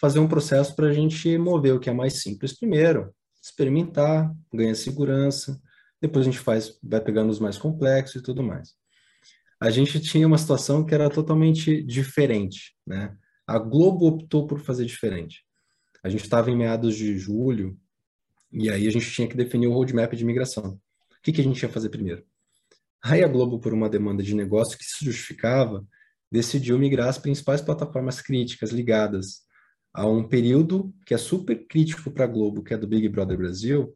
fazer 0.00 0.18
um 0.18 0.28
processo 0.28 0.74
para 0.74 0.88
a 0.88 0.92
gente 0.92 1.36
mover 1.38 1.74
o 1.74 1.80
que 1.80 1.90
é 1.90 1.92
mais 1.92 2.22
simples 2.22 2.56
primeiro, 2.56 3.12
experimentar, 3.42 4.32
ganhar 4.52 4.74
segurança, 4.74 5.60
depois 6.00 6.26
a 6.26 6.30
gente 6.30 6.40
faz, 6.40 6.78
vai 6.82 7.00
pegando 7.00 7.30
os 7.30 7.40
mais 7.40 7.58
complexos 7.58 8.20
e 8.20 8.22
tudo 8.22 8.42
mais. 8.42 8.74
A 9.60 9.70
gente 9.70 9.98
tinha 9.98 10.26
uma 10.26 10.38
situação 10.38 10.84
que 10.84 10.94
era 10.94 11.10
totalmente 11.10 11.82
diferente, 11.82 12.76
né? 12.86 13.16
A 13.46 13.58
Globo 13.58 14.06
optou 14.06 14.46
por 14.46 14.60
fazer 14.60 14.84
diferente. 14.84 15.44
a 16.02 16.08
gente 16.08 16.22
estava 16.22 16.50
em 16.50 16.56
meados 16.56 16.94
de 16.94 17.18
julho, 17.18 17.76
e 18.52 18.70
aí 18.70 18.86
a 18.86 18.90
gente 18.90 19.10
tinha 19.10 19.26
que 19.26 19.36
definir 19.36 19.66
o 19.66 19.72
roadmap 19.72 20.12
de 20.14 20.24
migração. 20.24 20.80
O 21.10 21.22
que, 21.22 21.32
que 21.32 21.40
a 21.40 21.44
gente 21.44 21.60
ia 21.60 21.68
fazer 21.68 21.88
primeiro? 21.88 22.24
Aí 23.02 23.22
a 23.22 23.28
Globo, 23.28 23.58
por 23.58 23.72
uma 23.72 23.88
demanda 23.88 24.22
de 24.22 24.34
negócio 24.34 24.78
que 24.78 24.84
se 24.84 25.04
justificava, 25.04 25.84
decidiu 26.30 26.78
migrar 26.78 27.08
as 27.08 27.18
principais 27.18 27.60
plataformas 27.60 28.20
críticas 28.20 28.70
ligadas 28.70 29.42
a 29.98 30.06
um 30.06 30.22
período 30.22 30.94
que 31.04 31.12
é 31.12 31.18
super 31.18 31.66
crítico 31.66 32.08
para 32.10 32.24
a 32.24 32.28
Globo, 32.28 32.62
que 32.62 32.72
é 32.72 32.78
do 32.78 32.86
Big 32.86 33.08
Brother 33.08 33.36
Brasil, 33.36 33.92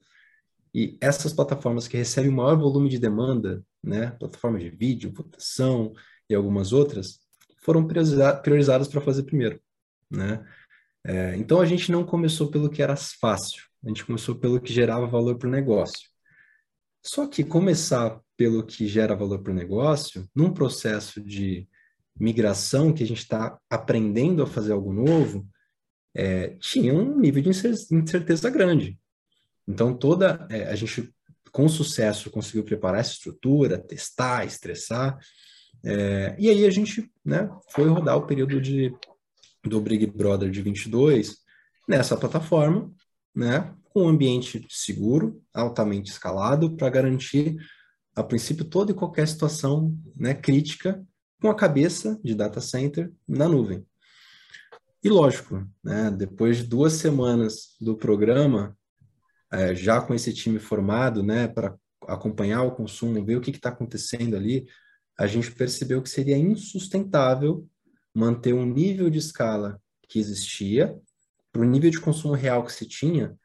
e 0.75 0.99
essas 1.01 1.33
plataformas 1.33 1.87
que 1.87 1.97
recebem 1.97 2.29
o 2.29 2.35
maior 2.35 2.57
volume 2.57 2.89
de 2.89 2.99
demanda, 2.99 3.65
né, 3.81 4.11
plataformas 4.19 4.63
de 4.63 4.71
vídeo, 4.71 5.13
votação 5.15 5.93
e 6.29 6.35
algumas 6.35 6.73
outras, 6.73 7.21
foram 7.63 7.87
priorizadas 7.87 8.89
para 8.89 9.01
fazer 9.01 9.23
primeiro, 9.23 9.61
né? 10.11 10.45
É, 11.05 11.37
então 11.37 11.61
a 11.61 11.67
gente 11.67 11.93
não 11.93 12.05
começou 12.05 12.51
pelo 12.51 12.69
que 12.69 12.83
era 12.83 12.97
fácil, 12.97 13.63
a 13.85 13.89
gente 13.89 14.05
começou 14.05 14.35
pelo 14.35 14.61
que 14.61 14.73
gerava 14.73 15.07
valor 15.07 15.37
para 15.39 15.49
o 15.49 15.53
negócio. 15.53 16.09
Só 17.05 17.29
que 17.29 17.45
começar 17.45 18.21
pelo 18.37 18.65
que 18.65 18.89
gera 18.89 19.15
valor 19.15 19.41
para 19.41 19.53
o 19.53 19.55
negócio, 19.55 20.29
num 20.35 20.53
processo 20.53 21.21
de 21.21 21.69
migração 22.19 22.93
que 22.93 23.05
a 23.05 23.07
gente 23.07 23.23
está 23.23 23.57
aprendendo 23.71 24.43
a 24.43 24.47
fazer 24.47 24.73
algo 24.73 24.93
novo, 24.93 25.47
é, 26.15 26.49
tinha 26.61 26.95
um 26.95 27.19
nível 27.19 27.43
de 27.43 27.51
incerteza 27.51 28.51
grande. 28.51 28.99
Então, 29.67 29.95
toda 29.95 30.47
é, 30.51 30.65
a 30.65 30.75
gente, 30.75 31.13
com 31.51 31.69
sucesso, 31.69 32.31
conseguiu 32.31 32.65
preparar 32.65 33.01
essa 33.01 33.13
estrutura, 33.13 33.79
testar, 33.79 34.45
estressar, 34.45 35.19
é, 35.85 36.37
e 36.39 36.49
aí 36.49 36.65
a 36.65 36.71
gente 36.71 37.11
né, 37.25 37.51
foi 37.71 37.89
rodar 37.89 38.17
o 38.17 38.27
período 38.27 38.61
de, 38.61 38.95
do 39.65 39.81
Big 39.81 40.07
Brother 40.07 40.51
de 40.51 40.63
22 40.63 41.39
nessa 41.89 42.17
plataforma, 42.17 42.93
né, 43.35 43.75
com 43.91 44.05
um 44.05 44.09
ambiente 44.09 44.65
seguro, 44.71 45.43
altamente 45.53 46.11
escalado, 46.11 46.77
para 46.77 46.89
garantir, 46.89 47.57
a 48.15 48.23
princípio, 48.23 48.65
toda 48.65 48.93
e 48.93 48.95
qualquer 48.95 49.27
situação 49.27 49.97
né, 50.17 50.35
crítica 50.35 51.05
com 51.41 51.49
a 51.49 51.55
cabeça 51.55 52.21
de 52.23 52.35
data 52.35 52.61
center 52.61 53.13
na 53.27 53.49
nuvem. 53.49 53.85
E 55.03 55.09
lógico, 55.09 55.67
né, 55.83 56.11
depois 56.11 56.59
de 56.59 56.65
duas 56.65 56.93
semanas 56.95 57.77
do 57.81 57.97
programa, 57.97 58.77
é, 59.53 59.75
já 59.75 60.01
com 60.01 60.15
esse 60.15 60.33
time 60.33 60.59
formado, 60.59 61.23
né, 61.23 61.49
para 61.49 61.77
acompanhar 62.07 62.63
o 62.63 62.75
consumo, 62.75 63.25
ver 63.25 63.37
o 63.37 63.41
que 63.41 63.51
está 63.51 63.71
acontecendo 63.71 64.37
ali, 64.37 64.67
a 65.19 65.27
gente 65.27 65.51
percebeu 65.53 66.01
que 66.03 66.09
seria 66.09 66.37
insustentável 66.37 67.67
manter 68.15 68.55
um 68.55 68.65
nível 68.65 69.11
de 69.11 69.19
escala 69.19 69.81
que 70.09 70.19
existia 70.19 70.97
para 71.51 71.63
o 71.63 71.65
nível 71.65 71.91
de 71.91 72.01
consumo 72.01 72.35
real 72.35 72.65
que 72.65 72.73
se 72.73 72.87
tinha, 72.87 73.37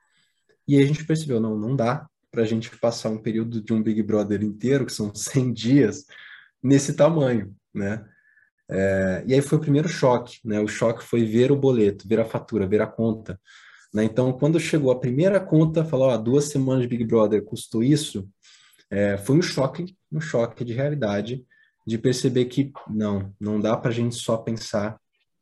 e 0.68 0.78
a 0.78 0.86
gente 0.86 1.06
percebeu, 1.06 1.40
não, 1.40 1.58
não 1.58 1.76
dá 1.76 2.08
para 2.32 2.44
a 2.44 2.46
gente 2.46 2.70
passar 2.78 3.10
um 3.10 3.18
período 3.18 3.62
de 3.62 3.74
um 3.74 3.82
Big 3.82 4.04
Brother 4.04 4.44
inteiro, 4.44 4.86
que 4.86 4.94
são 4.94 5.14
100 5.16 5.54
dias, 5.54 6.06
nesse 6.62 6.94
tamanho, 6.94 7.56
né? 7.74 8.06
É, 8.70 9.24
e 9.26 9.34
aí 9.34 9.42
foi 9.42 9.58
o 9.58 9.62
primeiro 9.62 9.88
choque, 9.88 10.40
né? 10.44 10.60
O 10.60 10.68
choque 10.68 11.04
foi 11.04 11.24
ver 11.26 11.52
o 11.52 11.56
boleto, 11.56 12.08
ver 12.08 12.20
a 12.20 12.26
fatura, 12.26 12.68
ver 12.68 12.82
a 12.82 12.88
conta. 12.88 13.40
Né? 13.94 14.04
Então, 14.04 14.34
quando 14.34 14.60
chegou 14.60 14.92
a 14.92 15.00
primeira 15.00 15.40
conta, 15.40 15.86
falou, 15.86 16.10
ó, 16.10 16.18
duas 16.18 16.46
semanas 16.46 16.84
de 16.84 16.88
Big 16.88 17.06
Brother 17.06 17.44
custou 17.44 17.84
isso, 17.84 18.28
é, 18.90 19.18
foi 19.18 19.38
um 19.38 19.42
choque, 19.42 19.96
um 20.12 20.20
choque 20.20 20.64
de 20.64 20.74
realidade, 20.74 21.46
de 21.86 21.98
perceber 21.98 22.46
que 22.46 22.72
não, 22.90 23.34
não 23.40 23.60
dá 23.60 23.78
para 23.78 23.92
a 23.92 23.94
gente 23.94 24.16
só 24.16 24.38
pensar 24.38 25.00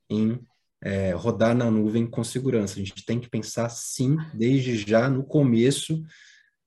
em 0.09 0.39
é, 0.81 1.11
rodar 1.11 1.55
na 1.55 1.71
nuvem 1.71 2.05
com 2.05 2.23
segurança. 2.23 2.75
A 2.75 2.83
gente 2.83 3.03
tem 3.03 3.19
que 3.19 3.29
pensar, 3.29 3.69
sim, 3.69 4.17
desde 4.33 4.77
já 4.77 5.09
no 5.09 5.23
começo, 5.23 6.03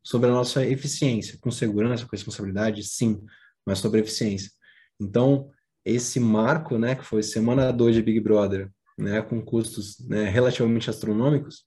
sobre 0.03 0.29
a 0.29 0.33
nossa 0.33 0.67
eficiência, 0.67 1.39
com 1.41 1.51
segurança, 1.51 2.05
com 2.05 2.17
responsabilidade, 2.17 2.83
sim, 2.83 3.21
mas 3.65 3.79
sobre 3.79 4.01
eficiência. 4.01 4.51
Então, 4.99 5.51
esse 5.91 6.21
marco, 6.21 6.79
né, 6.79 6.95
que 6.95 7.05
foi 7.05 7.23
semana 7.23 7.73
2 7.73 7.95
de 7.95 8.03
Big 8.03 8.21
Brother, 8.21 8.71
né, 8.97 9.23
com 9.23 9.41
custos 9.41 9.99
né, 10.07 10.29
relativamente 10.29 10.91
astronômicos, 10.91 11.65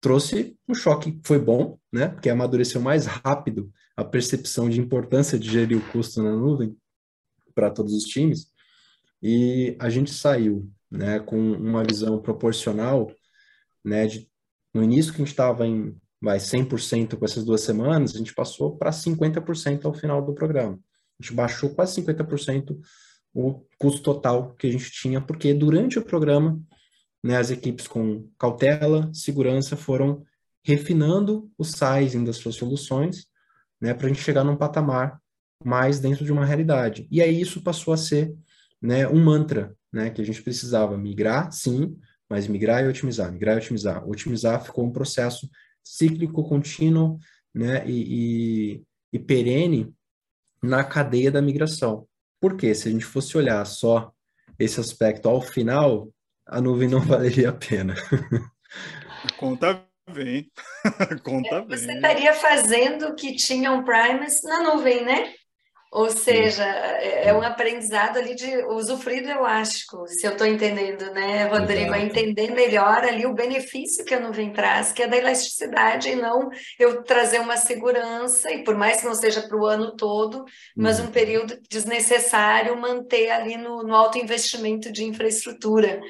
trouxe 0.00 0.56
um 0.68 0.74
choque, 0.74 1.20
foi 1.24 1.38
bom, 1.38 1.78
né, 1.92 2.08
porque 2.08 2.30
amadureceu 2.30 2.80
mais 2.80 3.06
rápido 3.06 3.72
a 3.96 4.04
percepção 4.04 4.68
de 4.68 4.80
importância 4.80 5.38
de 5.38 5.50
gerir 5.50 5.78
o 5.78 5.92
custo 5.92 6.22
na 6.22 6.34
nuvem 6.34 6.76
para 7.54 7.70
todos 7.70 7.94
os 7.94 8.04
times, 8.04 8.52
e 9.22 9.76
a 9.80 9.88
gente 9.88 10.12
saiu, 10.12 10.70
né, 10.90 11.20
com 11.20 11.38
uma 11.38 11.82
visão 11.84 12.20
proporcional, 12.20 13.10
né, 13.84 14.06
de, 14.06 14.28
no 14.72 14.82
início 14.82 15.12
que 15.12 15.22
a 15.22 15.24
gente 15.24 15.32
estava 15.32 15.66
em 15.66 15.96
vai 16.24 16.38
100% 16.38 17.18
com 17.18 17.24
essas 17.24 17.44
duas 17.44 17.60
semanas, 17.60 18.14
a 18.14 18.18
gente 18.18 18.34
passou 18.34 18.78
para 18.78 18.90
50% 18.90 19.84
ao 19.84 19.92
final 19.92 20.24
do 20.24 20.32
programa. 20.32 20.80
A 21.20 21.22
gente 21.22 21.34
baixou 21.34 21.70
quase 21.74 22.00
50% 22.00 22.78
o 23.34 23.60
custo 23.76 24.02
total 24.02 24.54
que 24.54 24.68
a 24.68 24.70
gente 24.70 24.90
tinha, 24.92 25.20
porque 25.20 25.52
durante 25.52 25.98
o 25.98 26.04
programa, 26.04 26.60
né, 27.22 27.36
as 27.36 27.50
equipes 27.50 27.88
com 27.88 28.28
cautela, 28.38 29.10
segurança, 29.12 29.76
foram 29.76 30.22
refinando 30.62 31.50
o 31.58 31.64
sizing 31.64 32.24
das 32.24 32.36
suas 32.36 32.54
soluções, 32.54 33.26
né, 33.80 33.92
para 33.92 34.06
a 34.06 34.08
gente 34.08 34.22
chegar 34.22 34.44
num 34.44 34.56
patamar 34.56 35.20
mais 35.62 35.98
dentro 35.98 36.24
de 36.24 36.32
uma 36.32 36.44
realidade. 36.44 37.08
E 37.10 37.20
aí 37.20 37.40
isso 37.40 37.62
passou 37.62 37.92
a 37.92 37.96
ser 37.96 38.34
né, 38.80 39.08
um 39.08 39.22
mantra, 39.22 39.74
né, 39.92 40.10
que 40.10 40.22
a 40.22 40.24
gente 40.24 40.42
precisava 40.42 40.96
migrar, 40.96 41.50
sim, 41.50 41.98
mas 42.28 42.46
migrar 42.46 42.84
e 42.84 42.88
otimizar, 42.88 43.32
migrar 43.32 43.56
e 43.56 43.58
otimizar. 43.58 44.08
Otimizar 44.08 44.62
ficou 44.64 44.84
um 44.84 44.92
processo 44.92 45.50
cíclico, 45.82 46.48
contínuo, 46.48 47.18
né, 47.54 47.86
e, 47.88 48.74
e, 48.74 48.82
e 49.12 49.18
perene 49.18 49.92
na 50.62 50.84
cadeia 50.84 51.30
da 51.30 51.42
migração. 51.42 52.06
Porque 52.44 52.74
se 52.74 52.88
a 52.88 52.92
gente 52.92 53.06
fosse 53.06 53.38
olhar 53.38 53.64
só 53.64 54.12
esse 54.58 54.78
aspecto 54.78 55.30
ao 55.30 55.40
final, 55.40 56.10
a 56.46 56.60
nuvem 56.60 56.86
não 56.86 57.00
valeria 57.08 57.48
a 57.48 57.52
pena. 57.54 57.94
Conta 59.38 59.82
bem. 60.12 60.50
Conta 61.24 61.54
é, 61.54 61.60
bem. 61.62 61.78
Você 61.78 61.90
estaria 61.90 62.34
fazendo 62.34 63.06
o 63.06 63.14
que 63.14 63.34
tinha 63.34 63.72
um 63.72 63.82
Primus 63.82 64.42
na 64.42 64.62
nuvem, 64.62 65.06
né? 65.06 65.32
Ou 65.94 66.10
seja, 66.10 66.64
é, 66.64 67.28
é 67.28 67.32
um 67.32 67.40
aprendizado 67.40 68.18
ali 68.18 68.34
de 68.34 68.64
usufruir 68.66 69.22
do 69.22 69.30
elástico, 69.30 70.08
se 70.08 70.26
eu 70.26 70.32
estou 70.32 70.44
entendendo, 70.44 71.12
né, 71.12 71.44
Rodrigo? 71.44 71.94
É 71.94 72.02
entender 72.02 72.50
melhor 72.50 73.04
ali 73.04 73.24
o 73.24 73.32
benefício 73.32 74.04
que 74.04 74.12
a 74.12 74.18
nuvem 74.18 74.52
traz, 74.52 74.90
que 74.90 75.04
é 75.04 75.06
da 75.06 75.16
elasticidade, 75.16 76.08
e 76.08 76.16
não 76.16 76.50
eu 76.80 77.04
trazer 77.04 77.38
uma 77.38 77.56
segurança, 77.56 78.50
e 78.50 78.64
por 78.64 78.74
mais 78.74 79.00
que 79.00 79.06
não 79.06 79.14
seja 79.14 79.42
para 79.42 79.56
o 79.56 79.64
ano 79.64 79.94
todo, 79.94 80.44
mas 80.76 80.98
um 80.98 81.04
uhum. 81.04 81.12
período 81.12 81.56
desnecessário 81.70 82.76
manter 82.76 83.30
ali 83.30 83.56
no, 83.56 83.84
no 83.84 83.94
alto 83.94 84.18
investimento 84.18 84.90
de 84.90 85.04
infraestrutura 85.04 86.00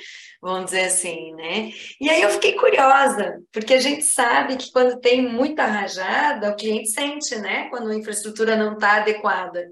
vamos 0.45 0.67
dizer 0.67 0.85
assim, 0.85 1.33
né? 1.33 1.73
E 1.99 2.11
aí 2.11 2.21
eu 2.21 2.29
fiquei 2.29 2.53
curiosa, 2.53 3.43
porque 3.51 3.73
a 3.73 3.81
gente 3.81 4.03
sabe 4.03 4.57
que 4.57 4.71
quando 4.71 5.01
tem 5.01 5.23
muita 5.27 5.65
rajada, 5.65 6.51
o 6.51 6.57
cliente 6.57 6.91
sente, 6.91 7.35
né? 7.37 7.71
Quando 7.71 7.89
a 7.89 7.95
infraestrutura 7.95 8.55
não 8.55 8.75
está 8.75 8.97
adequada. 8.99 9.67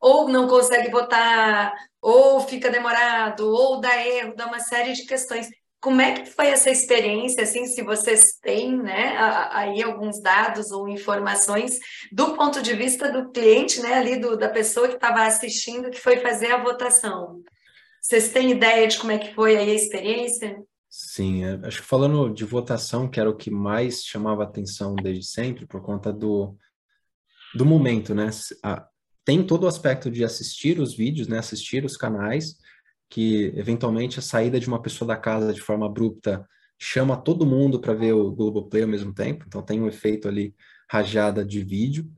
Ou 0.00 0.28
não 0.28 0.46
consegue 0.46 0.90
votar, 0.90 1.72
ou 2.00 2.40
fica 2.42 2.70
demorado, 2.70 3.48
ou 3.48 3.80
dá 3.80 4.06
erro, 4.06 4.36
dá 4.36 4.46
uma 4.46 4.60
série 4.60 4.92
de 4.92 5.06
questões. 5.06 5.48
Como 5.80 6.00
é 6.00 6.12
que 6.12 6.26
foi 6.26 6.48
essa 6.48 6.70
experiência, 6.70 7.44
assim, 7.44 7.64
se 7.66 7.82
vocês 7.82 8.34
têm, 8.42 8.76
né, 8.76 9.16
aí 9.50 9.82
alguns 9.82 10.20
dados 10.20 10.70
ou 10.72 10.88
informações 10.88 11.78
do 12.12 12.34
ponto 12.34 12.60
de 12.60 12.74
vista 12.74 13.10
do 13.10 13.30
cliente, 13.30 13.80
né, 13.80 13.94
ali 13.94 14.20
do, 14.20 14.36
da 14.36 14.48
pessoa 14.48 14.88
que 14.88 14.96
estava 14.96 15.22
assistindo, 15.24 15.90
que 15.90 16.00
foi 16.00 16.18
fazer 16.18 16.52
a 16.52 16.62
votação? 16.62 17.42
Vocês 18.00 18.32
têm 18.32 18.50
ideia 18.50 18.86
de 18.86 18.98
como 18.98 19.12
é 19.12 19.18
que 19.18 19.34
foi 19.34 19.56
aí 19.56 19.70
a 19.70 19.74
experiência? 19.74 20.62
Sim, 20.88 21.44
é, 21.44 21.60
acho 21.64 21.82
que 21.82 21.86
falando 21.86 22.32
de 22.32 22.44
votação, 22.44 23.08
que 23.08 23.20
era 23.20 23.28
o 23.28 23.36
que 23.36 23.50
mais 23.50 24.04
chamava 24.04 24.42
atenção 24.42 24.94
desde 24.94 25.24
sempre, 25.26 25.66
por 25.66 25.82
conta 25.82 26.12
do, 26.12 26.56
do 27.54 27.66
momento, 27.66 28.14
né? 28.14 28.30
tem 29.24 29.44
todo 29.44 29.64
o 29.64 29.66
aspecto 29.66 30.10
de 30.10 30.24
assistir 30.24 30.80
os 30.80 30.96
vídeos, 30.96 31.28
né? 31.28 31.38
Assistir 31.38 31.84
os 31.84 31.98
canais, 31.98 32.56
que 33.10 33.52
eventualmente 33.54 34.18
a 34.18 34.22
saída 34.22 34.58
de 34.58 34.66
uma 34.66 34.80
pessoa 34.80 35.06
da 35.06 35.16
casa 35.16 35.52
de 35.52 35.60
forma 35.60 35.84
abrupta 35.84 36.48
chama 36.78 37.16
todo 37.16 37.44
mundo 37.44 37.78
para 37.78 37.92
ver 37.92 38.12
o 38.12 38.32
Globoplay 38.32 38.82
ao 38.84 38.88
mesmo 38.88 39.12
tempo, 39.12 39.44
então 39.46 39.60
tem 39.60 39.80
um 39.80 39.88
efeito 39.88 40.28
ali 40.28 40.54
rajada 40.90 41.44
de 41.44 41.62
vídeo. 41.62 42.10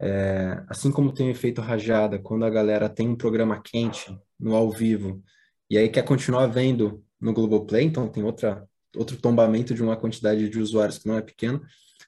É, 0.00 0.62
assim 0.68 0.90
como 0.90 1.12
tem 1.12 1.28
o 1.28 1.30
efeito 1.30 1.60
rajada 1.60 2.18
quando 2.18 2.44
a 2.44 2.50
galera 2.50 2.88
tem 2.88 3.08
um 3.08 3.16
programa 3.16 3.60
quente 3.60 4.18
no 4.38 4.54
ao 4.54 4.70
vivo 4.70 5.22
e 5.68 5.76
aí 5.76 5.88
quer 5.88 6.02
continuar 6.02 6.46
vendo 6.46 7.04
no 7.20 7.32
Globoplay, 7.32 7.84
então 7.84 8.08
tem 8.08 8.22
outra, 8.22 8.68
outro 8.96 9.16
tombamento 9.16 9.74
de 9.74 9.82
uma 9.82 9.96
quantidade 9.96 10.48
de 10.48 10.60
usuários 10.60 10.98
que 10.98 11.08
não 11.08 11.16
é 11.16 11.22
pequena, 11.22 11.60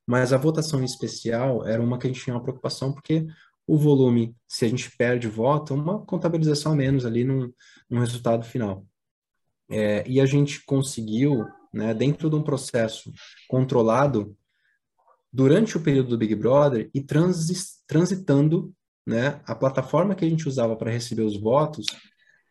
mas 0.07 0.33
a 0.33 0.37
votação 0.37 0.83
especial 0.85 1.67
era 1.67 1.83
uma 1.83 1.99
que 1.99 2.07
a 2.07 2.11
gente 2.11 2.23
tinha 2.23 2.37
uma 2.37 2.43
preocupação 2.43 2.93
porque 2.93 3.27
o 3.67 3.77
volume, 3.77 4.35
se 4.47 4.65
a 4.65 4.69
gente 4.69 4.97
perde 4.97 5.29
voto, 5.29 5.75
é 5.75 5.77
uma 5.77 6.01
contabilização 6.05 6.73
a 6.73 6.77
menos 6.77 7.05
ali 7.05 7.25
num 7.25 7.53
resultado 7.91 8.45
final. 8.47 8.87
É, 9.69 10.09
e 10.09 10.21
a 10.21 10.25
gente 10.25 10.65
conseguiu 10.65 11.45
né, 11.75 11.93
dentro 11.93 12.31
de 12.31 12.37
um 12.37 12.43
processo 12.43 13.13
controlado 13.47 14.35
durante 15.31 15.77
o 15.77 15.81
período 15.81 16.11
do 16.11 16.19
Big 16.19 16.35
Brother 16.35 16.89
e 16.95 17.03
transi 17.03 17.55
transitando 17.87 18.73
né, 19.07 19.41
a 19.45 19.55
plataforma 19.55 20.15
que 20.15 20.25
a 20.25 20.29
gente 20.29 20.49
usava 20.49 20.75
para 20.77 20.91
receber 20.91 21.23
os 21.23 21.39
votos 21.39 21.87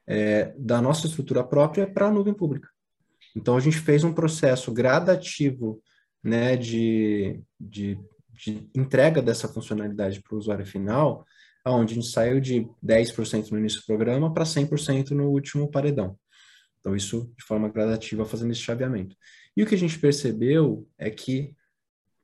é, 0.08 0.54
da 0.58 0.82
nossa 0.82 1.06
estrutura 1.08 1.44
própria 1.44 1.86
para 1.86 2.08
a 2.08 2.12
nuvem 2.12 2.34
pública. 2.34 2.70
Então, 3.36 3.56
a 3.56 3.60
gente 3.60 3.78
fez 3.78 4.04
um 4.04 4.14
processo 4.14 4.72
gradativo 4.72 5.82
né, 6.24 6.56
de, 6.56 7.40
de, 7.60 8.00
de 8.32 8.70
entrega 8.76 9.22
dessa 9.22 9.48
funcionalidade 9.48 10.22
para 10.22 10.34
o 10.34 10.38
usuário 10.38 10.66
final, 10.66 11.26
onde 11.66 11.94
a 11.94 11.96
gente 11.96 12.08
saiu 12.08 12.40
de 12.40 12.66
10% 12.84 13.52
no 13.52 13.60
início 13.60 13.82
do 13.82 13.86
programa 13.86 14.34
para 14.34 14.46
100% 14.46 15.12
no 15.12 15.30
último 15.30 15.70
paredão. 15.70 16.18
Então, 16.80 16.96
isso 16.96 17.32
de 17.38 17.44
forma 17.44 17.68
gradativa, 17.70 18.26
fazendo 18.26 18.52
esse 18.52 18.62
chaveamento. 18.62 19.16
E 19.56 19.62
o 19.62 19.66
que 19.66 19.76
a 19.76 19.78
gente 19.78 20.00
percebeu 20.00 20.88
é 20.98 21.10
que 21.10 21.54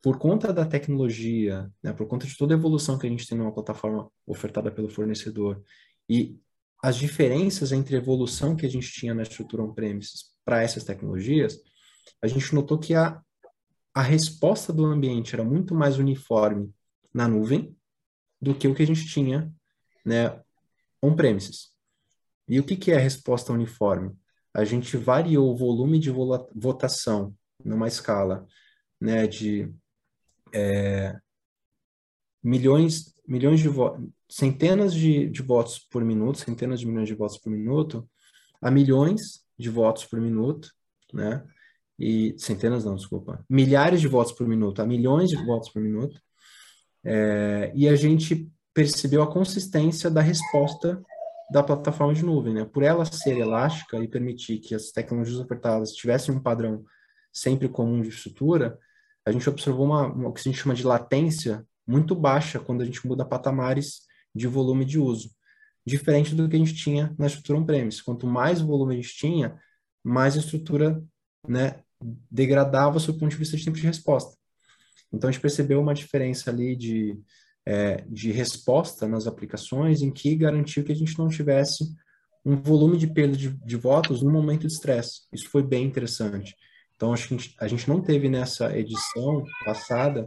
por 0.02 0.18
conta 0.18 0.52
da 0.52 0.66
tecnologia, 0.66 1.72
né, 1.82 1.94
por 1.94 2.06
conta 2.08 2.28
de 2.28 2.38
toda 2.38 2.54
a 2.54 2.58
evolução 2.58 2.98
que 2.98 3.08
a 3.08 3.10
gente 3.10 3.28
tem 3.28 3.38
numa 3.38 3.54
plataforma 3.54 4.10
ofertada 4.28 4.70
pelo 4.70 4.90
fornecedor 4.90 5.64
e 6.10 6.38
as 6.84 6.98
diferenças 6.98 7.72
entre 7.72 7.96
a 7.96 8.00
evolução 8.00 8.58
que 8.58 8.66
a 8.66 8.70
gente 8.70 8.92
tinha 8.92 9.14
na 9.14 9.24
estrutura 9.24 9.64
on-premises 9.64 10.34
para 10.44 10.62
essas 10.62 10.84
tecnologias, 10.84 11.58
a 12.22 12.28
gente 12.28 12.54
notou 12.54 12.78
que 12.78 12.94
a, 12.94 13.22
a 13.94 14.02
resposta 14.02 14.74
do 14.74 14.84
ambiente 14.86 15.34
era 15.34 15.46
muito 15.46 15.74
mais 15.74 15.98
uniforme 15.98 16.70
na 17.14 17.26
nuvem 17.26 17.74
do 18.42 18.54
que 18.54 18.68
o 18.68 18.76
que 18.76 18.84
a 18.84 18.86
gente 18.86 19.08
tinha 19.08 19.50
né, 20.06 20.38
on-premises. 21.02 21.70
E 22.50 22.60
o 22.60 22.66
que, 22.66 22.76
que 22.76 22.92
é 22.92 22.98
a 22.98 23.00
resposta 23.00 23.54
uniforme? 23.54 24.14
A 24.54 24.66
gente 24.66 24.98
variou 24.98 25.54
o 25.54 25.56
volume 25.56 25.98
de 25.98 26.12
votação 26.54 27.34
numa 27.64 27.88
escala 27.88 28.46
né, 29.00 29.26
de 29.26 29.74
é, 30.54 31.18
milhões, 32.44 33.16
milhões 33.26 33.62
de 33.62 33.70
votos, 33.70 34.06
centenas 34.34 34.96
de, 34.96 35.30
de 35.30 35.44
votos 35.44 35.78
por 35.78 36.04
minuto, 36.04 36.40
centenas 36.40 36.80
de 36.80 36.88
milhões 36.88 37.08
de 37.08 37.14
votos 37.14 37.38
por 37.38 37.52
minuto, 37.52 38.10
a 38.60 38.72
milhões 38.72 39.46
de 39.60 39.70
votos 39.70 40.06
por 40.06 40.20
minuto, 40.20 40.72
né? 41.14 41.44
E 42.00 42.34
centenas 42.40 42.84
não, 42.84 42.96
desculpa, 42.96 43.46
milhares 43.48 44.02
de 44.02 44.08
votos 44.08 44.34
por 44.34 44.48
minuto, 44.48 44.82
a 44.82 44.88
milhões 44.88 45.30
de 45.30 45.36
votos 45.46 45.70
por 45.70 45.80
minuto. 45.84 46.20
É, 47.06 47.72
e 47.76 47.88
a 47.88 47.96
gente 47.96 48.52
percebeu 48.74 49.22
a 49.22 49.32
consistência 49.32 50.10
da 50.10 50.22
resposta 50.22 51.00
da 51.52 51.62
plataforma 51.62 52.16
de 52.16 52.26
nuvem, 52.26 52.56
né? 52.56 52.66
Por 52.66 52.82
ela 52.82 53.06
ser 53.06 53.38
elástica 53.38 54.00
e 54.00 54.08
permitir 54.08 54.58
que 54.58 54.74
as 54.74 54.90
tecnologias 54.90 55.40
ofertadas 55.40 55.92
tivessem 55.92 56.34
um 56.34 56.42
padrão 56.42 56.84
sempre 57.32 57.70
comum 57.70 58.02
de 58.02 58.10
estrutura, 58.10 58.80
a 59.24 59.32
gente 59.32 59.48
observou 59.48 59.86
uma, 59.86 60.08
uma, 60.08 60.30
o 60.30 60.34
que 60.34 60.40
a 60.40 60.44
gente 60.44 60.60
chama 60.60 60.74
de 60.74 60.84
latência 60.84 61.64
muito 61.86 62.16
baixa 62.16 62.60
quando 62.60 62.82
a 62.82 62.86
gente 62.86 63.06
muda 63.06 63.24
patamares 63.24 64.12
de 64.34 64.48
volume 64.48 64.86
de 64.86 65.00
uso, 65.00 65.32
diferente 65.86 66.34
do 66.34 66.48
que 66.48 66.56
a 66.56 66.60
gente 66.60 66.76
tinha 66.76 67.14
na 67.18 67.28
estrutura 67.28 67.60
on-premise. 67.60 68.04
Quanto 68.04 68.26
mais 68.26 68.62
volume 68.62 68.94
a 68.94 68.98
gente 68.98 69.16
tinha, 69.16 69.60
mais 70.04 70.36
a 70.36 70.40
estrutura 70.40 71.04
né, 71.48 71.80
degradava 72.30 73.00
sob 73.00 73.18
o 73.18 73.20
ponto 73.20 73.32
de 73.32 73.38
vista 73.38 73.58
de 73.58 73.66
tempo 73.66 73.78
de 73.78 73.86
resposta. 73.86 74.36
Então, 75.12 75.30
a 75.30 75.32
gente 75.32 75.42
percebeu 75.42 75.80
uma 75.80 75.94
diferença 75.94 76.50
ali 76.50 76.76
de, 76.76 77.20
é, 77.66 78.04
de 78.10 78.32
resposta 78.32 79.08
nas 79.08 79.28
aplicações 79.28 80.02
em 80.02 80.12
que 80.12 80.36
garantiu 80.36 80.84
que 80.84 80.92
a 80.92 80.96
gente 80.96 81.18
não 81.18 81.28
tivesse 81.28 81.94
um 82.44 82.56
volume 82.56 82.98
de 82.98 83.08
perda 83.08 83.38
de, 83.38 83.50
de 83.50 83.76
votos 83.76 84.22
no 84.22 84.32
momento 84.32 84.62
de 84.62 84.74
estresse. 84.74 85.22
Isso 85.32 85.50
foi 85.50 85.64
bem 85.64 85.86
interessante. 85.86 86.56
Então, 86.96 87.14
acho 87.14 87.28
que 87.28 87.34
a 87.34 87.38
gente, 87.38 87.56
a 87.60 87.68
gente 87.68 87.88
não 87.88 88.02
teve 88.02 88.28
nessa 88.28 88.76
edição 88.78 89.44
passada 89.64 90.26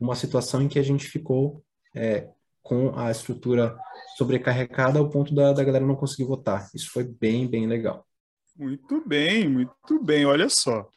uma 0.00 0.14
situação 0.14 0.62
em 0.62 0.68
que 0.68 0.78
a 0.78 0.82
gente 0.82 1.06
ficou 1.06 1.62
é, 1.94 2.28
com 2.62 2.96
a 2.98 3.10
estrutura 3.10 3.76
sobrecarregada 4.16 4.98
ao 4.98 5.08
ponto 5.08 5.34
da, 5.34 5.52
da 5.52 5.64
galera 5.64 5.84
não 5.84 5.96
conseguir 5.96 6.24
votar. 6.24 6.68
Isso 6.74 6.90
foi 6.90 7.04
bem, 7.04 7.46
bem 7.48 7.66
legal. 7.66 8.06
Muito 8.56 9.06
bem, 9.06 9.48
muito 9.48 10.02
bem. 10.02 10.24
Olha 10.26 10.48
só, 10.48 10.88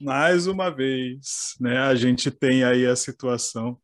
mais 0.00 0.46
uma 0.46 0.70
vez, 0.70 1.54
né, 1.60 1.78
a 1.78 1.94
gente 1.94 2.30
tem 2.30 2.64
aí 2.64 2.86
a 2.86 2.94
situação. 2.94 3.78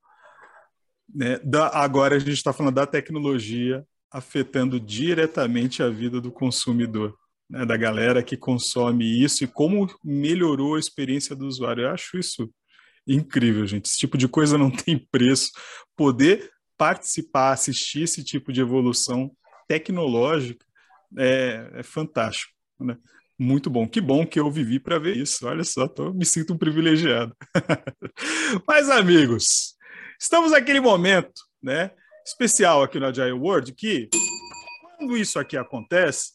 Né, 1.13 1.39
da, 1.39 1.69
agora 1.69 2.17
a 2.17 2.19
gente 2.19 2.33
está 2.33 2.53
falando 2.53 2.75
da 2.75 2.87
tecnologia 2.87 3.85
afetando 4.11 4.79
diretamente 4.79 5.83
a 5.83 5.89
vida 5.89 6.21
do 6.21 6.31
consumidor 6.31 7.17
né, 7.49 7.67
da 7.67 7.77
galera 7.77 8.23
que 8.23 8.37
consome 8.37 9.05
isso 9.23 9.45
e 9.45 9.47
como 9.47 9.89
melhorou 10.05 10.77
a 10.77 10.79
experiência 10.79 11.35
do 11.35 11.47
usuário. 11.47 11.85
Eu 11.85 11.91
acho 11.91 12.19
isso 12.19 12.51
incrível, 13.07 13.67
gente. 13.67 13.87
Esse 13.87 13.99
tipo 13.99 14.17
de 14.17 14.29
coisa 14.29 14.57
não 14.57 14.71
tem 14.73 14.99
preço. 14.99 15.51
Poder 15.97 16.51
participar, 16.77 17.53
assistir 17.53 18.03
esse 18.03 18.25
tipo 18.25 18.53
de 18.53 18.61
evolução 18.61 19.31
tecnológica 19.69 20.65
é, 21.17 21.71
é 21.75 21.83
fantástico. 21.83 22.53
Né? 22.81 22.97
Muito 23.39 23.71
bom. 23.71 23.89
Que 23.89 24.01
bom 24.01 24.27
que 24.27 24.39
eu 24.39 24.51
vivi 24.51 24.79
para 24.79 24.99
ver 24.99 25.17
isso. 25.17 25.47
Olha 25.47 25.65
só, 25.65 25.89
tô, 25.89 26.13
me 26.13 26.25
sinto 26.25 26.55
um 26.55 26.59
privilegiado. 26.59 27.37
Mas, 28.67 28.91
amigos, 28.91 29.75
estamos 30.19 30.53
naquele 30.53 30.81
momento 30.81 31.43
né, 31.63 31.91
especial 32.25 32.83
aqui 32.83 32.99
no 32.99 33.07
Agile 33.07 33.33
World 33.33 33.73
que, 33.73 34.09
quando 34.97 35.17
isso 35.17 35.39
aqui 35.39 35.57
acontece, 35.57 36.33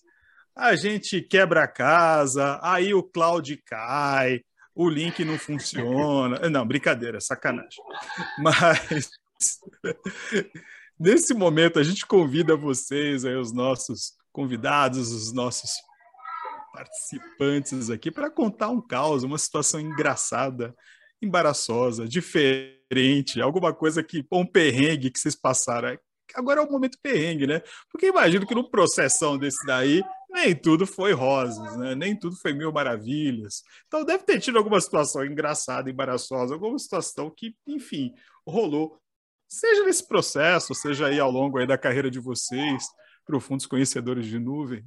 a 0.55 0.75
gente 0.75 1.21
quebra 1.21 1.63
a 1.63 1.67
casa, 1.67 2.59
aí 2.63 2.93
o 2.93 3.03
cloud 3.03 3.55
cai, 3.65 4.41
o 4.73 4.89
link 4.89 5.23
não 5.23 5.37
funciona. 5.37 6.49
Não, 6.49 6.65
brincadeira, 6.65 7.21
sacanagem. 7.21 7.83
Mas 8.39 9.09
nesse 10.99 11.33
momento 11.33 11.79
a 11.79 11.83
gente 11.83 12.05
convida 12.05 12.55
vocês, 12.55 13.25
aí, 13.25 13.35
os 13.35 13.51
nossos 13.51 14.13
convidados, 14.31 15.11
os 15.11 15.33
nossos 15.33 15.71
participantes 16.73 17.89
aqui, 17.89 18.11
para 18.11 18.29
contar 18.29 18.69
um 18.69 18.79
caos, 18.79 19.23
uma 19.23 19.37
situação 19.37 19.79
engraçada, 19.79 20.75
embaraçosa, 21.21 22.07
diferente, 22.07 23.41
alguma 23.41 23.73
coisa 23.73 24.03
que, 24.03 24.25
um 24.31 24.45
perrengue 24.45 25.09
que 25.09 25.19
vocês 25.19 25.35
passaram. 25.35 25.97
Agora 26.35 26.61
é 26.61 26.63
o 26.63 26.71
momento 26.71 26.99
perrengue, 27.01 27.47
né? 27.47 27.61
Porque 27.91 28.07
imagino 28.07 28.45
que 28.45 28.53
no 28.53 28.69
processão 28.69 29.37
desse 29.37 29.65
daí, 29.65 30.03
nem 30.29 30.53
tudo 30.53 30.85
foi 30.85 31.13
rosas, 31.13 31.75
né? 31.77 31.95
Nem 31.95 32.17
tudo 32.17 32.35
foi 32.35 32.53
mil 32.53 32.71
maravilhas. 32.71 33.63
Então 33.87 34.05
deve 34.05 34.23
ter 34.23 34.39
tido 34.39 34.57
alguma 34.57 34.79
situação 34.79 35.25
engraçada, 35.25 35.89
embaraçosa, 35.89 36.53
alguma 36.53 36.77
situação 36.77 37.33
que, 37.35 37.55
enfim, 37.65 38.13
rolou. 38.45 38.99
Seja 39.47 39.83
nesse 39.83 40.05
processo, 40.07 40.75
seja 40.75 41.07
aí 41.07 41.19
ao 41.19 41.31
longo 41.31 41.57
aí 41.57 41.65
da 41.65 41.77
carreira 41.77 42.11
de 42.11 42.19
vocês, 42.19 42.85
profundos 43.25 43.65
conhecedores 43.65 44.25
de 44.25 44.37
nuvem. 44.37 44.83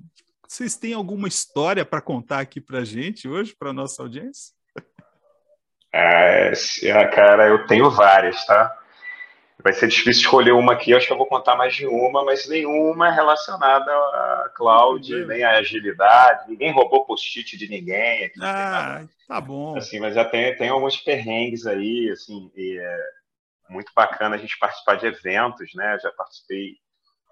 Vocês 0.46 0.76
têm 0.76 0.92
alguma 0.92 1.28
história 1.28 1.84
para 1.84 2.00
contar 2.00 2.40
aqui 2.40 2.60
para 2.60 2.84
gente 2.84 3.28
hoje, 3.28 3.54
para 3.56 3.72
nossa 3.72 4.02
audiência? 4.02 4.52
É, 5.92 6.52
cara, 7.14 7.48
eu 7.48 7.66
tenho 7.66 7.90
várias, 7.90 8.44
tá? 8.46 8.76
Vai 9.62 9.72
ser 9.72 9.88
difícil 9.88 10.22
escolher 10.22 10.52
uma 10.52 10.72
aqui, 10.72 10.90
eu 10.90 10.96
acho 10.96 11.06
que 11.06 11.12
eu 11.12 11.18
vou 11.18 11.26
contar 11.26 11.54
mais 11.54 11.74
de 11.74 11.86
uma, 11.86 12.24
mas 12.24 12.48
nenhuma 12.48 13.10
relacionada 13.10 13.90
a 13.90 14.52
cloud, 14.56 15.26
nem 15.26 15.44
a 15.44 15.58
agilidade. 15.58 16.48
Ninguém 16.48 16.72
roubou 16.72 17.04
post-it 17.04 17.58
de 17.58 17.68
ninguém. 17.68 18.24
Aqui, 18.24 18.40
ah, 18.42 19.04
tá 19.28 19.40
bom. 19.40 19.76
Assim, 19.76 20.00
mas 20.00 20.14
já 20.14 20.24
tem, 20.24 20.56
tem 20.56 20.70
alguns 20.70 20.96
perrengues 20.96 21.66
aí, 21.66 22.08
assim, 22.10 22.50
e 22.56 22.78
é 22.78 23.19
muito 23.70 23.92
bacana 23.94 24.36
a 24.36 24.38
gente 24.38 24.58
participar 24.58 24.96
de 24.96 25.06
eventos, 25.06 25.72
né? 25.74 25.98
Já 26.02 26.10
participei 26.12 26.76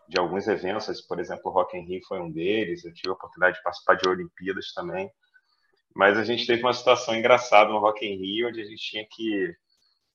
de 0.08 0.18
alguns 0.18 0.48
eventos, 0.48 1.00
por 1.02 1.20
exemplo, 1.20 1.50
o 1.50 1.50
Rock 1.50 1.76
in 1.76 1.84
Rio 1.84 2.00
foi 2.08 2.18
um 2.20 2.30
deles, 2.30 2.84
eu 2.84 2.94
tive 2.94 3.10
a 3.10 3.12
oportunidade 3.12 3.56
de 3.56 3.62
participar 3.62 3.94
de 3.96 4.08
Olimpíadas 4.08 4.72
também. 4.72 5.10
Mas 5.94 6.16
a 6.16 6.24
gente 6.24 6.46
teve 6.46 6.62
uma 6.62 6.72
situação 6.72 7.14
engraçada 7.14 7.70
no 7.70 7.78
Rock 7.78 8.06
in 8.06 8.16
Rio, 8.16 8.48
onde 8.48 8.60
a 8.60 8.64
gente 8.64 8.82
tinha 8.82 9.06
que 9.10 9.54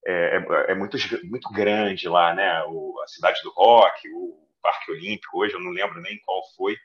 é, 0.05 0.38
é, 0.38 0.71
é, 0.71 0.76
muito, 0.76 0.97
muito 1.26 1.49
grande 1.51 2.09
lá, 2.09 2.34
né? 2.34 2.63
O, 2.67 2.99
a 3.03 3.07
cidade 3.07 3.41
do 3.43 3.51
rock, 3.51 4.07
o 4.13 4.47
Parque 4.61 4.91
Olímpico, 4.91 5.39
hoje 5.39 5.53
eu 5.53 5.59
não 5.59 5.71
lembro 5.71 6.01
nem 6.01 6.19
qual 6.26 6.41
foi, 6.57 6.76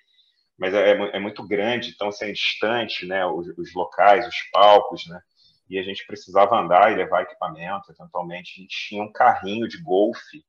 mas 0.59 0.75
é, 0.75 0.91
é, 0.93 1.17
é 1.17 1.19
muito 1.19 1.47
grande, 1.47 1.91
então 1.91 2.09
assim, 2.09 2.27
é 2.27 2.33
distante, 2.33 3.07
né? 3.07 3.25
Os, 3.27 3.47
os, 3.57 3.75
locais, 3.75 4.27
os 4.27 4.37
palcos, 4.53 5.07
né? 5.09 5.21
E 5.69 5.79
a 5.79 5.83
gente 5.83 6.07
precisava 6.07 6.59
andar 6.59 6.91
e 6.91 6.97
levar 6.97 7.23
equipamento, 7.23 7.93
eventualmente. 7.93 8.55
A 8.57 8.63
gente 8.63 8.89
tinha 8.89 9.03
um 9.03 9.13
carrinho 9.13 9.69
de 9.69 9.83
golfe, 9.83 10.43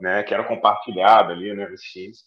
né? 0.00 0.22
Que 0.22 0.32
era 0.32 0.44
compartilhado 0.44 1.32
ali, 1.32 1.52
né? 1.54 1.66
Os 1.66 1.82
times. 1.82 2.24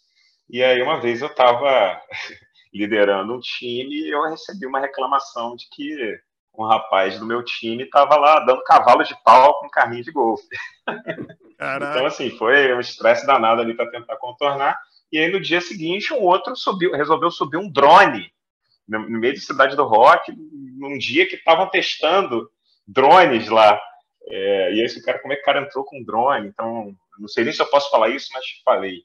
E 0.50 0.64
aí, 0.64 0.82
uma 0.82 1.02
vez 1.02 1.22
eu 1.22 1.28
estava 1.28 2.02
liderando 2.74 3.34
um 3.34 3.40
time 3.40 3.96
e 3.96 4.10
eu 4.10 4.30
recebi 4.30 4.66
uma 4.66 4.80
reclamação 4.80 5.56
de 5.56 5.68
que 5.70 6.20
um 6.58 6.66
rapaz 6.66 7.20
do 7.20 7.26
meu 7.26 7.44
time 7.44 7.84
estava 7.84 8.16
lá 8.18 8.40
dando 8.40 8.64
cavalo 8.64 9.04
de 9.04 9.16
pau 9.24 9.60
com 9.60 9.70
carrinho 9.70 10.04
de 10.04 10.12
golfe. 10.12 10.48
então, 10.88 12.06
assim, 12.06 12.32
foi 12.32 12.74
um 12.74 12.80
estresse 12.80 13.26
danado 13.26 13.62
ali 13.62 13.76
para 13.76 13.90
tentar 13.90 14.18
contornar. 14.18 14.78
E 15.12 15.18
aí, 15.18 15.32
no 15.32 15.40
dia 15.40 15.62
seguinte, 15.62 16.14
um 16.14 16.22
outro 16.22 16.56
subiu, 16.56 16.92
resolveu 16.92 17.32
subir 17.32 17.58
um 17.58 17.72
drone 17.72 18.32
no, 18.88 19.10
meio 19.10 19.34
da 19.34 19.40
cidade 19.40 19.76
do 19.76 19.86
rock, 19.86 20.32
num 20.36 20.98
dia 20.98 21.28
que 21.28 21.36
estavam 21.36 21.70
testando 21.70 22.50
drones 22.88 23.50
lá. 23.50 23.80
É, 24.30 24.74
e 24.74 24.80
aí 24.80 24.86
esse 24.86 25.04
cara, 25.04 25.20
como 25.20 25.34
é 25.34 25.36
que 25.36 25.42
o 25.42 25.46
cara 25.46 25.62
entrou 25.62 25.84
com 25.86 26.04
drone? 26.04 26.48
Então, 26.48 26.96
não 27.20 27.28
sei 27.28 27.44
nem 27.44 27.54
se 27.54 27.62
eu 27.62 27.70
posso 27.70 27.90
falar 27.90 28.10
isso, 28.10 28.30
mas 28.34 28.46
falei. 28.64 29.04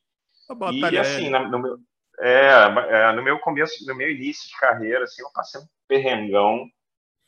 E 0.92 0.98
assim, 0.98 1.30
no 1.30 1.58
meu, 1.58 1.78
é, 2.20 2.50
é, 2.88 3.12
no 3.12 3.22
meu 3.22 3.38
começo, 3.38 3.86
no 3.86 3.94
meu 3.94 4.10
início 4.10 4.48
de 4.48 4.56
carreira, 4.56 5.04
assim, 5.04 5.22
eu 5.22 5.32
passei 5.32 5.60
um 5.60 5.66
perrengão. 5.88 6.68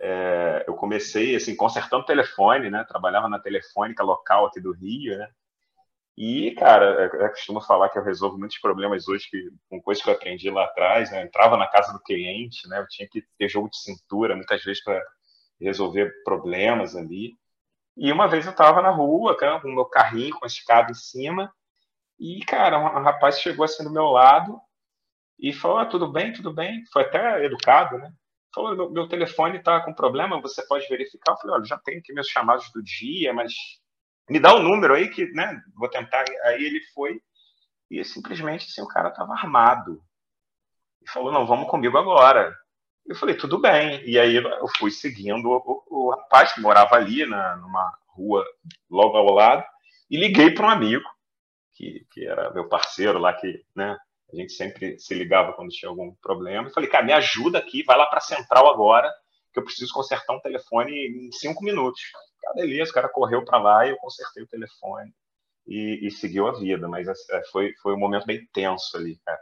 É, 0.01 0.65
eu 0.67 0.75
comecei 0.75 1.37
assim 1.37 1.55
consertando 1.55 2.05
telefone, 2.05 2.69
né? 2.69 2.85
Trabalhava 2.85 3.29
na 3.29 3.39
telefônica 3.39 4.03
local 4.03 4.47
aqui 4.47 4.61
do 4.61 4.73
Rio, 4.73 5.17
né? 5.17 5.29
E, 6.17 6.53
cara, 6.53 7.11
eu 7.13 7.29
costumo 7.31 7.61
falar 7.61 7.89
que 7.89 7.99
eu 7.99 8.05
resolvo 8.05 8.39
muitos 8.39 8.59
problemas 8.59 9.09
hoje 9.09 9.29
que, 9.29 9.51
com 9.69 9.83
coisas 9.83 10.03
que 10.03 10.09
eu 10.09 10.15
aprendi 10.15 10.49
lá 10.49 10.65
atrás. 10.65 11.11
Né? 11.11 11.23
Eu 11.23 11.27
entrava 11.27 11.57
na 11.57 11.67
casa 11.67 11.93
do 11.93 12.01
cliente, 12.01 12.69
né? 12.69 12.79
Eu 12.79 12.87
tinha 12.89 13.09
que 13.09 13.23
ter 13.37 13.49
jogo 13.49 13.69
de 13.69 13.79
cintura 13.79 14.37
muitas 14.37 14.63
vezes 14.63 14.83
para 14.83 15.03
resolver 15.61 16.13
problemas 16.25 16.95
ali. 16.95 17.37
E 17.97 18.13
uma 18.13 18.29
vez 18.29 18.45
eu 18.45 18.53
estava 18.53 18.81
na 18.81 18.91
rua, 18.91 19.37
com 19.37 19.69
o 19.69 19.75
meu 19.75 19.85
carrinho 19.87 20.37
com 20.39 20.45
a 20.45 20.49
escada 20.49 20.91
em 20.91 20.95
cima, 20.95 21.53
e, 22.19 22.45
cara, 22.45 22.79
um, 22.79 23.03
rapaz 23.03 23.41
chegou 23.41 23.65
assim 23.65 23.85
do 23.85 23.91
meu 23.91 24.07
lado 24.07 24.61
e 25.39 25.53
falou: 25.53 25.79
ah, 25.79 25.87
tudo 25.87 26.11
bem, 26.11 26.33
tudo 26.33 26.53
bem. 26.53 26.85
Foi 26.93 27.03
até 27.03 27.45
educado, 27.45 27.99
né? 27.99 28.13
Falou: 28.55 28.77
meu, 28.77 28.91
meu 28.91 29.09
telefone 29.09 29.59
está 29.59 29.81
com 29.81 29.95
problema, 29.95 30.41
você 30.41 30.67
pode 30.67 30.89
verificar? 30.89 31.33
Eu 31.33 31.37
falei: 31.39 31.57
olha, 31.57 31.65
já 31.65 31.79
tenho 31.79 31.99
aqui 31.99 32.13
meus 32.13 32.29
chamados 32.29 32.71
do 32.73 32.83
dia, 32.83 33.33
mas 33.33 33.53
me 34.29 34.41
dá 34.41 34.55
um 34.55 34.63
número 34.63 34.95
aí 34.95 35.09
que, 35.09 35.27
né? 35.33 35.61
Vou 35.77 35.89
tentar. 35.89 36.25
Aí 36.45 36.65
ele 36.65 36.81
foi 36.95 37.21
e 37.91 38.05
simplesmente 38.05 38.67
assim, 38.67 38.83
o 38.83 38.89
cara 38.89 39.09
estava 39.09 39.33
armado. 39.33 40.03
E 41.03 41.11
falou: 41.11 41.33
não, 41.33 41.47
vamos 41.47 41.69
comigo 41.69 41.97
agora. 41.97 42.55
Eu 43.07 43.15
falei, 43.15 43.37
tudo 43.37 43.61
bem. 43.61 44.03
E 44.09 44.19
aí 44.19 44.37
eu 44.37 44.69
fui 44.79 44.91
seguindo 44.91 45.47
o, 45.49 45.85
o, 45.89 46.07
o 46.07 46.11
rapaz 46.11 46.53
que 46.53 46.61
morava 46.61 46.97
ali, 46.97 47.27
na, 47.27 47.57
numa 47.57 47.93
rua 48.09 48.45
logo 48.91 49.17
ao 49.17 49.31
lado, 49.31 49.65
e 50.11 50.17
liguei 50.17 50.51
para 50.51 50.67
um 50.67 50.71
amigo, 50.71 51.05
que, 51.75 52.07
que 52.11 52.27
era 52.27 52.53
meu 52.53 52.69
parceiro 52.69 53.19
lá, 53.19 53.35
que 53.35 53.63
né, 53.75 53.97
a 54.33 54.37
gente 54.37 54.53
sempre 54.53 54.99
se 54.99 55.13
ligava 55.15 55.53
quando 55.53 55.71
tinha 55.71 55.91
algum 55.91 56.15
problema. 56.23 56.69
E 56.69 56.73
falei, 56.73 56.89
cara, 56.89 57.05
me 57.05 57.13
ajuda 57.13 57.59
aqui, 57.59 57.83
vai 57.83 57.99
lá 57.99 58.07
para 58.07 58.19
a 58.19 58.23
central 58.23 58.73
agora, 58.73 59.13
que 59.53 59.59
eu 59.59 59.65
preciso 59.65 59.93
consertar 59.93 60.35
um 60.35 60.41
telefone 60.41 60.93
em 60.93 61.33
cinco 61.33 61.63
minutos. 61.63 62.01
Cara, 62.45 62.55
beleza, 62.55 62.91
o 62.91 62.95
cara 62.95 63.09
correu 63.09 63.45
para 63.45 63.59
lá 63.59 63.87
e 63.87 63.91
eu 63.91 63.97
consertei 63.97 64.43
o 64.43 64.47
telefone 64.47 65.15
e, 65.67 66.07
e 66.07 66.11
seguiu 66.11 66.47
a 66.47 66.53
vida. 66.53 66.87
Mas 66.87 67.09
é, 67.09 67.43
foi, 67.51 67.75
foi 67.83 67.95
um 67.95 67.99
momento 67.99 68.27
bem 68.27 68.47
tenso 68.53 68.97
ali, 68.97 69.19
cara. 69.25 69.41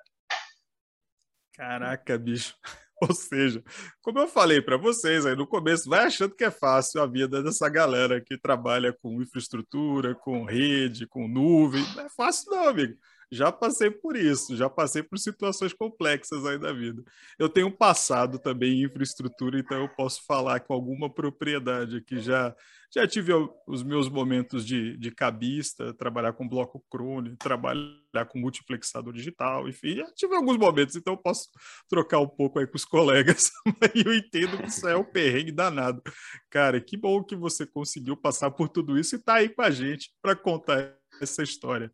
Caraca, 1.54 2.16
bicho. 2.16 2.56
Ou 3.02 3.12
seja, 3.12 3.64
como 4.00 4.20
eu 4.20 4.28
falei 4.28 4.62
para 4.62 4.76
vocês 4.76 5.26
aí 5.26 5.34
no 5.34 5.44
começo, 5.44 5.90
vai 5.90 6.06
achando 6.06 6.36
que 6.36 6.44
é 6.44 6.52
fácil 6.52 7.02
a 7.02 7.06
vida 7.06 7.42
dessa 7.42 7.68
galera 7.68 8.20
que 8.20 8.38
trabalha 8.38 8.92
com 8.92 9.20
infraestrutura, 9.20 10.14
com 10.14 10.44
rede, 10.44 11.08
com 11.08 11.26
nuvem. 11.26 11.82
Não 11.96 12.04
é 12.04 12.08
fácil, 12.08 12.52
não, 12.52 12.68
amigo. 12.68 12.96
Já 13.32 13.50
passei 13.50 13.90
por 13.90 14.14
isso, 14.14 14.54
já 14.54 14.68
passei 14.68 15.02
por 15.02 15.18
situações 15.18 15.72
complexas 15.72 16.44
aí 16.44 16.58
da 16.58 16.72
vida. 16.72 17.02
Eu 17.38 17.48
tenho 17.48 17.70
passado 17.70 18.38
também 18.38 18.82
em 18.82 18.84
infraestrutura, 18.84 19.58
então 19.58 19.80
eu 19.80 19.88
posso 19.88 20.22
falar 20.26 20.60
com 20.60 20.74
alguma 20.74 21.08
propriedade 21.12 21.96
aqui. 21.96 22.20
Já 22.20 22.54
já 22.94 23.08
tive 23.08 23.32
os 23.66 23.82
meus 23.82 24.06
momentos 24.10 24.66
de, 24.66 24.98
de 24.98 25.10
cabista, 25.10 25.94
trabalhar 25.94 26.34
com 26.34 26.46
bloco 26.46 26.84
crone, 26.90 27.36
trabalhar 27.38 28.26
com 28.28 28.38
multiplexador 28.38 29.14
digital, 29.14 29.66
enfim, 29.66 29.96
já 29.96 30.12
tive 30.12 30.36
alguns 30.36 30.58
momentos, 30.58 30.94
então 30.94 31.14
eu 31.14 31.18
posso 31.18 31.48
trocar 31.88 32.18
um 32.18 32.28
pouco 32.28 32.58
aí 32.58 32.66
com 32.66 32.76
os 32.76 32.84
colegas, 32.84 33.50
e 33.94 34.06
eu 34.06 34.12
entendo 34.12 34.58
que 34.58 34.68
isso 34.68 34.86
é 34.86 34.94
um 34.94 35.04
perrengue 35.04 35.50
danado. 35.50 36.02
Cara, 36.50 36.82
que 36.82 36.98
bom 36.98 37.24
que 37.24 37.34
você 37.34 37.64
conseguiu 37.64 38.14
passar 38.14 38.50
por 38.50 38.68
tudo 38.68 38.98
isso 38.98 39.14
e 39.14 39.18
está 39.18 39.36
aí 39.36 39.48
com 39.48 39.62
a 39.62 39.70
gente 39.70 40.12
para 40.20 40.36
contar 40.36 40.94
essa 41.18 41.42
história. 41.42 41.90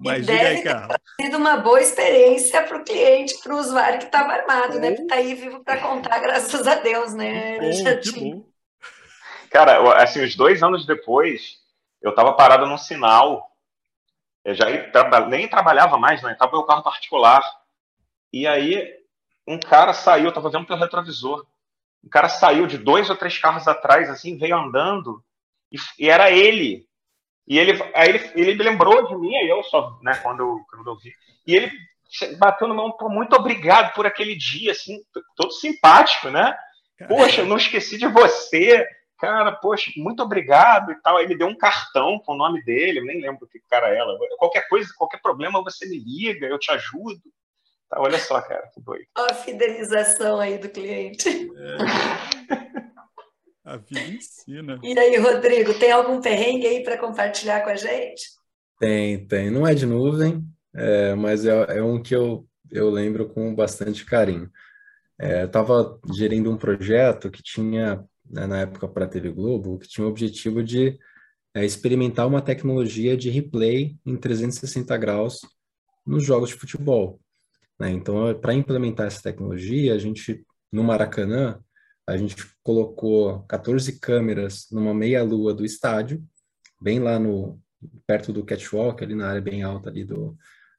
Mas 0.00 0.18
e 0.18 0.30
diga 0.30 0.38
deve 0.38 0.46
aí, 0.46 0.62
cara. 0.62 1.00
Ter 1.18 1.24
sido 1.24 1.36
uma 1.38 1.56
boa 1.56 1.80
experiência 1.80 2.62
para 2.62 2.76
o 2.76 2.84
cliente, 2.84 3.38
para 3.42 3.54
o 3.54 3.58
usuário 3.58 3.98
que 3.98 4.04
estava 4.04 4.32
armado, 4.32 4.78
né? 4.78 4.94
Que 4.94 5.02
está 5.02 5.16
aí 5.16 5.34
vivo 5.34 5.64
para 5.64 5.80
contar, 5.80 6.18
graças 6.20 6.66
a 6.66 6.76
Deus, 6.76 7.14
né? 7.14 7.58
Que 7.58 7.82
bom, 7.82 8.00
que 8.00 8.20
bom. 8.34 8.48
Cara, 9.50 10.02
assim, 10.02 10.24
uns 10.24 10.36
dois 10.36 10.62
anos 10.62 10.86
depois, 10.86 11.58
eu 12.00 12.10
estava 12.10 12.32
parado 12.34 12.66
num 12.66 12.78
sinal. 12.78 13.50
Eu 14.44 14.54
já 14.54 14.66
nem 15.28 15.48
trabalhava 15.48 15.98
mais, 15.98 16.22
né? 16.22 16.34
Tava 16.34 16.52
meu 16.52 16.64
carro 16.64 16.82
particular. 16.82 17.42
E 18.32 18.46
aí, 18.46 18.94
um 19.46 19.58
cara 19.58 19.92
saiu, 19.92 20.26
eu 20.26 20.32
tava 20.32 20.50
vendo 20.50 20.66
pelo 20.66 20.78
retrovisor. 20.78 21.46
Um 22.04 22.08
cara 22.08 22.28
saiu 22.28 22.66
de 22.66 22.78
dois 22.78 23.10
ou 23.10 23.16
três 23.16 23.36
carros 23.38 23.66
atrás, 23.66 24.08
assim, 24.08 24.38
veio 24.38 24.56
andando. 24.56 25.22
E, 25.72 25.76
e 25.98 26.08
era 26.08 26.30
ele. 26.30 26.87
E 27.48 27.58
ele, 27.58 27.82
aí 27.94 28.08
ele, 28.10 28.30
ele 28.34 28.54
me 28.54 28.64
lembrou 28.64 29.06
de 29.06 29.16
mim, 29.16 29.34
aí 29.34 29.48
eu 29.48 29.62
só, 29.64 29.98
né, 30.02 30.14
quando 30.22 30.40
eu, 30.40 30.60
quando 30.68 30.90
eu 30.90 30.96
vi. 30.96 31.12
E 31.46 31.56
ele 31.56 31.72
bateu 32.38 32.68
no 32.68 32.74
meu 32.74 32.94
muito 33.08 33.34
obrigado 33.34 33.94
por 33.94 34.06
aquele 34.06 34.36
dia, 34.36 34.72
assim, 34.72 34.98
todo 35.36 35.50
simpático, 35.52 36.28
né? 36.28 36.54
Poxa, 37.06 37.42
eu 37.42 37.46
não 37.46 37.56
esqueci 37.56 37.96
de 37.96 38.08
você 38.08 38.86
cara, 39.18 39.52
poxa, 39.52 39.90
muito 39.96 40.22
obrigado 40.22 40.92
e 40.92 41.02
tal. 41.02 41.16
Aí 41.16 41.24
ele 41.24 41.36
deu 41.36 41.48
um 41.48 41.56
cartão 41.56 42.18
com 42.24 42.32
o 42.32 42.36
nome 42.36 42.62
dele, 42.64 43.00
eu 43.00 43.04
nem 43.04 43.20
lembro 43.20 43.44
o 43.44 43.48
que 43.48 43.58
o 43.58 43.68
cara 43.68 43.88
era. 43.88 44.06
Qualquer 44.38 44.68
coisa, 44.68 44.88
qualquer 44.96 45.20
problema, 45.20 45.62
você 45.62 45.86
me 45.86 45.98
liga, 45.98 46.46
eu 46.46 46.58
te 46.58 46.70
ajudo. 46.70 47.20
Tá, 47.90 48.00
olha 48.00 48.18
só, 48.18 48.40
cara, 48.40 48.70
que 48.72 48.80
doido. 48.80 49.06
Olha 49.16 49.32
a 49.32 49.34
fidelização 49.34 50.40
aí 50.40 50.58
do 50.58 50.68
cliente. 50.68 51.28
É. 51.28 52.78
A 53.68 53.76
vida 53.76 54.00
ensina. 54.00 54.80
E 54.82 54.98
aí, 54.98 55.18
Rodrigo, 55.18 55.78
tem 55.78 55.92
algum 55.92 56.22
perrengue 56.22 56.66
aí 56.66 56.82
para 56.82 56.96
compartilhar 56.96 57.62
com 57.62 57.68
a 57.68 57.76
gente? 57.76 58.22
Tem, 58.80 59.26
tem. 59.26 59.50
Não 59.50 59.66
é 59.66 59.74
de 59.74 59.84
nuvem, 59.84 60.42
é, 60.74 61.14
mas 61.14 61.44
é, 61.44 61.76
é 61.76 61.82
um 61.82 62.02
que 62.02 62.16
eu, 62.16 62.48
eu 62.70 62.88
lembro 62.88 63.28
com 63.28 63.54
bastante 63.54 64.06
carinho. 64.06 64.50
É, 65.20 65.42
eu 65.42 65.46
estava 65.46 66.00
gerindo 66.16 66.50
um 66.50 66.56
projeto 66.56 67.30
que 67.30 67.42
tinha 67.42 68.02
né, 68.24 68.46
na 68.46 68.60
época 68.60 68.88
para 68.88 69.04
a 69.04 69.08
TV 69.08 69.28
Globo, 69.30 69.78
que 69.78 69.86
tinha 69.86 70.06
o 70.06 70.10
objetivo 70.10 70.64
de 70.64 70.98
é, 71.54 71.62
experimentar 71.62 72.26
uma 72.26 72.40
tecnologia 72.40 73.18
de 73.18 73.28
replay 73.28 73.98
em 74.06 74.16
360 74.16 74.96
graus 74.96 75.40
nos 76.06 76.24
jogos 76.24 76.48
de 76.48 76.56
futebol. 76.56 77.20
Né? 77.78 77.90
Então, 77.90 78.34
para 78.40 78.54
implementar 78.54 79.08
essa 79.08 79.22
tecnologia, 79.22 79.92
a 79.92 79.98
gente, 79.98 80.42
no 80.72 80.82
Maracanã, 80.82 81.62
a 82.08 82.16
gente 82.16 82.36
colocou 82.62 83.42
14 83.42 84.00
câmeras 84.00 84.66
numa 84.72 84.94
meia-lua 84.94 85.52
do 85.52 85.62
estádio, 85.62 86.24
bem 86.80 86.98
lá 86.98 87.18
no 87.18 87.60
perto 88.06 88.32
do 88.32 88.42
catwalk, 88.42 89.04
ali 89.04 89.14
na 89.14 89.28
área 89.28 89.42
bem 89.42 89.62
alta 89.62 89.90
ali 89.90 90.04
do, 90.04 90.34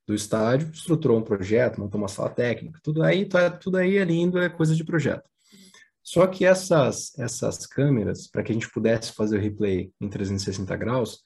do 0.08 0.16
estádio, 0.16 0.72
estruturou 0.74 1.20
um 1.20 1.24
projeto, 1.24 1.80
montou 1.80 2.02
uma 2.02 2.08
sala 2.08 2.32
técnica, 2.32 2.80
tudo 2.82 3.04
aí, 3.04 3.26
tá, 3.26 3.48
tudo 3.52 3.78
aí 3.78 3.98
é 3.98 4.04
lindo, 4.04 4.40
é 4.40 4.50
coisa 4.50 4.76
de 4.76 4.84
projeto. 4.84 5.30
Só 6.02 6.26
que 6.26 6.46
essas, 6.46 7.16
essas 7.20 7.68
câmeras, 7.68 8.28
para 8.28 8.42
que 8.42 8.52
a 8.52 8.56
gente 8.56 8.72
pudesse 8.72 9.14
fazer 9.14 9.38
o 9.38 9.42
replay 9.42 9.94
em 10.02 10.10
360 10.10 10.76
graus, 10.78 11.22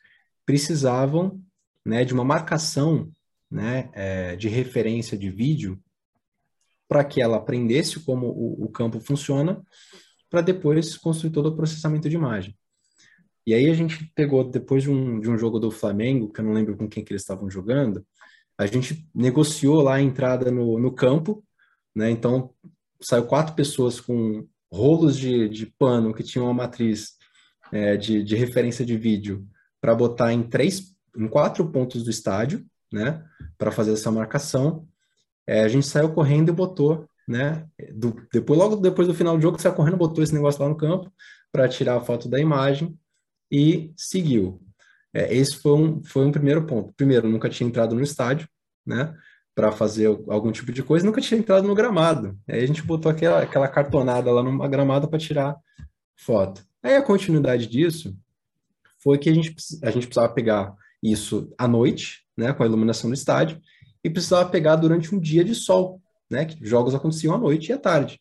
precisavam 0.46 1.42
né, 1.86 2.04
de 2.04 2.14
uma 2.14 2.26
marcação 2.26 3.10
né, 3.50 3.90
é, 3.94 4.36
de 4.36 4.50
referência 4.50 5.18
de 5.18 5.30
vídeo 5.30 5.82
para 6.88 7.04
que 7.04 7.22
ela 7.22 7.38
aprendesse 7.38 8.00
como 8.00 8.28
o, 8.28 8.66
o 8.66 8.70
campo 8.70 9.00
funciona, 9.00 9.62
para 10.30 10.42
depois 10.42 10.98
construir 10.98 11.32
todo 11.32 11.48
o 11.48 11.56
processamento 11.56 12.10
de 12.10 12.16
imagem. 12.16 12.58
E 13.46 13.54
aí 13.54 13.70
a 13.70 13.74
gente 13.74 14.12
pegou, 14.16 14.50
depois 14.50 14.84
de 14.84 14.90
um, 14.90 15.20
de 15.20 15.30
um 15.30 15.38
jogo 15.38 15.60
do 15.60 15.70
Flamengo, 15.70 16.32
que 16.32 16.40
eu 16.40 16.46
não 16.46 16.54
lembro 16.54 16.78
com 16.78 16.88
quem 16.88 17.04
que 17.04 17.12
eles 17.12 17.22
estavam 17.22 17.50
jogando, 17.50 18.06
a 18.58 18.66
gente 18.66 19.08
negociou 19.14 19.82
lá 19.82 19.96
a 19.96 20.02
entrada 20.02 20.50
no, 20.52 20.80
no 20.80 20.92
campo, 20.92 21.44
né? 21.96 22.10
Então, 22.10 22.54
saiu 23.02 23.26
quatro 23.26 23.56
pessoas 23.56 24.00
com 24.00 24.48
rolos 24.72 25.18
de, 25.18 25.50
de 25.50 25.66
pano 25.66 26.14
que 26.14 26.24
tinham 26.24 26.46
uma 26.46 26.54
matriz 26.54 27.14
é, 27.72 27.98
de, 27.98 28.24
de 28.24 28.36
referência 28.36 28.86
de 28.86 28.98
vídeo 28.98 29.46
para 29.82 29.94
botar 29.94 30.32
em 30.32 30.44
três, 30.44 30.96
em 31.16 31.28
quatro 31.28 31.70
pontos 31.70 32.04
do 32.04 32.10
estádio, 32.10 32.66
né, 32.92 33.24
para 33.58 33.72
fazer 33.72 33.94
essa 33.94 34.12
marcação. 34.12 34.88
É, 35.48 35.62
a 35.62 35.68
gente 35.68 35.86
saiu 35.86 36.14
correndo 36.14 36.50
e 36.50 36.54
botou, 36.54 37.08
né, 37.28 37.66
do, 37.94 38.16
depois 38.32 38.60
logo 38.60 38.76
depois 38.78 39.08
do 39.08 39.14
final 39.14 39.36
do 39.36 39.42
jogo 39.42 39.62
saiu 39.62 39.74
correndo, 39.74 39.98
botou 39.98 40.24
esse 40.24 40.34
negócio 40.34 40.62
lá 40.62 40.70
no 40.70 40.78
campo 40.78 41.12
para 41.52 41.68
tirar 41.68 41.98
a 41.98 42.02
foto 42.02 42.30
da 42.30 42.40
imagem 42.40 42.98
e 43.52 43.94
seguiu. 43.96 44.62
É, 45.14 45.34
esse 45.34 45.58
foi 45.58 45.74
um, 45.74 46.04
foi 46.04 46.26
um 46.26 46.32
primeiro 46.32 46.66
ponto. 46.66 46.94
Primeiro, 46.94 47.30
nunca 47.30 47.50
tinha 47.50 47.68
entrado 47.68 47.96
no 47.96 48.02
estádio, 48.02 48.48
né? 48.86 49.16
para 49.56 49.72
fazer 49.72 50.08
algum 50.28 50.52
tipo 50.52 50.72
de 50.72 50.82
coisa, 50.82 51.06
nunca 51.06 51.22
tinha 51.22 51.40
entrado 51.40 51.68
no 51.68 51.76
gramado. 51.76 52.38
Aí 52.48 52.64
a 52.64 52.66
gente 52.66 52.82
botou 52.82 53.12
aquela, 53.12 53.44
aquela 53.44 53.68
cartonada 53.68 54.32
lá 54.32 54.42
numa 54.42 54.68
gramada 54.68 55.08
para 55.08 55.20
tirar 55.20 55.56
foto. 56.16 56.66
Aí 56.82 56.96
a 56.96 57.04
continuidade 57.04 57.68
disso 57.68 58.16
foi 58.98 59.18
que 59.18 59.30
a 59.30 59.34
gente, 59.34 59.56
a 59.84 59.92
gente 59.92 60.08
precisava 60.08 60.34
pegar 60.34 60.74
isso 61.02 61.54
à 61.58 61.68
noite, 61.68 62.24
né, 62.36 62.52
com 62.52 62.64
a 62.64 62.66
iluminação 62.66 63.10
do 63.10 63.14
estádio, 63.14 63.62
e 64.04 64.10
precisava 64.10 64.50
pegar 64.50 64.76
durante 64.76 65.14
um 65.14 65.20
dia 65.20 65.44
de 65.44 65.56
sol, 65.56 66.02
né, 66.30 66.46
que 66.46 66.66
jogos 66.66 66.94
aconteciam 66.94 67.34
à 67.34 67.38
noite 67.38 67.70
e 67.70 67.74
à 67.74 67.78
tarde. 67.78 68.20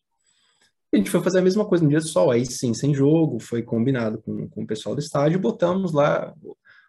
A 0.92 0.96
gente 0.96 1.10
foi 1.10 1.22
fazer 1.22 1.38
a 1.38 1.42
mesma 1.42 1.64
coisa 1.64 1.82
no 1.82 1.90
dia 1.90 2.00
do 2.00 2.06
sol, 2.06 2.30
aí 2.30 2.44
sim, 2.44 2.74
sem 2.74 2.94
jogo, 2.94 3.40
foi 3.40 3.62
combinado 3.62 4.20
com, 4.20 4.48
com 4.48 4.62
o 4.62 4.66
pessoal 4.66 4.94
do 4.94 5.00
estádio, 5.00 5.40
botamos 5.40 5.92
lá 5.92 6.34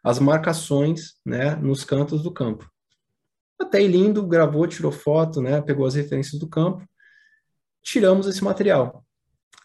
as 0.04 0.20
marcações, 0.20 1.16
né, 1.26 1.56
nos 1.56 1.86
cantos 1.86 2.22
do 2.22 2.32
campo. 2.32 2.70
Até 3.58 3.82
lindo, 3.88 4.28
gravou, 4.28 4.68
tirou 4.68 4.92
foto, 4.92 5.42
né, 5.42 5.62
pegou 5.62 5.86
as 5.86 5.96
referências 5.96 6.40
do 6.40 6.48
campo, 6.48 6.86
tiramos 7.82 8.28
esse 8.28 8.44
material. 8.44 9.06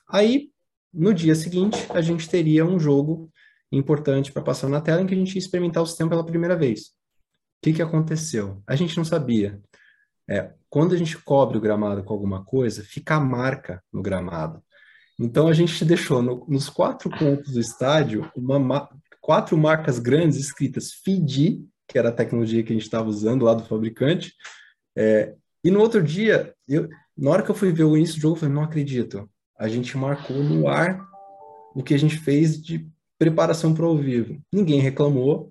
Aí, 0.08 0.50
no 0.94 1.12
dia 1.12 1.34
seguinte, 1.34 1.86
a 1.90 2.00
gente 2.00 2.28
teria 2.28 2.64
um 2.64 2.78
jogo 2.78 3.30
importante 3.70 4.32
para 4.32 4.42
passar 4.42 4.68
na 4.68 4.80
tela 4.80 5.02
em 5.02 5.06
que 5.06 5.14
a 5.14 5.16
gente 5.16 5.34
ia 5.34 5.38
experimentar 5.38 5.82
o 5.82 5.86
sistema 5.86 6.10
pela 6.10 6.24
primeira 6.24 6.56
vez. 6.56 6.92
O 7.58 7.62
que, 7.62 7.72
que 7.72 7.82
aconteceu? 7.82 8.62
A 8.66 8.76
gente 8.76 8.96
não 8.96 9.04
sabia. 9.04 9.60
É, 10.28 10.52
quando 10.70 10.94
a 10.94 10.96
gente 10.96 11.16
cobre 11.18 11.58
o 11.58 11.60
gramado 11.60 12.04
com 12.04 12.12
alguma 12.12 12.44
coisa, 12.44 12.84
fica 12.84 13.16
a 13.16 13.20
marca 13.20 13.82
no 13.92 14.02
gramado. 14.02 14.62
Então 15.18 15.48
a 15.48 15.52
gente 15.52 15.84
deixou 15.84 16.22
no, 16.22 16.46
nos 16.48 16.68
quatro 16.68 17.10
pontos 17.10 17.52
do 17.52 17.60
estádio 17.60 18.30
uma, 18.36 18.88
quatro 19.20 19.56
marcas 19.56 19.98
grandes 19.98 20.38
escritas 20.38 20.92
FIDI, 20.92 21.66
que 21.88 21.98
era 21.98 22.10
a 22.10 22.12
tecnologia 22.12 22.62
que 22.62 22.72
a 22.72 22.76
gente 22.76 22.84
estava 22.84 23.08
usando 23.08 23.44
lá 23.44 23.54
do 23.54 23.64
fabricante. 23.64 24.34
É, 24.96 25.34
e 25.64 25.70
no 25.70 25.80
outro 25.80 26.02
dia, 26.02 26.54
eu, 26.68 26.88
na 27.16 27.30
hora 27.30 27.42
que 27.42 27.50
eu 27.50 27.54
fui 27.54 27.72
ver 27.72 27.84
o 27.84 27.96
início 27.96 28.16
do 28.16 28.20
jogo, 28.20 28.36
eu 28.36 28.40
falei, 28.40 28.54
não 28.54 28.62
acredito. 28.62 29.28
A 29.58 29.66
gente 29.66 29.96
marcou 29.96 30.36
no 30.36 30.68
ar 30.68 31.04
o 31.74 31.82
que 31.82 31.94
a 31.94 31.98
gente 31.98 32.16
fez 32.18 32.60
de 32.62 32.88
preparação 33.18 33.74
para 33.74 33.86
o 33.86 33.96
vivo. 33.96 34.40
Ninguém 34.52 34.80
reclamou, 34.80 35.50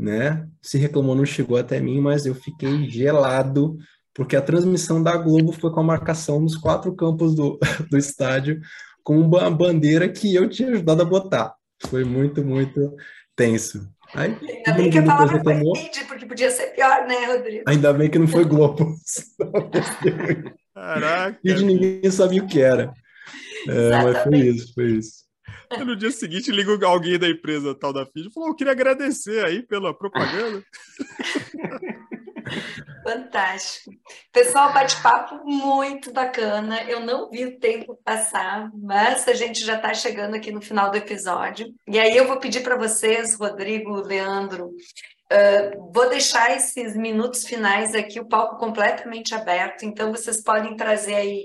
né? 0.00 0.46
Se 0.62 0.78
reclamou, 0.78 1.14
não 1.14 1.24
chegou 1.24 1.56
até 1.56 1.80
mim, 1.80 2.00
mas 2.00 2.26
eu 2.26 2.34
fiquei 2.34 2.88
gelado 2.88 3.76
porque 4.16 4.34
a 4.34 4.42
transmissão 4.42 5.02
da 5.02 5.14
Globo 5.14 5.52
foi 5.52 5.70
com 5.70 5.80
a 5.80 5.84
marcação 5.84 6.40
nos 6.40 6.56
quatro 6.56 6.94
campos 6.94 7.34
do, 7.34 7.58
do 7.90 7.98
estádio, 7.98 8.60
com 9.04 9.20
uma 9.20 9.50
bandeira 9.50 10.08
que 10.08 10.34
eu 10.34 10.48
tinha 10.48 10.70
ajudado 10.70 11.02
a 11.02 11.04
botar. 11.04 11.54
Foi 11.86 12.02
muito, 12.02 12.42
muito 12.42 12.96
tenso. 13.36 13.86
Aí, 14.14 14.34
Ainda 14.40 14.72
bem 14.72 14.90
que 14.90 14.98
a 14.98 15.02
palavra 15.02 15.42
foi 15.42 15.54
feed, 15.54 16.04
porque 16.06 16.24
podia 16.24 16.50
ser 16.50 16.68
pior, 16.68 17.06
né, 17.06 17.26
Rodrigo? 17.26 17.64
Ainda 17.66 17.92
bem 17.92 18.08
que 18.08 18.18
não 18.18 18.26
foi 18.26 18.44
Globo. 18.44 18.94
Caraca! 20.74 21.38
Feed 21.42 21.64
ninguém 21.64 22.10
sabia 22.10 22.42
o 22.42 22.46
que 22.46 22.62
era. 22.62 22.94
É, 23.68 23.90
mas 23.90 24.22
foi 24.22 24.38
isso, 24.38 24.72
foi 24.72 24.92
isso. 24.92 25.25
E 25.72 25.84
no 25.84 25.96
dia 25.96 26.10
seguinte, 26.10 26.50
liga 26.50 26.86
alguém 26.86 27.18
da 27.18 27.28
empresa 27.28 27.74
tal 27.74 27.92
da 27.92 28.06
FID 28.06 28.28
e 28.28 28.32
falou: 28.32 28.50
Eu 28.50 28.54
queria 28.54 28.72
agradecer 28.72 29.44
aí 29.44 29.62
pela 29.62 29.96
propaganda. 29.96 30.62
Fantástico. 33.02 33.90
Pessoal, 34.32 34.72
bate-papo 34.72 35.44
muito 35.44 36.12
bacana. 36.12 36.82
Eu 36.84 37.00
não 37.00 37.30
vi 37.30 37.44
o 37.44 37.58
tempo 37.58 37.98
passar, 38.04 38.68
mas 38.74 39.28
a 39.28 39.34
gente 39.34 39.64
já 39.64 39.76
está 39.76 39.94
chegando 39.94 40.34
aqui 40.34 40.50
no 40.50 40.60
final 40.60 40.90
do 40.90 40.96
episódio. 40.96 41.72
E 41.86 41.98
aí 41.98 42.16
eu 42.16 42.26
vou 42.26 42.38
pedir 42.38 42.62
para 42.62 42.76
vocês, 42.76 43.36
Rodrigo, 43.36 43.94
Leandro, 44.00 44.70
uh, 45.32 45.92
vou 45.92 46.08
deixar 46.08 46.56
esses 46.56 46.96
minutos 46.96 47.44
finais 47.44 47.94
aqui, 47.94 48.18
o 48.18 48.28
palco 48.28 48.58
completamente 48.58 49.34
aberto, 49.34 49.84
então 49.84 50.10
vocês 50.10 50.42
podem 50.42 50.76
trazer 50.76 51.14
aí 51.14 51.44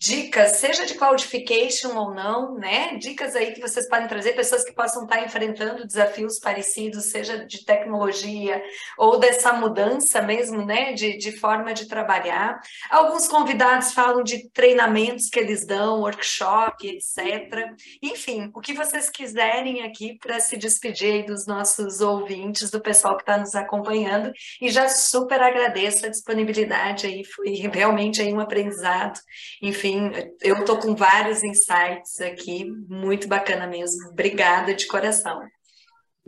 dicas, 0.00 0.58
seja 0.58 0.86
de 0.86 0.94
cloudification 0.94 1.96
ou 1.96 2.14
não, 2.14 2.54
né? 2.54 2.96
Dicas 2.98 3.34
aí 3.34 3.52
que 3.52 3.60
vocês 3.60 3.88
podem 3.88 4.06
trazer, 4.06 4.32
pessoas 4.32 4.64
que 4.64 4.72
possam 4.72 5.02
estar 5.02 5.24
enfrentando 5.24 5.84
desafios 5.84 6.38
parecidos, 6.38 7.06
seja 7.06 7.44
de 7.44 7.64
tecnologia 7.64 8.62
ou 8.96 9.18
dessa 9.18 9.52
mudança 9.52 10.22
mesmo, 10.22 10.64
né? 10.64 10.92
De, 10.92 11.18
de 11.18 11.32
forma 11.32 11.74
de 11.74 11.88
trabalhar. 11.88 12.60
Alguns 12.88 13.26
convidados 13.26 13.92
falam 13.92 14.22
de 14.22 14.48
treinamentos 14.50 15.28
que 15.28 15.40
eles 15.40 15.66
dão, 15.66 16.00
workshop, 16.00 16.86
etc. 16.86 17.72
Enfim, 18.00 18.52
o 18.54 18.60
que 18.60 18.74
vocês 18.74 19.10
quiserem 19.10 19.82
aqui 19.82 20.16
para 20.18 20.38
se 20.38 20.56
despedir 20.56 21.26
dos 21.26 21.44
nossos 21.44 22.00
ouvintes, 22.00 22.70
do 22.70 22.80
pessoal 22.80 23.16
que 23.16 23.22
está 23.22 23.36
nos 23.36 23.56
acompanhando, 23.56 24.30
e 24.60 24.70
já 24.70 24.88
super 24.88 25.42
agradeço 25.42 26.06
a 26.06 26.08
disponibilidade 26.08 27.06
aí, 27.06 27.24
foi 27.24 27.50
realmente 27.50 28.22
aí 28.22 28.32
um 28.32 28.38
aprendizado, 28.38 29.18
enfim 29.60 29.87
enfim, 29.88 30.12
eu 30.42 30.58
estou 30.58 30.78
com 30.78 30.94
vários 30.94 31.42
insights 31.42 32.20
aqui, 32.20 32.70
muito 32.88 33.26
bacana 33.26 33.66
mesmo. 33.66 34.10
Obrigada 34.10 34.74
de 34.74 34.86
coração. 34.86 35.42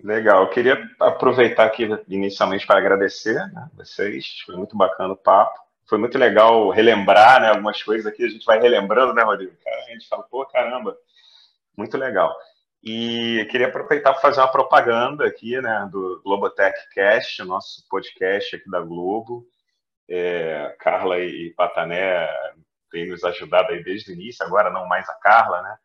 Legal, 0.02 0.44
eu 0.44 0.50
queria 0.50 0.82
aproveitar 0.98 1.66
aqui 1.66 1.86
inicialmente 2.08 2.66
para 2.66 2.78
agradecer 2.78 3.34
né, 3.52 3.68
vocês, 3.74 4.40
foi 4.46 4.56
muito 4.56 4.76
bacana 4.76 5.12
o 5.12 5.16
papo. 5.16 5.58
Foi 5.86 5.98
muito 5.98 6.16
legal 6.16 6.70
relembrar 6.70 7.40
né, 7.42 7.48
algumas 7.48 7.82
coisas 7.82 8.06
aqui, 8.06 8.24
a 8.24 8.28
gente 8.28 8.46
vai 8.46 8.60
relembrando, 8.60 9.12
né, 9.12 9.22
Rodrigo? 9.22 9.52
a 9.66 9.92
gente 9.92 10.08
fala, 10.08 10.22
pô, 10.22 10.46
caramba, 10.46 10.96
muito 11.76 11.98
legal. 11.98 12.34
E 12.82 13.46
queria 13.50 13.66
aproveitar 13.66 14.12
para 14.12 14.22
fazer 14.22 14.40
uma 14.40 14.50
propaganda 14.50 15.26
aqui, 15.26 15.60
né, 15.60 15.86
do 15.92 16.22
Globotech 16.24 16.78
Cast, 16.94 17.42
nosso 17.42 17.86
podcast 17.90 18.56
aqui 18.56 18.70
da 18.70 18.80
Globo. 18.80 19.44
É, 20.08 20.74
Carla 20.80 21.20
e 21.20 21.50
Patané 21.50 22.26
tem 22.90 23.08
nos 23.08 23.24
ajudado 23.24 23.72
aí 23.72 23.82
desde 23.82 24.10
o 24.10 24.14
início, 24.14 24.44
agora 24.44 24.70
não 24.70 24.86
mais 24.86 25.08
a 25.08 25.14
Carla, 25.14 25.62
né? 25.62 25.76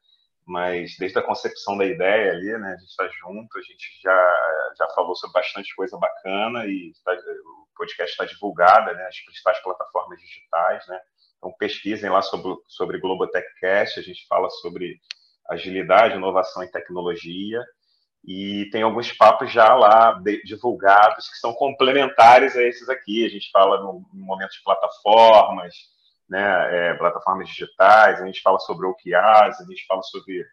Mas 0.45 0.95
desde 0.97 1.18
a 1.18 1.24
concepção 1.24 1.78
da 1.78 1.86
ideia 1.86 2.32
ali, 2.32 2.58
né? 2.58 2.74
A 2.74 2.78
gente 2.78 2.89
está 2.89 3.08
junto, 3.08 3.58
a 3.58 3.62
gente 3.62 4.01
já, 4.03 4.74
já 4.78 4.88
falou 4.89 5.16
sobre 5.16 5.34
bastante 5.34 5.76
coisa 5.76 5.97
bacana 5.97 6.66
e 6.68 6.93
tá, 7.03 7.14
o 7.14 7.68
podcast 7.76 8.12
está 8.12 8.26
divulgado, 8.26 8.93
né? 8.93 9.08
As 9.08 9.20
principais 9.22 9.60
plataformas 9.62 10.20
digitais, 10.20 10.88
né? 10.88 10.99
Então 11.38 11.51
pesquisem 11.58 12.10
lá 12.10 12.22
sobre, 12.22 12.56
sobre 12.68 12.99
Globotechcast, 12.99 13.99
a 13.99 14.03
gente 14.03 14.26
fala 14.28 14.49
sobre 14.49 14.99
agilidade, 15.49 16.16
inovação 16.16 16.64
e 16.64 16.72
tecnologia 16.72 17.64
e 18.28 18.68
tem 18.72 18.82
alguns 18.82 19.12
papos 19.12 19.51
já 19.51 19.76
lá 19.76 20.14
de, 20.14 20.41
divulgados 20.43 21.30
que 21.30 21.38
são 21.38 21.53
complementares 21.53 22.56
a 22.56 22.64
esses 22.64 22.89
aqui. 22.89 23.24
A 23.24 23.30
gente 23.30 23.51
fala 23.51 23.80
no, 23.80 24.03
no 24.12 24.26
momento 24.26 24.51
de 24.51 24.64
plataformas, 24.64 25.76
né, 26.30 26.90
é, 26.90 26.94
plataformas 26.96 27.48
digitais, 27.48 28.22
a 28.22 28.26
gente 28.26 28.42
fala 28.42 28.60
sobre 28.60 28.88
OKRs, 28.88 29.62
a 29.62 29.66
gente 29.66 29.86
fala 29.86 30.02
sobre 30.04 30.46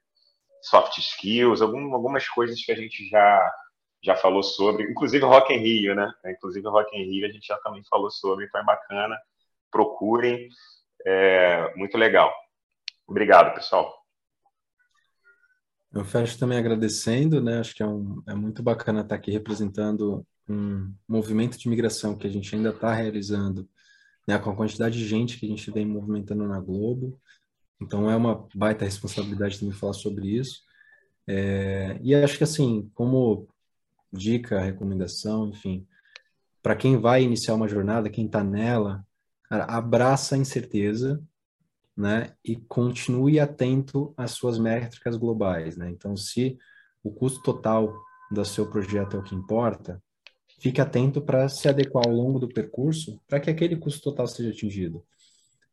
soft 0.62 0.98
skills, 0.98 1.60
algum, 1.60 1.92
algumas 1.94 2.28
coisas 2.28 2.62
que 2.64 2.72
a 2.72 2.76
gente 2.76 3.08
já 3.08 3.52
já 4.04 4.16
falou 4.16 4.42
sobre, 4.42 4.90
inclusive 4.90 5.24
Rock 5.24 5.54
in 5.54 5.58
Rio, 5.58 5.94
né? 5.94 6.12
Inclusive 6.26 6.66
Rock 6.66 6.96
in 6.96 7.04
Rio 7.04 7.24
a 7.24 7.30
gente 7.30 7.46
já 7.46 7.56
também 7.58 7.84
falou 7.84 8.10
sobre, 8.10 8.46
então 8.46 8.60
é 8.60 8.64
bacana, 8.64 9.16
procurem, 9.70 10.48
é 11.06 11.72
muito 11.76 11.96
legal. 11.96 12.32
Obrigado, 13.06 13.54
pessoal. 13.54 13.94
Eu 15.92 16.04
fecho 16.04 16.38
também 16.38 16.58
agradecendo, 16.58 17.40
né? 17.40 17.60
Acho 17.60 17.74
que 17.74 17.82
é, 17.82 17.86
um, 17.86 18.22
é 18.26 18.34
muito 18.34 18.62
bacana 18.62 19.02
estar 19.02 19.14
aqui 19.14 19.30
representando 19.30 20.26
um 20.48 20.92
movimento 21.08 21.56
de 21.56 21.68
migração 21.68 22.16
que 22.16 22.26
a 22.26 22.30
gente 22.30 22.54
ainda 22.54 22.70
está 22.70 22.92
realizando 22.92 23.68
né, 24.26 24.38
com 24.38 24.50
a 24.50 24.56
quantidade 24.56 24.98
de 24.98 25.06
gente 25.06 25.38
que 25.38 25.46
a 25.46 25.48
gente 25.48 25.70
vem 25.70 25.86
movimentando 25.86 26.46
na 26.46 26.60
Globo. 26.60 27.18
Então 27.80 28.10
é 28.10 28.16
uma 28.16 28.46
baita 28.54 28.84
responsabilidade 28.84 29.58
também 29.58 29.74
falar 29.74 29.94
sobre 29.94 30.28
isso. 30.28 30.62
É, 31.26 31.98
e 32.02 32.14
acho 32.14 32.38
que 32.38 32.44
assim, 32.44 32.90
como 32.94 33.48
dica, 34.12 34.60
recomendação, 34.60 35.48
enfim, 35.48 35.86
para 36.62 36.76
quem 36.76 36.96
vai 36.96 37.22
iniciar 37.22 37.54
uma 37.54 37.68
jornada, 37.68 38.10
quem 38.10 38.26
está 38.26 38.44
nela, 38.44 39.04
cara, 39.44 39.64
abraça 39.64 40.34
a 40.34 40.38
incerteza, 40.38 41.22
né, 41.96 42.34
e 42.42 42.56
continue 42.56 43.38
atento 43.38 44.14
às 44.16 44.30
suas 44.32 44.58
métricas 44.58 45.16
globais, 45.16 45.76
né. 45.76 45.90
Então, 45.90 46.16
se 46.16 46.58
o 47.02 47.10
custo 47.10 47.42
total 47.42 47.94
do 48.30 48.44
seu 48.44 48.68
projeto 48.70 49.16
é 49.16 49.20
o 49.20 49.22
que 49.22 49.34
importa, 49.34 50.02
fique 50.62 50.80
atento 50.80 51.20
para 51.20 51.48
se 51.48 51.68
adequar 51.68 52.06
ao 52.06 52.14
longo 52.14 52.38
do 52.38 52.48
percurso 52.48 53.20
para 53.28 53.40
que 53.40 53.50
aquele 53.50 53.76
custo 53.76 54.00
total 54.00 54.28
seja 54.28 54.50
atingido. 54.50 55.04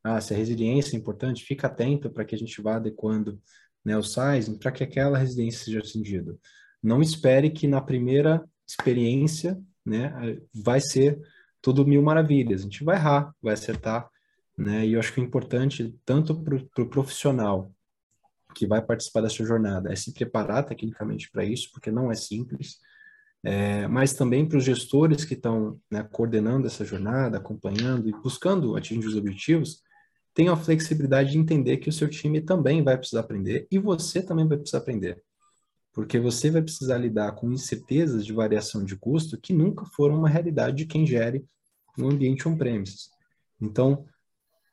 Ah, 0.04 0.20
se 0.20 0.34
a 0.34 0.38
resiliência 0.38 0.96
é 0.96 1.00
importante, 1.00 1.44
fique 1.44 1.64
atento 1.64 2.10
para 2.10 2.26
que 2.26 2.34
a 2.34 2.38
gente 2.38 2.60
vá 2.60 2.78
adequando 2.78 3.40
né, 3.86 3.96
o 3.96 4.02
sizing 4.02 4.58
para 4.58 4.72
que 4.72 4.84
aquela 4.84 5.18
resiliência 5.18 5.66
seja 5.66 5.80
atingida. 5.80 6.36
Não 6.82 7.04
espere 7.04 7.52
que 7.52 7.68
na 7.68 7.82
primeira 7.82 8.44
experiência 8.68 9.60
né, 9.86 10.40
vai 10.54 10.82
ser 10.82 11.20
tudo 11.62 11.86
mil 11.86 12.02
maravilhas. 12.02 12.62
A 12.62 12.64
gente 12.64 12.84
vai 12.84 12.96
errar, 12.96 13.32
vai 13.42 13.54
acertar, 13.54 14.10
né? 14.58 14.88
E 14.88 14.94
eu 14.94 15.00
acho 15.00 15.14
que 15.14 15.20
o 15.20 15.24
importante, 15.24 15.96
tanto 16.04 16.42
para 16.42 16.56
o 16.56 16.66
pro 16.70 16.90
profissional 16.90 17.72
que 18.56 18.66
vai 18.66 18.82
participar 18.82 19.22
dessa 19.22 19.46
jornada, 19.46 19.92
é 19.92 19.96
se 19.96 20.14
preparar 20.14 20.66
tecnicamente 20.66 21.30
para 21.30 21.44
isso, 21.44 21.70
porque 21.72 21.92
não 21.92 22.12
é 22.12 22.16
simples, 22.16 22.80
é, 23.44 23.88
mas 23.88 24.14
também 24.14 24.48
para 24.48 24.58
os 24.58 24.64
gestores 24.64 25.24
que 25.24 25.34
estão 25.34 25.80
né, 25.90 26.04
coordenando 26.04 26.68
essa 26.68 26.84
jornada, 26.84 27.38
acompanhando 27.38 28.10
e 28.10 28.12
buscando 28.12 28.76
atingir 28.76 29.08
os 29.08 29.16
objetivos, 29.16 29.82
tenham 30.34 30.54
a 30.54 30.58
flexibilidade 30.58 31.32
de 31.32 31.38
entender 31.38 31.78
que 31.78 31.90
o 31.90 31.94
seu 31.94 32.10
time 32.10 32.42
também 32.42 32.84
vai 32.84 32.98
precisar 32.98 33.22
aprender 33.22 33.68
e 33.72 33.80
você 33.80 34.22
também 34.22 34.48
vai 34.48 34.58
precisar 34.58 34.80
aprender. 34.80 35.22
Porque 35.94 36.20
você 36.20 36.52
vai 36.52 36.62
precisar 36.62 36.98
lidar 36.98 37.32
com 37.34 37.52
incertezas 37.52 38.26
de 38.26 38.34
variação 38.34 38.84
de 38.84 38.96
custo 38.96 39.40
que 39.40 39.54
nunca 39.54 39.86
foram 39.86 40.18
uma 40.18 40.30
realidade 40.30 40.78
de 40.78 40.86
quem 40.86 41.06
gere 41.06 41.46
no 41.98 42.10
ambiente 42.10 42.48
on-premises. 42.48 43.10
Então, 43.60 44.06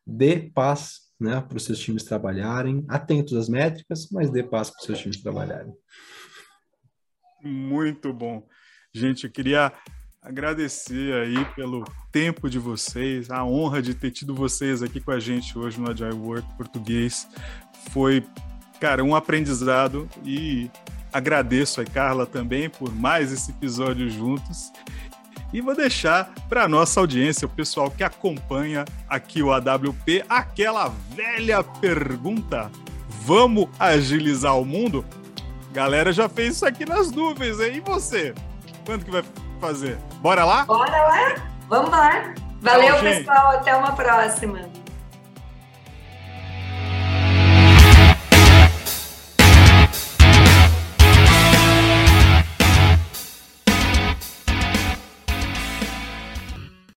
dê 0.06 0.50
paz 0.54 1.06
né, 1.18 1.40
para 1.40 1.56
os 1.56 1.64
seus 1.64 1.78
times 1.78 2.04
trabalharem, 2.04 2.84
atentos 2.88 3.34
às 3.34 3.48
métricas, 3.48 4.08
mas 4.10 4.30
dê 4.30 4.42
passo 4.42 4.72
para 4.72 4.80
os 4.80 4.86
seus 4.86 4.98
times 4.98 5.22
trabalharem. 5.22 5.74
Muito 7.42 8.12
bom. 8.12 8.46
Gente, 8.96 9.24
eu 9.24 9.30
queria 9.30 9.70
agradecer 10.22 11.12
aí 11.12 11.44
pelo 11.54 11.84
tempo 12.10 12.48
de 12.48 12.58
vocês, 12.58 13.30
a 13.30 13.44
honra 13.44 13.82
de 13.82 13.92
ter 13.92 14.10
tido 14.10 14.34
vocês 14.34 14.82
aqui 14.82 15.02
com 15.02 15.10
a 15.10 15.20
gente 15.20 15.58
hoje 15.58 15.78
no 15.78 15.90
Agile 15.90 16.14
Work 16.14 16.48
Português. 16.56 17.28
Foi, 17.90 18.24
cara, 18.80 19.04
um 19.04 19.14
aprendizado 19.14 20.08
e 20.24 20.70
agradeço 21.12 21.78
a 21.78 21.84
Carla 21.84 22.24
também 22.24 22.70
por 22.70 22.90
mais 22.90 23.30
esse 23.30 23.50
episódio 23.50 24.08
juntos. 24.08 24.72
E 25.52 25.60
vou 25.60 25.76
deixar 25.76 26.32
para 26.48 26.66
nossa 26.66 26.98
audiência, 26.98 27.44
o 27.44 27.50
pessoal 27.50 27.90
que 27.90 28.02
acompanha 28.02 28.86
aqui 29.06 29.42
o 29.42 29.52
AWP, 29.52 30.24
aquela 30.26 30.88
velha 31.14 31.62
pergunta: 31.62 32.70
vamos 33.10 33.68
agilizar 33.78 34.58
o 34.58 34.64
mundo? 34.64 35.04
Galera 35.70 36.14
já 36.14 36.30
fez 36.30 36.56
isso 36.56 36.64
aqui 36.64 36.86
nas 36.86 37.12
nuvens, 37.12 37.60
hein? 37.60 37.76
E 37.76 37.80
você? 37.80 38.32
Quando 38.86 39.04
que 39.04 39.10
vai 39.10 39.24
fazer? 39.60 39.98
Bora 40.22 40.44
lá? 40.44 40.64
Bora 40.64 40.90
lá? 40.90 41.34
Vamos 41.68 41.90
lá. 41.90 42.32
Valeu, 42.62 42.94
Tchau, 42.94 43.00
pessoal. 43.02 43.50
Até 43.50 43.76
uma 43.76 43.92
próxima. 43.92 44.60